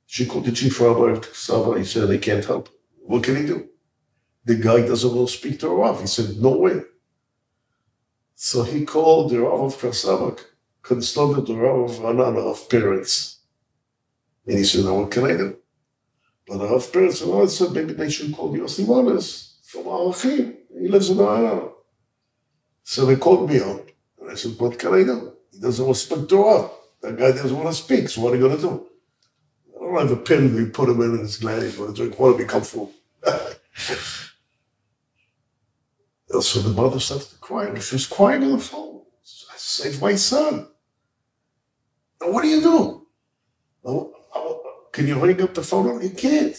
She 0.05 0.27
called 0.27 0.45
the 0.45 0.53
chief 0.53 0.79
rabbi 0.83 1.13
of 1.13 1.25
Saba. 1.35 1.79
He 1.79 1.85
said, 1.87 2.09
they 2.09 2.19
can't 2.19 2.45
help. 2.45 2.69
What 3.07 3.23
can 3.25 3.37
he 3.37 3.47
do? 3.47 3.71
The 4.45 4.57
guy 4.57 4.83
doesn't 4.87 5.15
want 5.15 5.29
to 5.29 5.37
speak 5.37 5.61
to 5.61 5.69
Rav. 5.69 6.01
He 6.01 6.07
said, 6.07 6.37
no 6.37 6.51
way. 6.59 6.83
So 8.35 8.63
he 8.63 8.85
called 8.85 9.31
the 9.31 9.41
Rav 9.41 9.83
of 9.83 9.95
Saba, 9.95 10.37
consulted 10.83 11.47
the 11.47 11.55
Rav 11.55 11.91
of 11.91 11.97
Ra'anana 11.99 12.51
of 12.51 12.69
parents. 12.69 13.41
And 14.47 14.59
he 14.59 14.65
said, 14.65 14.85
now 14.85 14.95
what 14.97 15.11
can 15.11 15.25
I 15.25 15.37
do? 15.37 15.57
But 16.47 16.59
the 16.59 16.67
Rav 16.67 16.93
Peretz 16.93 17.23
and 17.23 17.43
I 17.43 17.47
said 17.47 17.73
maybe 17.73 17.95
they 17.95 18.11
should 18.11 18.35
call 18.35 18.53
Yossi 18.53 18.87
Wallis 18.87 19.61
from 19.65 19.85
Arachim. 19.85 20.57
He 20.79 20.89
lives 20.89 21.09
in 21.09 21.17
Ra'anana. 21.17 21.73
So 22.83 23.07
they 23.07 23.17
called 23.17 23.49
me 23.49 23.61
up. 23.61 23.89
And 24.21 24.31
I 24.31 24.35
said, 24.35 24.59
what 24.59 24.79
can 24.79 24.93
I 24.95 25.05
do? 25.05 25.33
He 25.53 25.59
doesn't 25.61 25.85
want 25.85 25.97
to 25.97 26.03
speak 26.03 26.29
Torah. 26.29 26.69
That 27.01 27.17
guy 27.17 27.33
doesn't 27.33 27.57
want 27.57 27.69
to 27.69 27.75
speak, 27.75 28.09
so 28.09 28.21
what 28.23 28.33
are 28.33 28.37
you 28.37 28.43
going 28.43 28.57
to 28.57 28.63
do? 28.63 28.87
I 29.77 29.81
don't 29.81 30.09
have 30.09 30.19
a 30.19 30.23
pen. 30.23 30.55
We 30.55 30.67
put 30.67 30.89
him 30.89 31.01
in 31.03 31.19
his 31.19 31.37
glass. 31.37 31.63
He's 31.63 31.77
going 31.77 31.93
to 31.93 31.97
drink 31.97 32.19
water, 32.19 32.39
become 32.39 32.63
full. 32.63 32.93
So 36.41 36.61
the 36.61 36.71
mother 36.71 37.01
started 37.01 37.29
to 37.29 37.39
cry. 37.39 37.67
And 37.67 37.83
she 37.83 37.95
was 37.95 38.07
crying 38.07 38.43
on 38.43 38.53
the 38.53 38.59
phone. 38.59 39.03
I 39.53 39.57
saved 39.57 40.01
my 40.01 40.15
son. 40.15 40.69
And 42.21 42.33
what 42.33 42.43
do 42.43 42.49
you 42.49 42.61
do? 42.61 43.07
Oh, 43.85 44.13
can 44.93 45.07
you 45.07 45.19
ring 45.19 45.41
up 45.43 45.55
the 45.55 45.63
phone? 45.63 46.01
You 46.03 46.11
can't. 46.11 46.57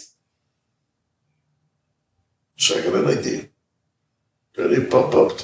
So 2.57 2.78
I 2.78 2.82
got 2.82 2.95
an 2.95 3.17
idea. 3.17 3.49
Ready, 4.57 4.86
pop 4.86 5.13
up. 5.15 5.39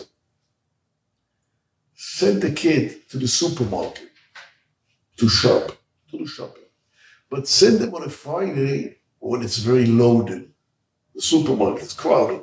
Send 1.96 2.42
the 2.42 2.52
kid 2.52 3.10
to 3.10 3.18
the 3.18 3.28
supermarket 3.28 4.10
to 5.18 5.30
shop, 5.30 5.72
to 6.10 6.18
do 6.18 6.26
shopping. 6.26 6.64
But 7.30 7.48
send 7.48 7.80
them 7.80 7.94
on 7.94 8.04
a 8.04 8.10
Friday 8.10 8.98
when 9.20 9.42
it's 9.42 9.58
very 9.58 9.86
loaded. 9.86 10.52
The 11.16 11.22
supermarket's 11.22 11.94
crowded. 11.94 12.42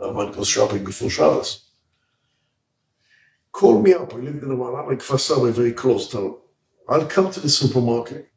I 0.00 0.10
might 0.10 0.32
go 0.34 0.44
shopping 0.44 0.84
before 0.84 1.10
Shabbos. 1.10 1.64
Call 3.52 3.82
me 3.82 3.92
up. 3.94 4.14
I 4.14 4.18
lived 4.18 4.42
in 4.44 4.52
a 4.52 5.18
Saba, 5.18 5.50
very 5.50 5.72
close 5.72 6.08
town. 6.10 6.36
I'll 6.88 7.06
come 7.06 7.30
to 7.30 7.40
the 7.40 7.48
supermarket 7.48 8.30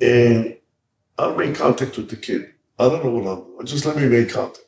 and 0.00 0.56
I'll 1.18 1.34
make 1.34 1.56
contact 1.56 1.96
with 1.96 2.10
the 2.10 2.16
kid. 2.16 2.52
I 2.78 2.88
don't 2.88 3.04
know 3.04 3.10
what 3.10 3.26
I'll 3.26 3.44
do. 3.44 3.64
Just 3.64 3.86
let 3.86 3.96
me 3.96 4.06
make 4.06 4.30
contact. 4.30 4.64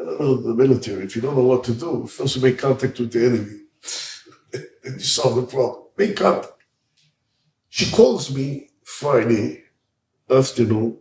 I 0.00 0.04
don't 0.04 0.20
know 0.20 0.36
the 0.36 0.54
military. 0.54 1.04
If 1.04 1.16
you 1.16 1.22
don't 1.22 1.36
know 1.36 1.44
what 1.44 1.64
to 1.64 1.74
do, 1.74 2.06
first 2.06 2.36
you 2.36 2.42
make 2.42 2.58
contact 2.58 2.98
with 2.98 3.12
the 3.12 3.26
enemy 3.26 3.60
and 4.84 4.94
you 4.94 5.00
solve 5.00 5.36
the 5.36 5.42
problem. 5.42 5.86
Make 5.96 6.16
contact. 6.16 6.52
She 7.68 7.90
calls 7.90 8.34
me 8.34 8.68
Friday 8.84 9.64
afternoon. 10.30 10.98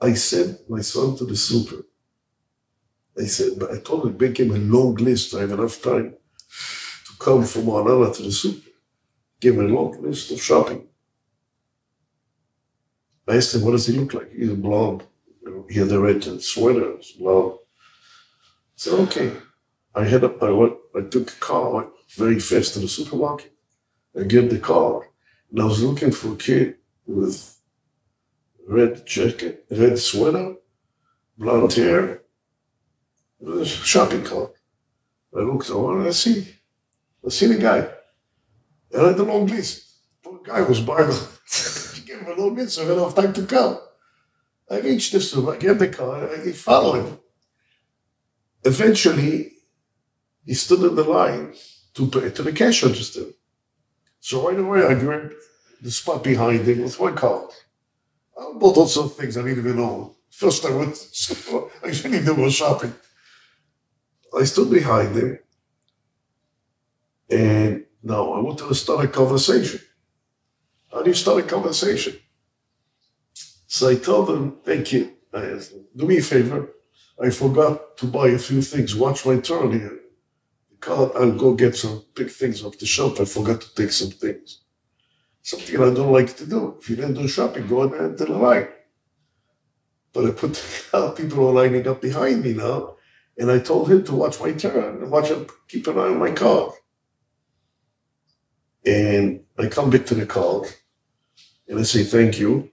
I 0.00 0.14
sent 0.14 0.68
my 0.68 0.80
son 0.82 1.16
to 1.16 1.24
the 1.24 1.36
super. 1.36 1.84
I 3.18 3.24
said, 3.24 3.58
but 3.58 3.70
I 3.70 3.78
told 3.78 4.06
him, 4.06 4.16
make 4.18 4.38
him 4.38 4.50
a 4.52 4.58
long 4.58 4.94
list. 4.94 5.34
I 5.34 5.40
have 5.40 5.52
enough 5.52 5.82
time 5.82 6.14
to 7.06 7.12
come 7.18 7.44
from 7.44 7.62
Manala 7.62 8.14
to 8.16 8.22
the 8.22 8.32
super. 8.32 8.70
Give 9.40 9.56
him 9.56 9.66
a 9.66 9.68
long 9.68 10.00
list 10.02 10.30
of 10.30 10.40
shopping. 10.40 10.86
I 13.28 13.36
asked 13.36 13.54
him, 13.54 13.62
what 13.62 13.72
does 13.72 13.86
he 13.86 13.98
look 13.98 14.14
like? 14.14 14.32
He's 14.32 14.50
blonde. 14.50 15.04
He 15.68 15.78
had 15.78 15.92
a 15.92 16.00
red 16.00 16.22
sweater, 16.42 16.96
blonde. 17.18 17.54
I 17.54 18.76
said, 18.76 18.94
okay. 19.00 19.32
I 19.94 20.04
head 20.04 20.24
up, 20.24 20.42
I 20.42 20.50
went, 20.50 20.74
I 20.96 21.02
took 21.02 21.30
a 21.30 21.36
car, 21.36 21.90
very 22.16 22.40
fast 22.40 22.74
to 22.74 22.80
the 22.80 22.88
supermarket. 22.88 23.52
I 24.18 24.24
get 24.24 24.48
the 24.48 24.58
car, 24.58 25.08
and 25.50 25.60
I 25.60 25.64
was 25.64 25.82
looking 25.82 26.12
for 26.12 26.32
a 26.32 26.36
kid 26.36 26.76
with 27.06 27.58
red 28.66 29.06
jacket, 29.06 29.66
red 29.70 29.98
sweater, 29.98 30.54
blonde 31.36 31.74
hair, 31.74 32.21
shopping 33.64 34.24
cart. 34.24 34.52
I 35.34 35.40
looked 35.40 35.70
over 35.70 35.98
and 35.98 36.08
I 36.08 36.10
see, 36.10 36.46
I 37.24 37.30
see 37.30 37.46
the 37.46 37.58
guy. 37.58 37.88
I 38.96 39.08
had 39.08 39.18
a 39.18 39.22
long 39.22 39.46
list. 39.46 39.88
Poor 40.22 40.40
guy 40.42 40.60
was 40.62 40.80
by 40.80 41.02
the, 41.02 42.02
gave 42.06 42.20
him 42.20 42.38
a 42.38 42.40
long 42.40 42.54
list, 42.54 42.74
so 42.74 42.82
I 42.82 42.86
had 42.86 42.96
enough 42.98 43.14
time 43.14 43.32
to 43.32 43.46
come. 43.46 43.78
I 44.70 44.80
reached 44.80 45.12
the 45.12 45.20
super, 45.20 45.54
I 45.54 45.56
get 45.56 45.78
the 45.78 45.88
car, 45.88 46.28
I 46.30 46.52
follow 46.52 46.94
him. 46.94 47.18
Eventually, 48.64 49.52
he 50.44 50.54
stood 50.54 50.82
in 50.82 50.94
the 50.94 51.04
line 51.04 51.54
to 51.94 52.06
pay 52.06 52.30
to 52.30 52.42
the 52.42 52.52
cash 52.52 52.82
register. 52.82 53.24
So 54.20 54.48
right 54.48 54.58
away, 54.58 54.84
I 54.84 54.94
grabbed 54.94 55.34
the 55.80 55.90
spot 55.90 56.22
behind 56.22 56.60
him 56.60 56.82
with 56.82 57.00
my 57.00 57.10
card. 57.12 57.50
I 58.38 58.52
bought 58.56 58.76
all 58.76 58.86
sorts 58.86 59.12
of 59.12 59.16
things 59.16 59.36
I 59.36 59.42
didn't 59.42 59.58
even 59.58 59.76
know. 59.76 60.14
First, 60.30 60.64
I 60.64 60.74
went, 60.74 60.96
I 61.84 61.88
really 61.88 62.24
do 62.24 62.34
was 62.34 62.54
shopping. 62.54 62.94
I 64.38 64.44
stood 64.44 64.70
behind 64.70 65.14
him, 65.16 65.38
and 67.30 67.84
now 68.02 68.32
I 68.32 68.40
wanted 68.40 68.68
to 68.68 68.74
start 68.74 69.04
a 69.04 69.08
conversation. 69.08 69.80
How 70.92 71.02
do 71.02 71.10
you 71.10 71.14
start 71.14 71.44
a 71.44 71.46
conversation? 71.46 72.16
So 73.66 73.88
I 73.88 73.96
told 73.96 74.28
him, 74.30 74.56
thank 74.64 74.92
you. 74.92 75.12
I 75.32 75.44
asked 75.46 75.72
him, 75.72 75.84
do 75.96 76.06
me 76.06 76.18
a 76.18 76.22
favor. 76.22 76.70
I 77.22 77.30
forgot 77.30 77.96
to 77.98 78.06
buy 78.06 78.28
a 78.28 78.38
few 78.38 78.60
things. 78.62 78.94
Watch 78.94 79.24
my 79.24 79.38
turn 79.38 79.72
here. 79.72 79.98
I'll 80.86 81.32
go 81.32 81.54
get 81.54 81.76
some 81.76 82.04
big 82.14 82.30
things 82.30 82.64
off 82.64 82.78
the 82.78 82.86
shelf. 82.86 83.20
I 83.20 83.24
forgot 83.24 83.60
to 83.60 83.74
take 83.74 83.92
some 83.92 84.10
things. 84.10 84.62
Something 85.42 85.76
I 85.76 85.94
don't 85.94 86.12
like 86.12 86.36
to 86.36 86.46
do. 86.46 86.76
If 86.80 86.90
you 86.90 86.96
didn't 86.96 87.14
do 87.14 87.28
shopping, 87.28 87.66
go 87.66 87.86
there 87.86 88.12
uh, 88.12 88.16
to 88.16 88.24
the 88.24 88.32
line. 88.32 88.68
But 90.12 90.26
I 90.26 90.30
put 90.32 90.52
people 91.16 91.48
are 91.48 91.52
lining 91.52 91.86
up 91.86 92.00
behind 92.00 92.44
me 92.44 92.54
now, 92.54 92.96
and 93.38 93.50
I 93.50 93.58
told 93.58 93.90
him 93.90 94.04
to 94.04 94.14
watch 94.14 94.40
my 94.40 94.52
turn 94.52 95.02
and 95.02 95.10
watch 95.10 95.28
him 95.28 95.46
keep 95.68 95.86
an 95.86 95.98
eye 95.98 96.02
on 96.02 96.18
my 96.18 96.32
car. 96.32 96.72
And 98.84 99.44
I 99.58 99.68
come 99.68 99.90
back 99.90 100.06
to 100.06 100.14
the 100.14 100.26
car, 100.26 100.62
and 101.68 101.78
I 101.78 101.82
say 101.84 102.02
thank 102.02 102.38
you. 102.38 102.70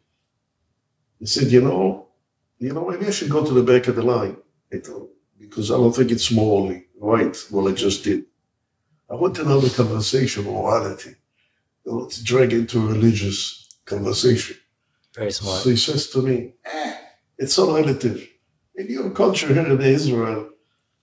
He 1.20 1.26
said, 1.26 1.51
you 1.51 1.62
know, 1.62 2.07
you 2.57 2.74
know, 2.74 2.89
maybe 2.89 3.07
I 3.07 3.12
should 3.12 3.30
go 3.30 3.45
to 3.45 3.53
the 3.53 3.64
back 3.64 3.88
of 3.88 3.95
the 3.95 4.03
line. 4.03 4.38
I 4.74 4.78
told, 4.78 5.10
because 5.39 5.72
I 5.72 5.76
don't 5.76 5.95
think 5.95 6.12
it's 6.12 6.32
morally 6.32 6.88
right 6.99 7.36
what 7.49 7.72
I 7.72 7.76
just 7.76 8.03
did. 8.03 8.26
I 9.10 9.16
want 9.16 9.39
another 9.39 9.70
conversation, 9.70 10.45
morality. 10.45 11.16
You 11.86 11.91
know, 11.91 12.05
to 12.07 12.24
drag 12.24 12.53
into 12.53 12.80
a 12.80 12.91
religious 12.93 13.68
conversation. 13.86 14.57
Very 15.16 15.32
smart. 15.32 15.62
So 15.62 15.70
he 15.70 15.78
says 15.78 16.10
to 16.12 16.22
me, 16.22 16.53
eh, 16.66 16.95
it's 17.38 17.57
all 17.57 17.74
relative. 17.74 18.28
In 18.76 18.88
your 18.88 19.10
culture 19.12 19.53
here 19.53 19.66
in 19.66 19.82
Israel, 19.82 20.48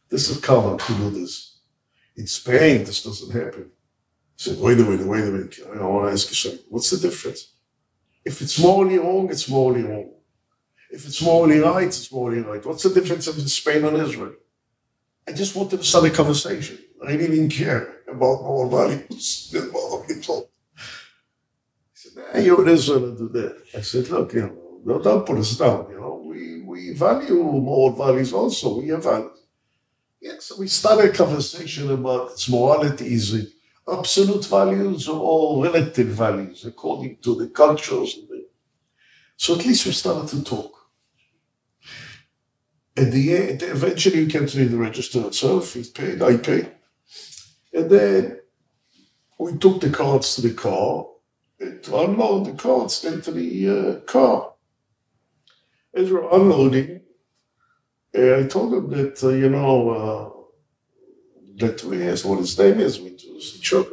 this 0.09 0.31
is 0.31 0.41
common 0.41 0.79
to 0.79 0.93
do 0.95 1.11
this. 1.11 1.59
In 2.17 2.27
Spain, 2.27 2.85
this 2.85 3.03
doesn't 3.03 3.33
happen. 3.33 3.71
I 3.71 4.37
said, 4.37 4.59
wait 4.61 4.79
a 4.79 4.83
minute, 4.83 5.07
wait 5.07 5.25
a 5.25 5.31
minute. 5.31 5.59
I 5.75 5.83
want 5.85 6.09
to 6.09 6.13
ask 6.13 6.29
you 6.29 6.35
something. 6.35 6.65
What's 6.69 6.91
the 6.91 6.99
difference? 6.99 7.53
If 8.25 8.41
it's 8.43 8.59
morally 8.59 8.99
wrong, 8.99 9.31
it's 9.31 9.49
morally 9.49 9.83
wrong. 9.83 10.11
If 10.91 11.07
it's 11.07 11.21
morally 11.23 11.59
right, 11.59 11.87
it's 11.87 12.11
morally 12.13 12.41
right. 12.41 12.65
What's 12.65 12.85
the 12.85 12.95
difference 12.95 13.27
between 13.27 13.49
Spain 13.49 13.85
and 13.85 13.97
Israel? 13.97 14.35
I 15.29 15.33
just 15.33 15.57
wanted 15.57 15.79
to 15.79 15.85
start 15.85 16.05
a 16.05 16.11
conversation. 16.11 16.79
I 17.05 17.13
didn't 17.13 17.35
even 17.35 17.49
care 17.49 18.03
about 18.09 18.43
moral 18.43 18.71
values 18.71 19.53
and 19.57 19.73
moral 19.73 20.05
people. 20.05 20.51
He 20.77 21.95
said, 21.95 22.13
nah, 22.17 22.41
you're 22.41 22.63
in 22.63 22.69
Israel 22.69 23.05
and 23.09 23.19
do 23.19 23.29
that. 23.31 23.63
I 23.77 23.81
said, 23.81 24.09
look, 24.09 24.33
you 24.35 24.43
know, 24.85 24.99
don't 25.01 25.27
put 25.27 25.39
us 25.39 25.57
down. 25.59 25.89
You 25.91 26.01
know, 26.01 26.23
we, 26.25 26.63
we 26.63 26.93
value 26.95 27.43
moral 27.43 27.97
values 27.97 28.33
also. 28.33 28.81
We 28.81 28.89
have 28.89 29.03
values. 29.03 29.46
So 30.39 30.57
we 30.59 30.69
started 30.69 31.11
a 31.11 31.17
conversation 31.17 31.91
about. 31.91 32.33
Is 33.01 33.35
it 33.35 33.49
absolute 33.87 34.47
values 34.47 35.09
or 35.09 35.21
all 35.21 35.63
relative 35.63 36.09
values 36.09 36.65
according 36.65 37.19
to 37.23 37.35
the 37.35 37.49
cultures? 37.49 38.19
So 39.37 39.55
at 39.55 39.67
least 39.67 39.87
we 39.87 39.93
started 39.93 40.29
to 40.31 40.45
talk. 40.45 40.73
At 42.97 43.13
the 43.13 43.37
end, 43.37 43.63
eventually 43.63 44.25
he 44.25 44.31
came 44.31 44.47
to 44.47 44.69
the 44.69 44.77
register 44.77 45.27
itself. 45.27 45.75
He 45.75 45.85
paid, 45.85 46.23
I 46.23 46.37
paid. 46.39 46.73
And 47.73 47.91
then 47.91 48.41
we 49.39 49.59
took 49.59 49.81
the 49.81 49.91
cards 49.91 50.37
to 50.37 50.43
the 50.43 50.55
car 50.55 51.07
and 51.61 51.83
to 51.83 51.99
unload 51.99 52.47
the 52.47 52.53
cards 52.53 53.05
into 53.05 53.33
the 53.33 53.51
uh, 53.69 54.01
car. 54.07 54.55
As 55.95 56.11
we're 56.11 56.31
unloading, 56.31 57.03
uh, 58.19 58.39
I 58.41 58.47
told 58.47 58.75
him 58.75 58.91
that, 58.91 59.23
uh, 59.23 59.29
you 59.29 59.49
know, 59.49 59.91
uh, 59.91 60.31
that 61.59 61.83
we 61.85 62.09
asked 62.09 62.25
what 62.25 62.39
his 62.39 62.59
name 62.59 62.81
is. 62.81 63.01
We 63.01 63.11
do 63.11 63.37
each 63.37 63.73
other. 63.73 63.91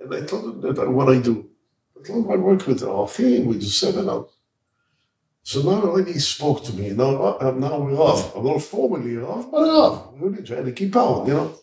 And 0.00 0.14
I 0.14 0.20
told 0.22 0.44
him 0.44 0.60
that 0.62 0.78
uh, 0.78 0.90
what 0.90 1.08
I 1.08 1.18
do. 1.18 1.48
I 1.98 2.06
told 2.06 2.24
him 2.24 2.32
I 2.32 2.36
work 2.36 2.66
with 2.66 2.82
our 2.82 3.08
team. 3.08 3.46
We 3.46 3.58
do 3.58 3.66
seminars. 3.66 4.30
So 5.42 5.62
now 5.62 5.82
only 5.82 6.12
he 6.12 6.18
spoke 6.18 6.62
to 6.64 6.74
me, 6.74 6.90
now, 6.90 7.38
uh, 7.38 7.54
now 7.56 7.78
we're 7.78 7.96
off. 7.96 8.36
I'm 8.36 8.44
not 8.44 8.60
formally 8.60 9.16
off, 9.16 9.50
but 9.50 9.66
off. 9.66 10.12
We're 10.12 10.28
really 10.28 10.44
trying 10.44 10.66
to 10.66 10.72
keep 10.72 10.94
on, 10.94 11.26
you 11.26 11.32
know. 11.32 11.54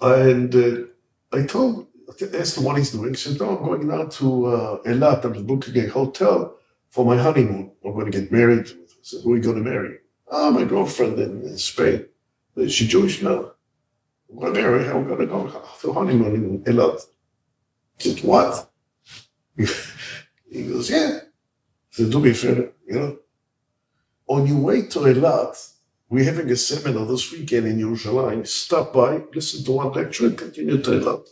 And 0.00 0.52
uh, 0.52 1.36
I 1.36 1.46
told, 1.46 1.86
I 2.08 2.36
asked 2.36 2.58
him 2.58 2.64
what 2.64 2.78
he's 2.78 2.90
doing. 2.90 3.10
He 3.10 3.14
said, 3.14 3.38
no, 3.38 3.56
I'm 3.56 3.64
going 3.64 3.86
now 3.86 4.06
to 4.06 4.46
uh, 4.46 4.82
Eilat. 4.82 5.24
I'm 5.24 5.46
booking 5.46 5.84
a 5.84 5.88
hotel 5.88 6.56
for 6.88 7.04
my 7.04 7.16
honeymoon. 7.16 7.70
I'm 7.84 7.92
going 7.92 8.10
to 8.10 8.20
get 8.20 8.32
married. 8.32 8.68
I 9.00 9.02
said, 9.02 9.20
who 9.24 9.32
are 9.32 9.36
you 9.36 9.42
going 9.42 9.62
to 9.62 9.70
marry? 9.70 9.98
Ah, 10.30 10.50
my 10.50 10.64
girlfriend 10.64 11.18
in, 11.18 11.42
in 11.42 11.58
Spain. 11.58 12.06
Is 12.56 12.74
she 12.74 12.86
Jewish? 12.86 13.22
No. 13.22 13.52
I'm 14.30 14.38
going 14.38 14.54
to 14.54 14.60
marry 14.60 14.84
her. 14.84 14.92
I'm 14.92 15.06
going 15.08 15.20
to 15.20 15.26
go 15.26 15.48
for 15.48 15.94
honeymoon 15.94 16.34
in 16.34 16.64
Eilat. 16.64 17.00
I 17.00 18.02
said, 18.02 18.20
what? 18.22 18.70
he 19.56 20.66
goes, 20.66 20.90
yeah. 20.90 21.20
So 21.90 22.08
do 22.08 22.20
me 22.20 22.30
a 22.30 22.34
favor, 22.34 22.72
you 22.86 22.94
know. 22.94 23.18
On 24.28 24.46
your 24.46 24.58
way 24.58 24.82
to 24.82 25.00
Eilat, 25.00 25.72
we're 26.08 26.24
having 26.24 26.50
a 26.50 26.56
seminar 26.56 27.06
this 27.06 27.32
weekend 27.32 27.66
in 27.66 27.78
Yerushalayim. 27.78 28.46
Stop 28.46 28.92
by, 28.92 29.22
listen 29.34 29.64
to 29.64 29.72
one 29.72 29.92
lecture, 29.92 30.26
and 30.26 30.36
continue 30.36 30.80
to 30.80 30.90
Eilat. 30.90 31.26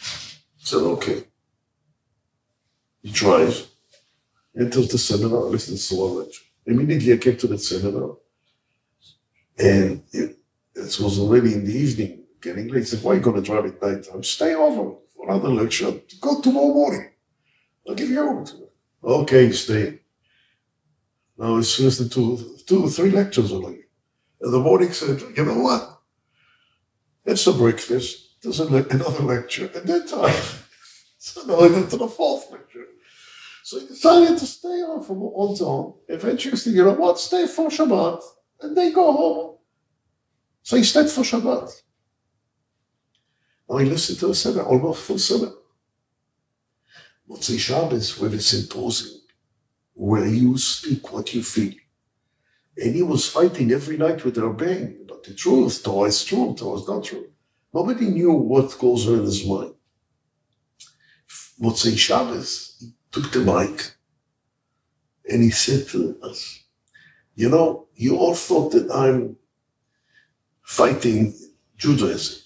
I 0.00 0.64
said, 0.64 0.78
okay. 0.78 1.24
He 3.02 3.10
drives, 3.10 3.68
enters 4.58 4.88
the 4.88 4.98
seminar, 4.98 5.40
listens 5.40 5.88
to 5.88 5.96
one 5.96 6.18
lecture. 6.18 6.42
Immediately 6.66 7.12
I 7.12 7.16
came 7.16 7.36
to 7.36 7.46
the 7.46 7.58
seminar, 7.58 8.16
and 9.58 10.02
it, 10.12 10.38
it 10.74 11.00
was 11.00 11.18
already 11.18 11.54
in 11.54 11.64
the 11.64 11.72
evening, 11.72 12.24
getting 12.40 12.68
late. 12.68 12.80
He 12.80 12.84
said, 12.84 13.02
why 13.02 13.12
are 13.12 13.14
you 13.16 13.20
going 13.20 13.36
to 13.36 13.42
drive 13.42 13.66
at 13.66 13.82
night 13.82 14.04
time? 14.04 14.22
Stay 14.22 14.54
over 14.54 14.96
for 15.14 15.28
another 15.28 15.48
lecture. 15.48 15.92
Go 16.20 16.40
tomorrow 16.40 16.74
morning. 16.74 17.10
I'll 17.88 17.94
give 17.94 18.10
you 18.10 18.20
over 18.20 18.44
to 18.44 18.62
it. 18.64 18.72
Okay, 19.02 19.52
stay. 19.52 20.00
Now 21.38 21.56
it's 21.56 21.78
listening 21.78 22.10
to 22.10 22.58
two 22.66 22.88
three 22.88 23.10
lectures 23.10 23.52
only. 23.52 23.84
In 24.40 24.50
the 24.50 24.58
morning 24.58 24.92
said, 24.92 25.22
you 25.36 25.44
know 25.44 25.60
what? 25.60 26.00
It's 27.24 27.46
a 27.46 27.52
breakfast. 27.52 28.42
There's 28.42 28.60
another 28.60 29.22
lecture. 29.22 29.70
And 29.74 29.88
then 29.88 30.06
time. 30.06 30.34
so 31.18 31.42
now 31.46 31.60
I 31.60 31.68
went 31.68 31.90
to 31.90 31.96
the 31.96 32.08
fourth 32.08 32.50
lecture. 32.50 32.67
So 33.68 33.78
he 33.78 33.86
decided 33.86 34.38
to 34.38 34.46
stay 34.46 34.80
on 34.80 35.02
from 35.02 35.22
on 35.22 35.54
on. 35.60 35.94
Eventually, 36.08 36.74
you 36.74 36.84
know 36.84 36.94
what? 36.94 37.18
Stay 37.18 37.46
for 37.46 37.68
Shabbat. 37.68 38.22
And 38.62 38.74
then 38.74 38.94
go 38.94 39.12
home. 39.12 39.56
So 40.62 40.78
he 40.78 40.84
stayed 40.84 41.10
for 41.10 41.20
Shabbat. 41.20 41.68
I 43.70 43.82
listened 43.82 44.20
to 44.20 44.28
the 44.28 44.34
seminar, 44.34 44.64
almost 44.64 45.02
full 45.02 45.18
seminar. 45.18 45.52
Motzei 47.28 47.58
Shabbos 47.58 48.18
with 48.18 48.32
a 48.32 48.40
symposium 48.40 49.20
where 49.92 50.26
you 50.26 50.56
speak 50.56 51.12
what 51.12 51.34
you 51.34 51.42
feel. 51.42 51.74
And 52.78 52.94
he 52.94 53.02
was 53.02 53.28
fighting 53.28 53.70
every 53.70 53.98
night 53.98 54.24
with 54.24 54.38
Rabbein 54.38 55.00
about 55.04 55.24
the 55.24 55.34
truth, 55.34 55.82
Torah 55.84 56.08
is 56.08 56.24
true, 56.24 56.54
Torah 56.56 56.80
is 56.80 56.88
not 56.88 57.04
true. 57.04 57.26
Nobody 57.74 58.06
knew 58.06 58.32
what 58.32 58.78
goes 58.78 59.06
on 59.06 59.18
in 59.18 59.24
his 59.24 59.46
mind. 59.46 59.74
Motzei 61.60 61.98
Shabbos, 61.98 62.76
he 62.80 62.94
took 63.12 63.30
the 63.32 63.40
mic 63.40 63.92
and 65.30 65.42
he 65.42 65.50
said 65.50 65.86
to 65.88 66.18
us, 66.22 66.64
you 67.34 67.48
know, 67.48 67.86
you 67.94 68.16
all 68.16 68.34
thought 68.34 68.72
that 68.72 68.90
I'm 68.90 69.36
fighting 70.62 71.34
Judaism. 71.76 72.42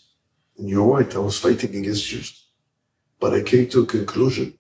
And 0.59 0.69
you're 0.69 0.87
right, 0.87 1.15
I 1.15 1.19
was 1.19 1.39
fighting 1.39 1.75
against 1.75 2.07
Jews. 2.07 2.47
But 3.19 3.35
I 3.35 3.43
came 3.43 3.69
to 3.71 3.83
a 3.83 3.87
conclusion 3.87 4.59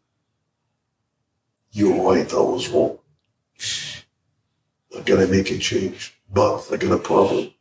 you're 1.74 2.06
right, 2.06 2.30
I 2.30 2.36
was 2.36 2.68
wrong. 2.68 2.98
I'm 4.94 5.02
going 5.04 5.26
to 5.26 5.32
make 5.32 5.50
a 5.50 5.58
change. 5.58 6.14
But 6.30 6.68
I 6.70 6.76
got 6.76 6.92
a 6.92 6.98
problem. 6.98 7.52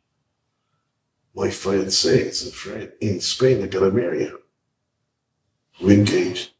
My 1.34 1.48
fiance 1.48 2.10
is 2.10 2.46
a 2.46 2.52
friend 2.52 2.92
in 3.00 3.20
Spain. 3.20 3.62
I 3.62 3.66
gotta 3.66 3.90
marry 3.90 4.26
her. 4.26 4.36
We're 5.80 5.98
engaged. 5.98 6.50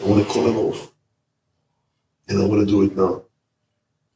I 0.00 0.06
wanna 0.06 0.24
call 0.24 0.48
it 0.48 0.56
off. 0.56 0.91
And 2.28 2.42
I 2.42 2.46
wanna 2.46 2.66
do 2.66 2.82
it 2.82 2.96
now. 2.96 3.22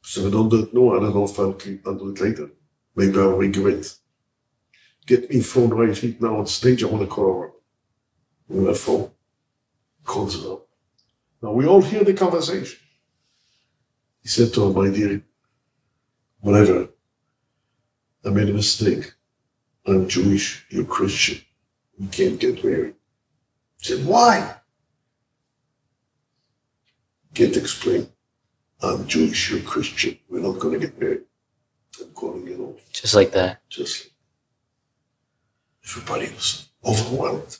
So 0.01 0.21
if 0.21 0.27
I 0.27 0.29
don't 0.29 0.49
do 0.49 0.63
it 0.63 0.73
now, 0.73 0.95
I 0.95 0.99
don't 0.99 1.15
know 1.15 1.25
if 1.25 1.39
I'll, 1.39 1.57
I'll 1.85 1.99
do 1.99 2.11
it 2.11 2.21
later. 2.21 2.49
Maybe 2.95 3.19
I'll 3.19 3.31
regret. 3.31 3.93
Get 5.05 5.29
me 5.29 5.41
phone 5.41 5.69
right 5.69 5.97
here 5.97 6.15
now 6.19 6.37
on 6.37 6.47
stage. 6.47 6.83
I 6.83 6.87
wanna 6.87 7.07
call 7.07 7.41
her. 7.41 7.51
On 8.49 8.65
my 8.65 8.73
phone. 8.73 9.11
Calls 10.03 10.41
her 10.41 10.53
up. 10.53 10.67
Now 11.41 11.51
we 11.51 11.65
all 11.65 11.81
hear 11.81 12.03
the 12.03 12.13
conversation. 12.13 12.79
He 14.21 14.29
said 14.29 14.53
to 14.53 14.67
her, 14.67 14.73
My 14.73 14.89
dear, 14.89 15.21
whatever, 16.41 16.89
I 18.25 18.29
made 18.29 18.49
a 18.49 18.53
mistake. 18.53 19.13
I'm 19.85 20.07
Jewish, 20.07 20.65
you're 20.69 20.83
Christian. 20.83 21.39
We 21.97 22.07
can't 22.07 22.39
get 22.39 22.63
married. 22.63 22.95
He 23.79 23.95
said, 23.95 24.05
Why? 24.05 24.55
Can't 27.37 27.55
explain. 27.55 28.07
I'm 28.81 29.05
Jewish, 29.05 29.51
you're 29.51 29.59
Christian. 29.59 30.17
We're 30.27 30.39
not 30.39 30.57
going 30.57 30.79
to 30.79 30.87
get 30.87 30.99
married. 30.99 31.21
I'm 32.01 32.09
calling 32.09 32.47
it 32.47 32.59
off. 32.59 32.81
Just 32.91 33.13
like 33.13 33.31
that. 33.33 33.61
Just 33.69 34.05
like 34.05 34.13
everybody 35.85 36.33
was 36.33 36.69
overwhelmed. 36.83 37.59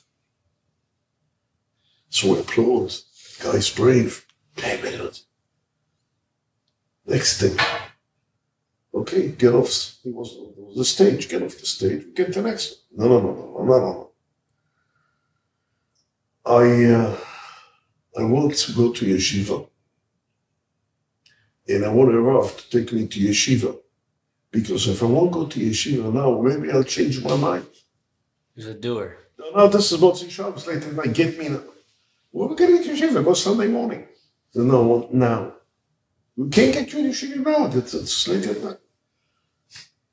So 2.08 2.32
we 2.32 2.40
applaud. 2.40 2.92
Guy's 3.40 3.70
brave. 3.70 4.26
Ten 4.56 4.82
minutes. 4.82 5.26
Next 7.06 7.40
thing. 7.40 7.56
Okay, 8.92 9.28
get 9.28 9.54
off. 9.54 9.94
He 10.02 10.10
was 10.10 10.34
on 10.38 10.74
the 10.76 10.84
stage. 10.84 11.28
Get 11.28 11.44
off 11.44 11.56
the 11.56 11.66
stage. 11.66 12.16
Get 12.16 12.34
the 12.34 12.42
next. 12.42 12.82
No, 12.96 13.06
no, 13.06 13.20
no, 13.20 13.32
no, 13.32 13.64
no, 13.64 13.78
no, 13.78 13.78
no. 13.78 14.10
I 16.44 16.84
uh, 16.94 17.16
I 18.18 18.24
want 18.24 18.54
to 18.56 18.72
go 18.72 18.92
to 18.92 19.06
yeshiva, 19.06 19.68
and 21.68 21.84
I 21.84 21.88
want 21.88 22.12
Rav 22.12 22.56
to 22.56 22.70
take 22.70 22.92
me 22.92 23.06
to 23.06 23.20
yeshiva, 23.20 23.78
because 24.50 24.88
if 24.88 25.02
I 25.02 25.06
won't 25.06 25.30
go 25.30 25.46
to 25.46 25.60
yeshiva 25.60 26.12
now, 26.12 26.40
maybe 26.40 26.72
I'll 26.72 26.82
change 26.82 27.22
my 27.22 27.36
mind. 27.36 27.66
He's 28.56 28.66
a 28.66 28.74
doer. 28.74 29.16
No, 29.38 29.50
no, 29.50 29.68
this 29.68 29.92
is 29.92 30.02
in 30.02 30.28
Shabbos 30.30 30.66
later 30.66 30.80
tonight. 30.80 31.12
Get 31.12 31.38
me 31.38 31.48
now. 31.48 31.62
Well, 32.32 32.48
we're 32.48 32.56
getting 32.56 32.82
to 32.82 32.90
yeshiva. 32.90 33.24
Go 33.24 33.34
Sunday 33.34 33.68
morning. 33.68 34.08
So, 34.50 34.62
no, 34.62 35.08
now. 35.12 35.54
We 36.36 36.48
can't 36.48 36.74
get 36.74 36.92
you 36.92 36.98
in 37.00 37.10
yeshiva 37.12 37.36
now. 37.36 37.66
It's, 37.66 37.94
it's 37.94 38.26
late 38.26 38.46
at 38.46 38.62
night. 38.64 38.78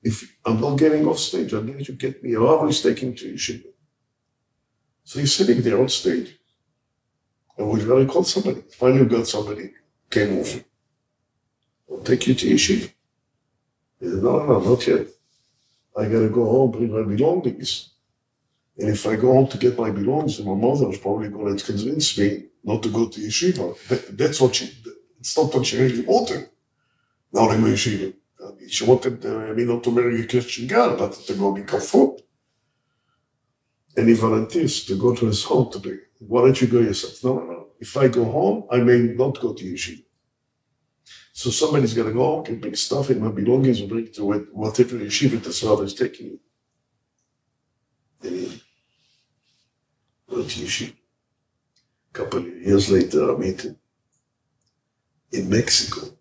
If 0.03 0.37
I'm 0.45 0.61
not 0.61 0.77
getting 0.77 1.07
off 1.07 1.17
stage, 1.17 1.55
I 1.55 1.61
need 1.61 1.79
you 1.79 1.85
to 1.85 1.91
get 1.93 2.23
me. 2.23 2.35
Rav 2.35 2.69
is 2.69 2.83
taking 2.83 3.15
to 3.15 3.33
yeshiva. 3.33 3.65
So 5.03 5.19
he's 5.19 5.33
sitting 5.33 5.61
there 5.63 5.79
on 5.79 5.89
stage. 5.89 6.34
And 7.57 7.69
we 7.69 7.83
gotta 7.83 8.05
call 8.05 8.23
somebody. 8.23 8.61
Finally, 8.71 9.05
got 9.05 9.27
somebody 9.27 9.71
came 10.09 10.39
over. 10.39 10.63
I'll 11.89 11.99
take 11.99 12.27
you 12.27 12.33
to 12.35 12.47
yeshiva. 12.47 12.91
He 13.99 14.09
said, 14.09 14.23
no, 14.23 14.39
no, 14.39 14.59
no, 14.59 14.59
not 14.59 14.87
yet. 14.87 15.07
I 15.97 16.03
gotta 16.05 16.29
go 16.29 16.45
home, 16.45 16.71
bring 16.71 16.91
my 16.91 17.03
belongings. 17.03 17.91
And 18.77 18.89
if 18.89 19.07
I 19.07 19.15
go 19.15 19.31
home 19.31 19.47
to 19.47 19.57
get 19.57 19.77
my 19.77 19.89
belongings, 19.89 20.41
my 20.41 20.53
mother 20.53 20.89
is 20.89 20.97
probably 20.97 21.29
going 21.29 21.55
to 21.55 21.65
convince 21.65 22.17
me 22.17 22.45
not 22.63 22.83
to 22.83 22.89
go 22.89 23.07
to 23.07 23.19
yeshiva. 23.21 23.87
That, 23.87 24.17
that's 24.17 24.41
what 24.41 24.55
she, 24.55 24.71
it's 25.19 25.37
not 25.37 25.53
what 25.53 25.65
she 25.65 25.77
really 25.77 26.01
wanted. 26.01 26.49
Not 27.31 27.55
in 27.55 27.61
yeshiva. 27.61 28.13
She 28.67 28.83
wanted 28.83 29.25
uh, 29.25 29.53
me 29.53 29.63
not 29.63 29.83
to 29.85 29.91
marry 29.91 30.21
a 30.21 30.27
Christian 30.27 30.67
girl, 30.67 30.97
but 30.97 31.13
to 31.13 31.33
go 31.35 31.53
become 31.53 31.81
frum. 31.81 32.17
And 33.95 34.09
he 34.09 34.13
volunteers 34.15 34.83
to 34.85 34.97
go 34.97 35.15
to 35.15 35.27
his 35.27 35.43
home 35.45 35.71
to 35.71 35.79
be, 35.79 35.97
why 36.19 36.41
don't 36.41 36.61
you 36.61 36.67
go 36.67 36.79
yourself? 36.79 37.23
No, 37.23 37.39
no, 37.39 37.51
no. 37.51 37.67
If 37.79 37.95
I 37.97 38.07
go 38.07 38.25
home, 38.25 38.65
I 38.71 38.77
may 38.77 38.99
not 38.99 39.39
go 39.39 39.53
to 39.53 39.63
yeshiva. 39.63 40.03
So 41.33 41.49
somebody's 41.49 41.93
going 41.93 42.07
to 42.07 42.13
go 42.13 42.41
can 42.41 42.59
bring 42.59 42.75
stuff 42.75 43.09
in 43.09 43.21
my 43.21 43.29
belongings 43.29 43.81
and 43.81 43.89
bring 43.89 44.05
it 44.05 44.13
to 44.15 44.25
whatever 44.25 44.95
yeshiva 44.97 45.43
the 45.43 45.51
father 45.51 45.83
is 45.83 45.93
taking. 45.93 46.39
And 48.23 48.35
he 48.35 48.61
went 50.27 50.49
to 50.51 50.59
yeshiva. 50.61 50.93
A 50.93 52.13
couple 52.13 52.39
of 52.39 52.47
years 52.47 52.89
later, 52.89 53.35
I 53.35 53.37
met 53.37 53.61
him 53.61 53.77
in 55.33 55.49
Mexico. 55.49 56.17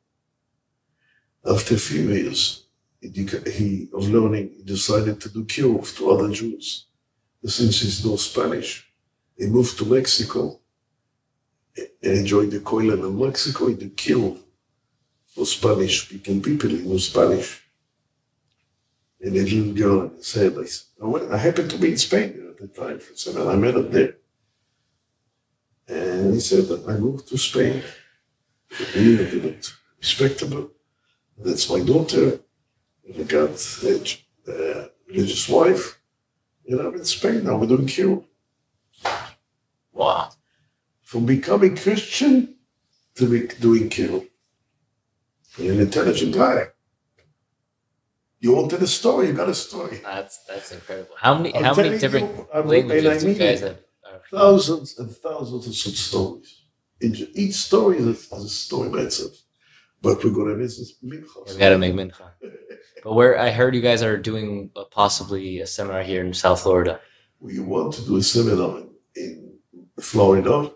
After 1.46 1.74
a 1.74 1.78
few 1.78 2.08
years 2.10 2.66
he, 3.00 3.88
of 3.92 4.08
learning, 4.08 4.50
he 4.56 4.62
decided 4.64 5.20
to 5.20 5.28
do 5.28 5.44
kiruv 5.44 5.96
to 5.96 6.10
other 6.10 6.32
Jews. 6.32 6.86
Since 7.44 7.80
he 7.80 8.08
knows 8.08 8.24
Spanish, 8.24 8.83
he 9.36 9.46
moved 9.46 9.76
to 9.78 9.84
Mexico 9.84 10.60
and 11.76 11.88
enjoyed 12.02 12.50
the 12.50 12.60
koilel 12.60 13.06
in 13.08 13.18
Mexico. 13.18 13.66
He 13.66 13.74
did 13.74 13.96
kiruv 13.96 14.38
for 15.26 15.44
Spanish 15.44 16.06
speaking 16.06 16.40
people. 16.40 16.70
He 16.70 16.78
knew 16.78 16.98
Spanish. 16.98 17.62
And 19.20 19.36
a 19.36 19.42
little 19.42 19.72
girl 19.72 20.12
said, 20.20 20.56
I, 20.58 20.64
said, 20.64 20.86
I, 21.02 21.06
went, 21.06 21.32
I 21.32 21.38
happened 21.38 21.70
to 21.70 21.78
be 21.78 21.92
in 21.92 21.96
Spain 21.96 22.30
at 22.50 22.58
the 22.58 22.68
time. 22.68 23.00
So 23.14 23.50
I 23.50 23.56
met 23.56 23.74
him 23.74 23.90
there. 23.90 24.14
And 25.88 26.34
he 26.34 26.40
said 26.40 26.66
I 26.88 26.96
moved 26.98 27.28
to 27.28 27.38
Spain. 27.38 27.82
He 28.92 29.16
looked 29.16 29.74
respectable. 29.98 30.70
That's 31.38 31.68
my 31.70 31.80
daughter. 31.80 32.40
And 33.06 33.16
I 33.18 33.22
got 33.22 33.50
a 33.84 33.96
uh, 34.48 34.88
religious 35.08 35.48
wife. 35.48 35.98
And 36.68 36.80
I'm 36.80 36.94
in 36.94 37.04
Spain 37.04 37.44
now. 37.44 37.56
We're 37.56 37.66
doing 37.66 37.86
kiruv. 37.86 38.24
Wow. 39.94 40.30
From 41.02 41.24
becoming 41.26 41.76
Christian 41.76 42.56
to 43.14 43.28
be 43.30 43.46
doing 43.60 43.88
kiruv. 43.88 44.28
You're 45.56 45.74
an 45.74 45.80
intelligent 45.80 46.34
guy. 46.34 46.68
You 48.40 48.56
wanted 48.56 48.82
a 48.82 48.86
story, 48.86 49.28
you 49.28 49.32
got 49.32 49.48
a 49.48 49.54
story. 49.54 50.00
That's 50.02 50.44
that's 50.44 50.72
incredible. 50.72 51.14
How 51.16 51.34
many 51.34 51.54
I'm 51.54 51.64
how 51.64 51.74
many 51.74 51.98
different 51.98 52.36
you, 52.36 52.48
I'm- 52.52 52.68
languages 52.68 53.06
I 53.06 53.26
do 53.26 53.32
you 53.32 53.38
guys 53.38 53.60
have? 53.60 53.78
Thousands 54.30 54.98
and 54.98 55.10
thousands 55.10 55.66
of 55.66 55.74
such 55.74 55.94
stories. 55.94 56.62
Each, 57.00 57.28
each 57.34 57.54
story 57.54 57.98
is 57.98 58.06
a, 58.06 58.36
is 58.36 58.44
a 58.44 58.48
story 58.48 58.88
by 58.88 58.98
itself. 59.00 59.32
But 60.02 60.22
we're 60.22 60.32
going 60.32 60.48
to 60.48 60.56
visit 60.56 60.88
Mincha. 61.04 61.48
We 61.48 61.56
got 61.58 61.70
to 61.70 61.78
make 61.78 61.94
mincha. 61.94 62.30
But 63.02 63.14
where 63.14 63.38
I 63.38 63.50
heard 63.50 63.74
you 63.74 63.80
guys 63.80 64.02
are 64.02 64.16
doing 64.16 64.70
possibly 64.90 65.60
a 65.60 65.66
seminar 65.66 66.02
here 66.02 66.24
in 66.24 66.32
South 66.34 66.62
Florida. 66.62 67.00
We 67.40 67.58
want 67.58 67.94
to 67.94 68.02
do 68.02 68.16
a 68.16 68.22
seminar 68.22 68.78
in, 68.78 68.90
in 69.16 69.43
Florida, 70.04 70.70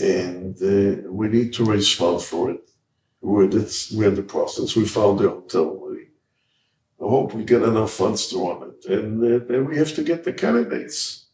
and 0.00 0.56
uh, 0.62 1.10
we 1.10 1.28
need 1.28 1.52
to 1.54 1.64
raise 1.64 1.92
funds 1.92 2.24
for 2.26 2.50
it. 2.50 2.70
We're, 3.20 3.46
that's, 3.46 3.92
we're 3.92 4.08
in 4.08 4.14
the 4.14 4.22
process. 4.22 4.74
We 4.74 4.86
found 4.86 5.18
the 5.18 5.28
hotel. 5.28 5.76
We, 5.76 6.08
I 7.00 7.08
hope 7.08 7.34
we 7.34 7.44
get 7.44 7.62
enough 7.62 7.92
funds 7.92 8.28
to 8.28 8.36
run 8.48 8.70
it. 8.70 8.90
And 8.90 9.22
uh, 9.22 9.44
then 9.46 9.66
we 9.66 9.76
have 9.76 9.94
to 9.94 10.02
get 10.02 10.24
the 10.24 10.32
candidates. 10.32 11.26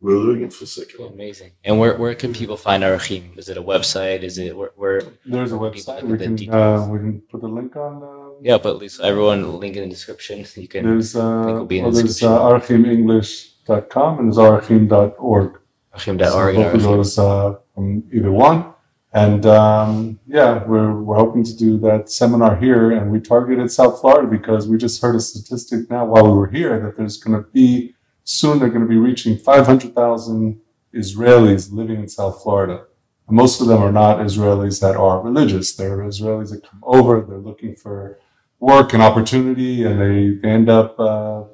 We're 0.00 0.14
doing 0.14 0.42
it 0.42 0.52
for 0.52 0.64
second. 0.64 1.12
Amazing. 1.12 1.52
And 1.62 1.78
where, 1.78 1.96
where 1.98 2.14
can 2.14 2.32
people 2.32 2.56
find 2.56 2.82
Arachim? 2.82 3.38
Is 3.38 3.50
it 3.50 3.58
a 3.58 3.62
website? 3.62 4.22
Is 4.22 4.38
it 4.38 4.56
where? 4.56 4.70
where 4.74 5.02
There's 5.26 5.52
a 5.52 5.56
website. 5.56 6.02
We 6.02 6.16
can, 6.16 6.52
uh, 6.52 6.86
we 6.86 6.98
can 6.98 7.20
put 7.30 7.42
the 7.42 7.48
link 7.48 7.76
on. 7.76 8.02
Uh, 8.02 8.38
yeah, 8.40 8.56
but 8.56 8.70
at 8.70 8.78
least 8.78 9.00
everyone 9.00 9.60
link 9.60 9.76
in 9.76 9.82
the 9.82 9.90
description. 9.90 10.46
You 10.56 10.68
can. 10.68 10.84
There's, 10.84 11.14
uh, 11.14 11.42
will 11.46 11.66
be 11.66 11.78
in 11.78 11.84
well, 11.84 11.92
the 11.92 12.02
there's 12.02 12.22
uh, 12.22 12.40
archimenglish.com 12.40 14.18
and 14.20 14.32
there's 14.32 14.38
archim.org. 14.38 14.88
Arachim.org. 14.88 15.60
Arachim. 16.06 16.82
those 16.82 17.18
uh, 17.18 17.56
from 17.74 18.04
either 18.12 18.32
one. 18.32 18.72
And 19.12 19.44
um, 19.44 20.20
yeah, 20.26 20.62
we're, 20.64 20.92
we're 21.02 21.16
hoping 21.16 21.42
to 21.44 21.56
do 21.56 21.78
that 21.78 22.10
seminar 22.10 22.56
here. 22.56 22.92
And 22.92 23.10
we 23.10 23.20
targeted 23.20 23.70
South 23.70 24.00
Florida 24.00 24.28
because 24.28 24.68
we 24.68 24.78
just 24.78 25.02
heard 25.02 25.16
a 25.16 25.20
statistic 25.20 25.90
now 25.90 26.06
while 26.06 26.24
we 26.24 26.32
were 26.32 26.50
here 26.50 26.78
that 26.80 26.96
there's 26.96 27.16
going 27.16 27.42
to 27.42 27.48
be 27.50 27.94
soon 28.22 28.58
they're 28.58 28.68
going 28.68 28.82
to 28.82 28.88
be 28.88 28.96
reaching 28.96 29.36
500,000 29.36 30.60
Israelis 30.94 31.72
living 31.72 32.00
in 32.00 32.08
South 32.08 32.42
Florida. 32.42 32.84
And 33.26 33.36
most 33.36 33.60
of 33.60 33.66
them 33.66 33.82
are 33.82 33.92
not 33.92 34.18
Israelis 34.18 34.80
that 34.80 34.96
are 34.96 35.20
religious. 35.20 35.74
They're 35.74 35.98
Israelis 35.98 36.50
that 36.50 36.68
come 36.68 36.80
over, 36.84 37.20
they're 37.22 37.38
looking 37.38 37.74
for 37.74 38.18
work 38.60 38.92
and 38.92 39.02
opportunity, 39.02 39.84
and 39.84 40.00
they, 40.00 40.40
they 40.40 40.48
end 40.48 40.68
up 40.68 40.98
uh, 41.00 41.44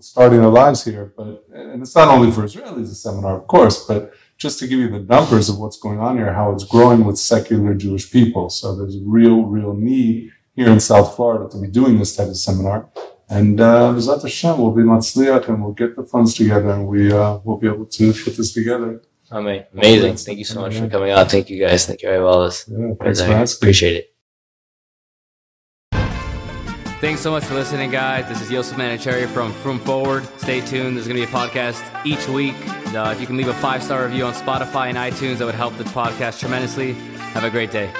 starting 0.00 0.40
their 0.40 0.50
lives 0.50 0.84
here. 0.84 1.12
But 1.16 1.44
and 1.52 1.82
it's 1.82 1.94
not 1.94 2.08
only 2.08 2.30
for 2.30 2.42
Israelis, 2.42 2.90
a 2.90 2.94
seminar, 2.94 3.38
of 3.40 3.46
course, 3.46 3.84
but 3.86 4.12
just 4.38 4.58
to 4.58 4.66
give 4.66 4.78
you 4.78 4.90
the 4.90 5.00
numbers 5.00 5.48
of 5.48 5.58
what's 5.58 5.78
going 5.78 5.98
on 5.98 6.16
here, 6.16 6.32
how 6.32 6.52
it's 6.52 6.64
growing 6.64 7.04
with 7.04 7.18
secular 7.18 7.74
Jewish 7.74 8.10
people. 8.10 8.50
So 8.50 8.76
there's 8.76 8.96
a 8.96 9.04
real, 9.04 9.42
real 9.44 9.74
need 9.74 10.30
here 10.54 10.68
in 10.68 10.80
South 10.80 11.16
Florida 11.16 11.48
to 11.50 11.60
be 11.60 11.68
doing 11.68 11.98
this 11.98 12.14
type 12.16 12.28
of 12.28 12.36
seminar. 12.36 12.88
And 13.28 13.60
uh, 13.60 13.92
Bezat 13.92 14.22
Hashem 14.22 14.58
will 14.58 14.72
be 14.72 14.82
Matzliach 14.82 15.48
and 15.48 15.62
we'll 15.62 15.72
get 15.72 15.96
the 15.96 16.04
funds 16.04 16.34
together 16.34 16.70
and 16.70 16.86
we 16.86 17.12
uh, 17.12 17.38
will 17.44 17.56
be 17.56 17.66
able 17.66 17.86
to 17.86 18.12
put 18.12 18.36
this 18.36 18.52
together. 18.52 19.02
Amazing. 19.30 19.66
Amazing. 19.72 20.16
Thank 20.16 20.38
you 20.38 20.44
so 20.44 20.60
much 20.60 20.76
for 20.76 20.88
coming 20.88 21.10
out. 21.10 21.30
Thank 21.30 21.50
you 21.50 21.58
guys. 21.58 21.86
Thank 21.86 22.02
you, 22.02 22.10
Wallis. 22.10 22.68
Yeah, 22.68 23.12
thanks. 23.14 23.54
Appreciate 23.54 23.96
it. 23.96 24.15
Thanks 26.98 27.20
so 27.20 27.30
much 27.30 27.44
for 27.44 27.52
listening, 27.52 27.90
guys. 27.90 28.26
This 28.26 28.40
is 28.40 28.50
Yosef 28.50 28.78
Manicherry 28.78 29.28
from 29.28 29.52
Frum 29.52 29.78
Forward. 29.78 30.26
Stay 30.38 30.62
tuned. 30.62 30.96
There's 30.96 31.06
going 31.06 31.20
to 31.20 31.26
be 31.26 31.30
a 31.30 31.34
podcast 31.34 31.82
each 32.06 32.26
week. 32.26 32.54
Uh, 32.94 33.10
if 33.14 33.20
you 33.20 33.26
can 33.26 33.36
leave 33.36 33.48
a 33.48 33.54
five 33.54 33.82
star 33.82 34.06
review 34.06 34.24
on 34.24 34.32
Spotify 34.32 34.88
and 34.88 34.96
iTunes, 34.96 35.36
that 35.38 35.44
would 35.44 35.54
help 35.54 35.76
the 35.76 35.84
podcast 35.84 36.40
tremendously. 36.40 36.94
Have 37.34 37.44
a 37.44 37.50
great 37.50 37.70
day. 37.70 37.92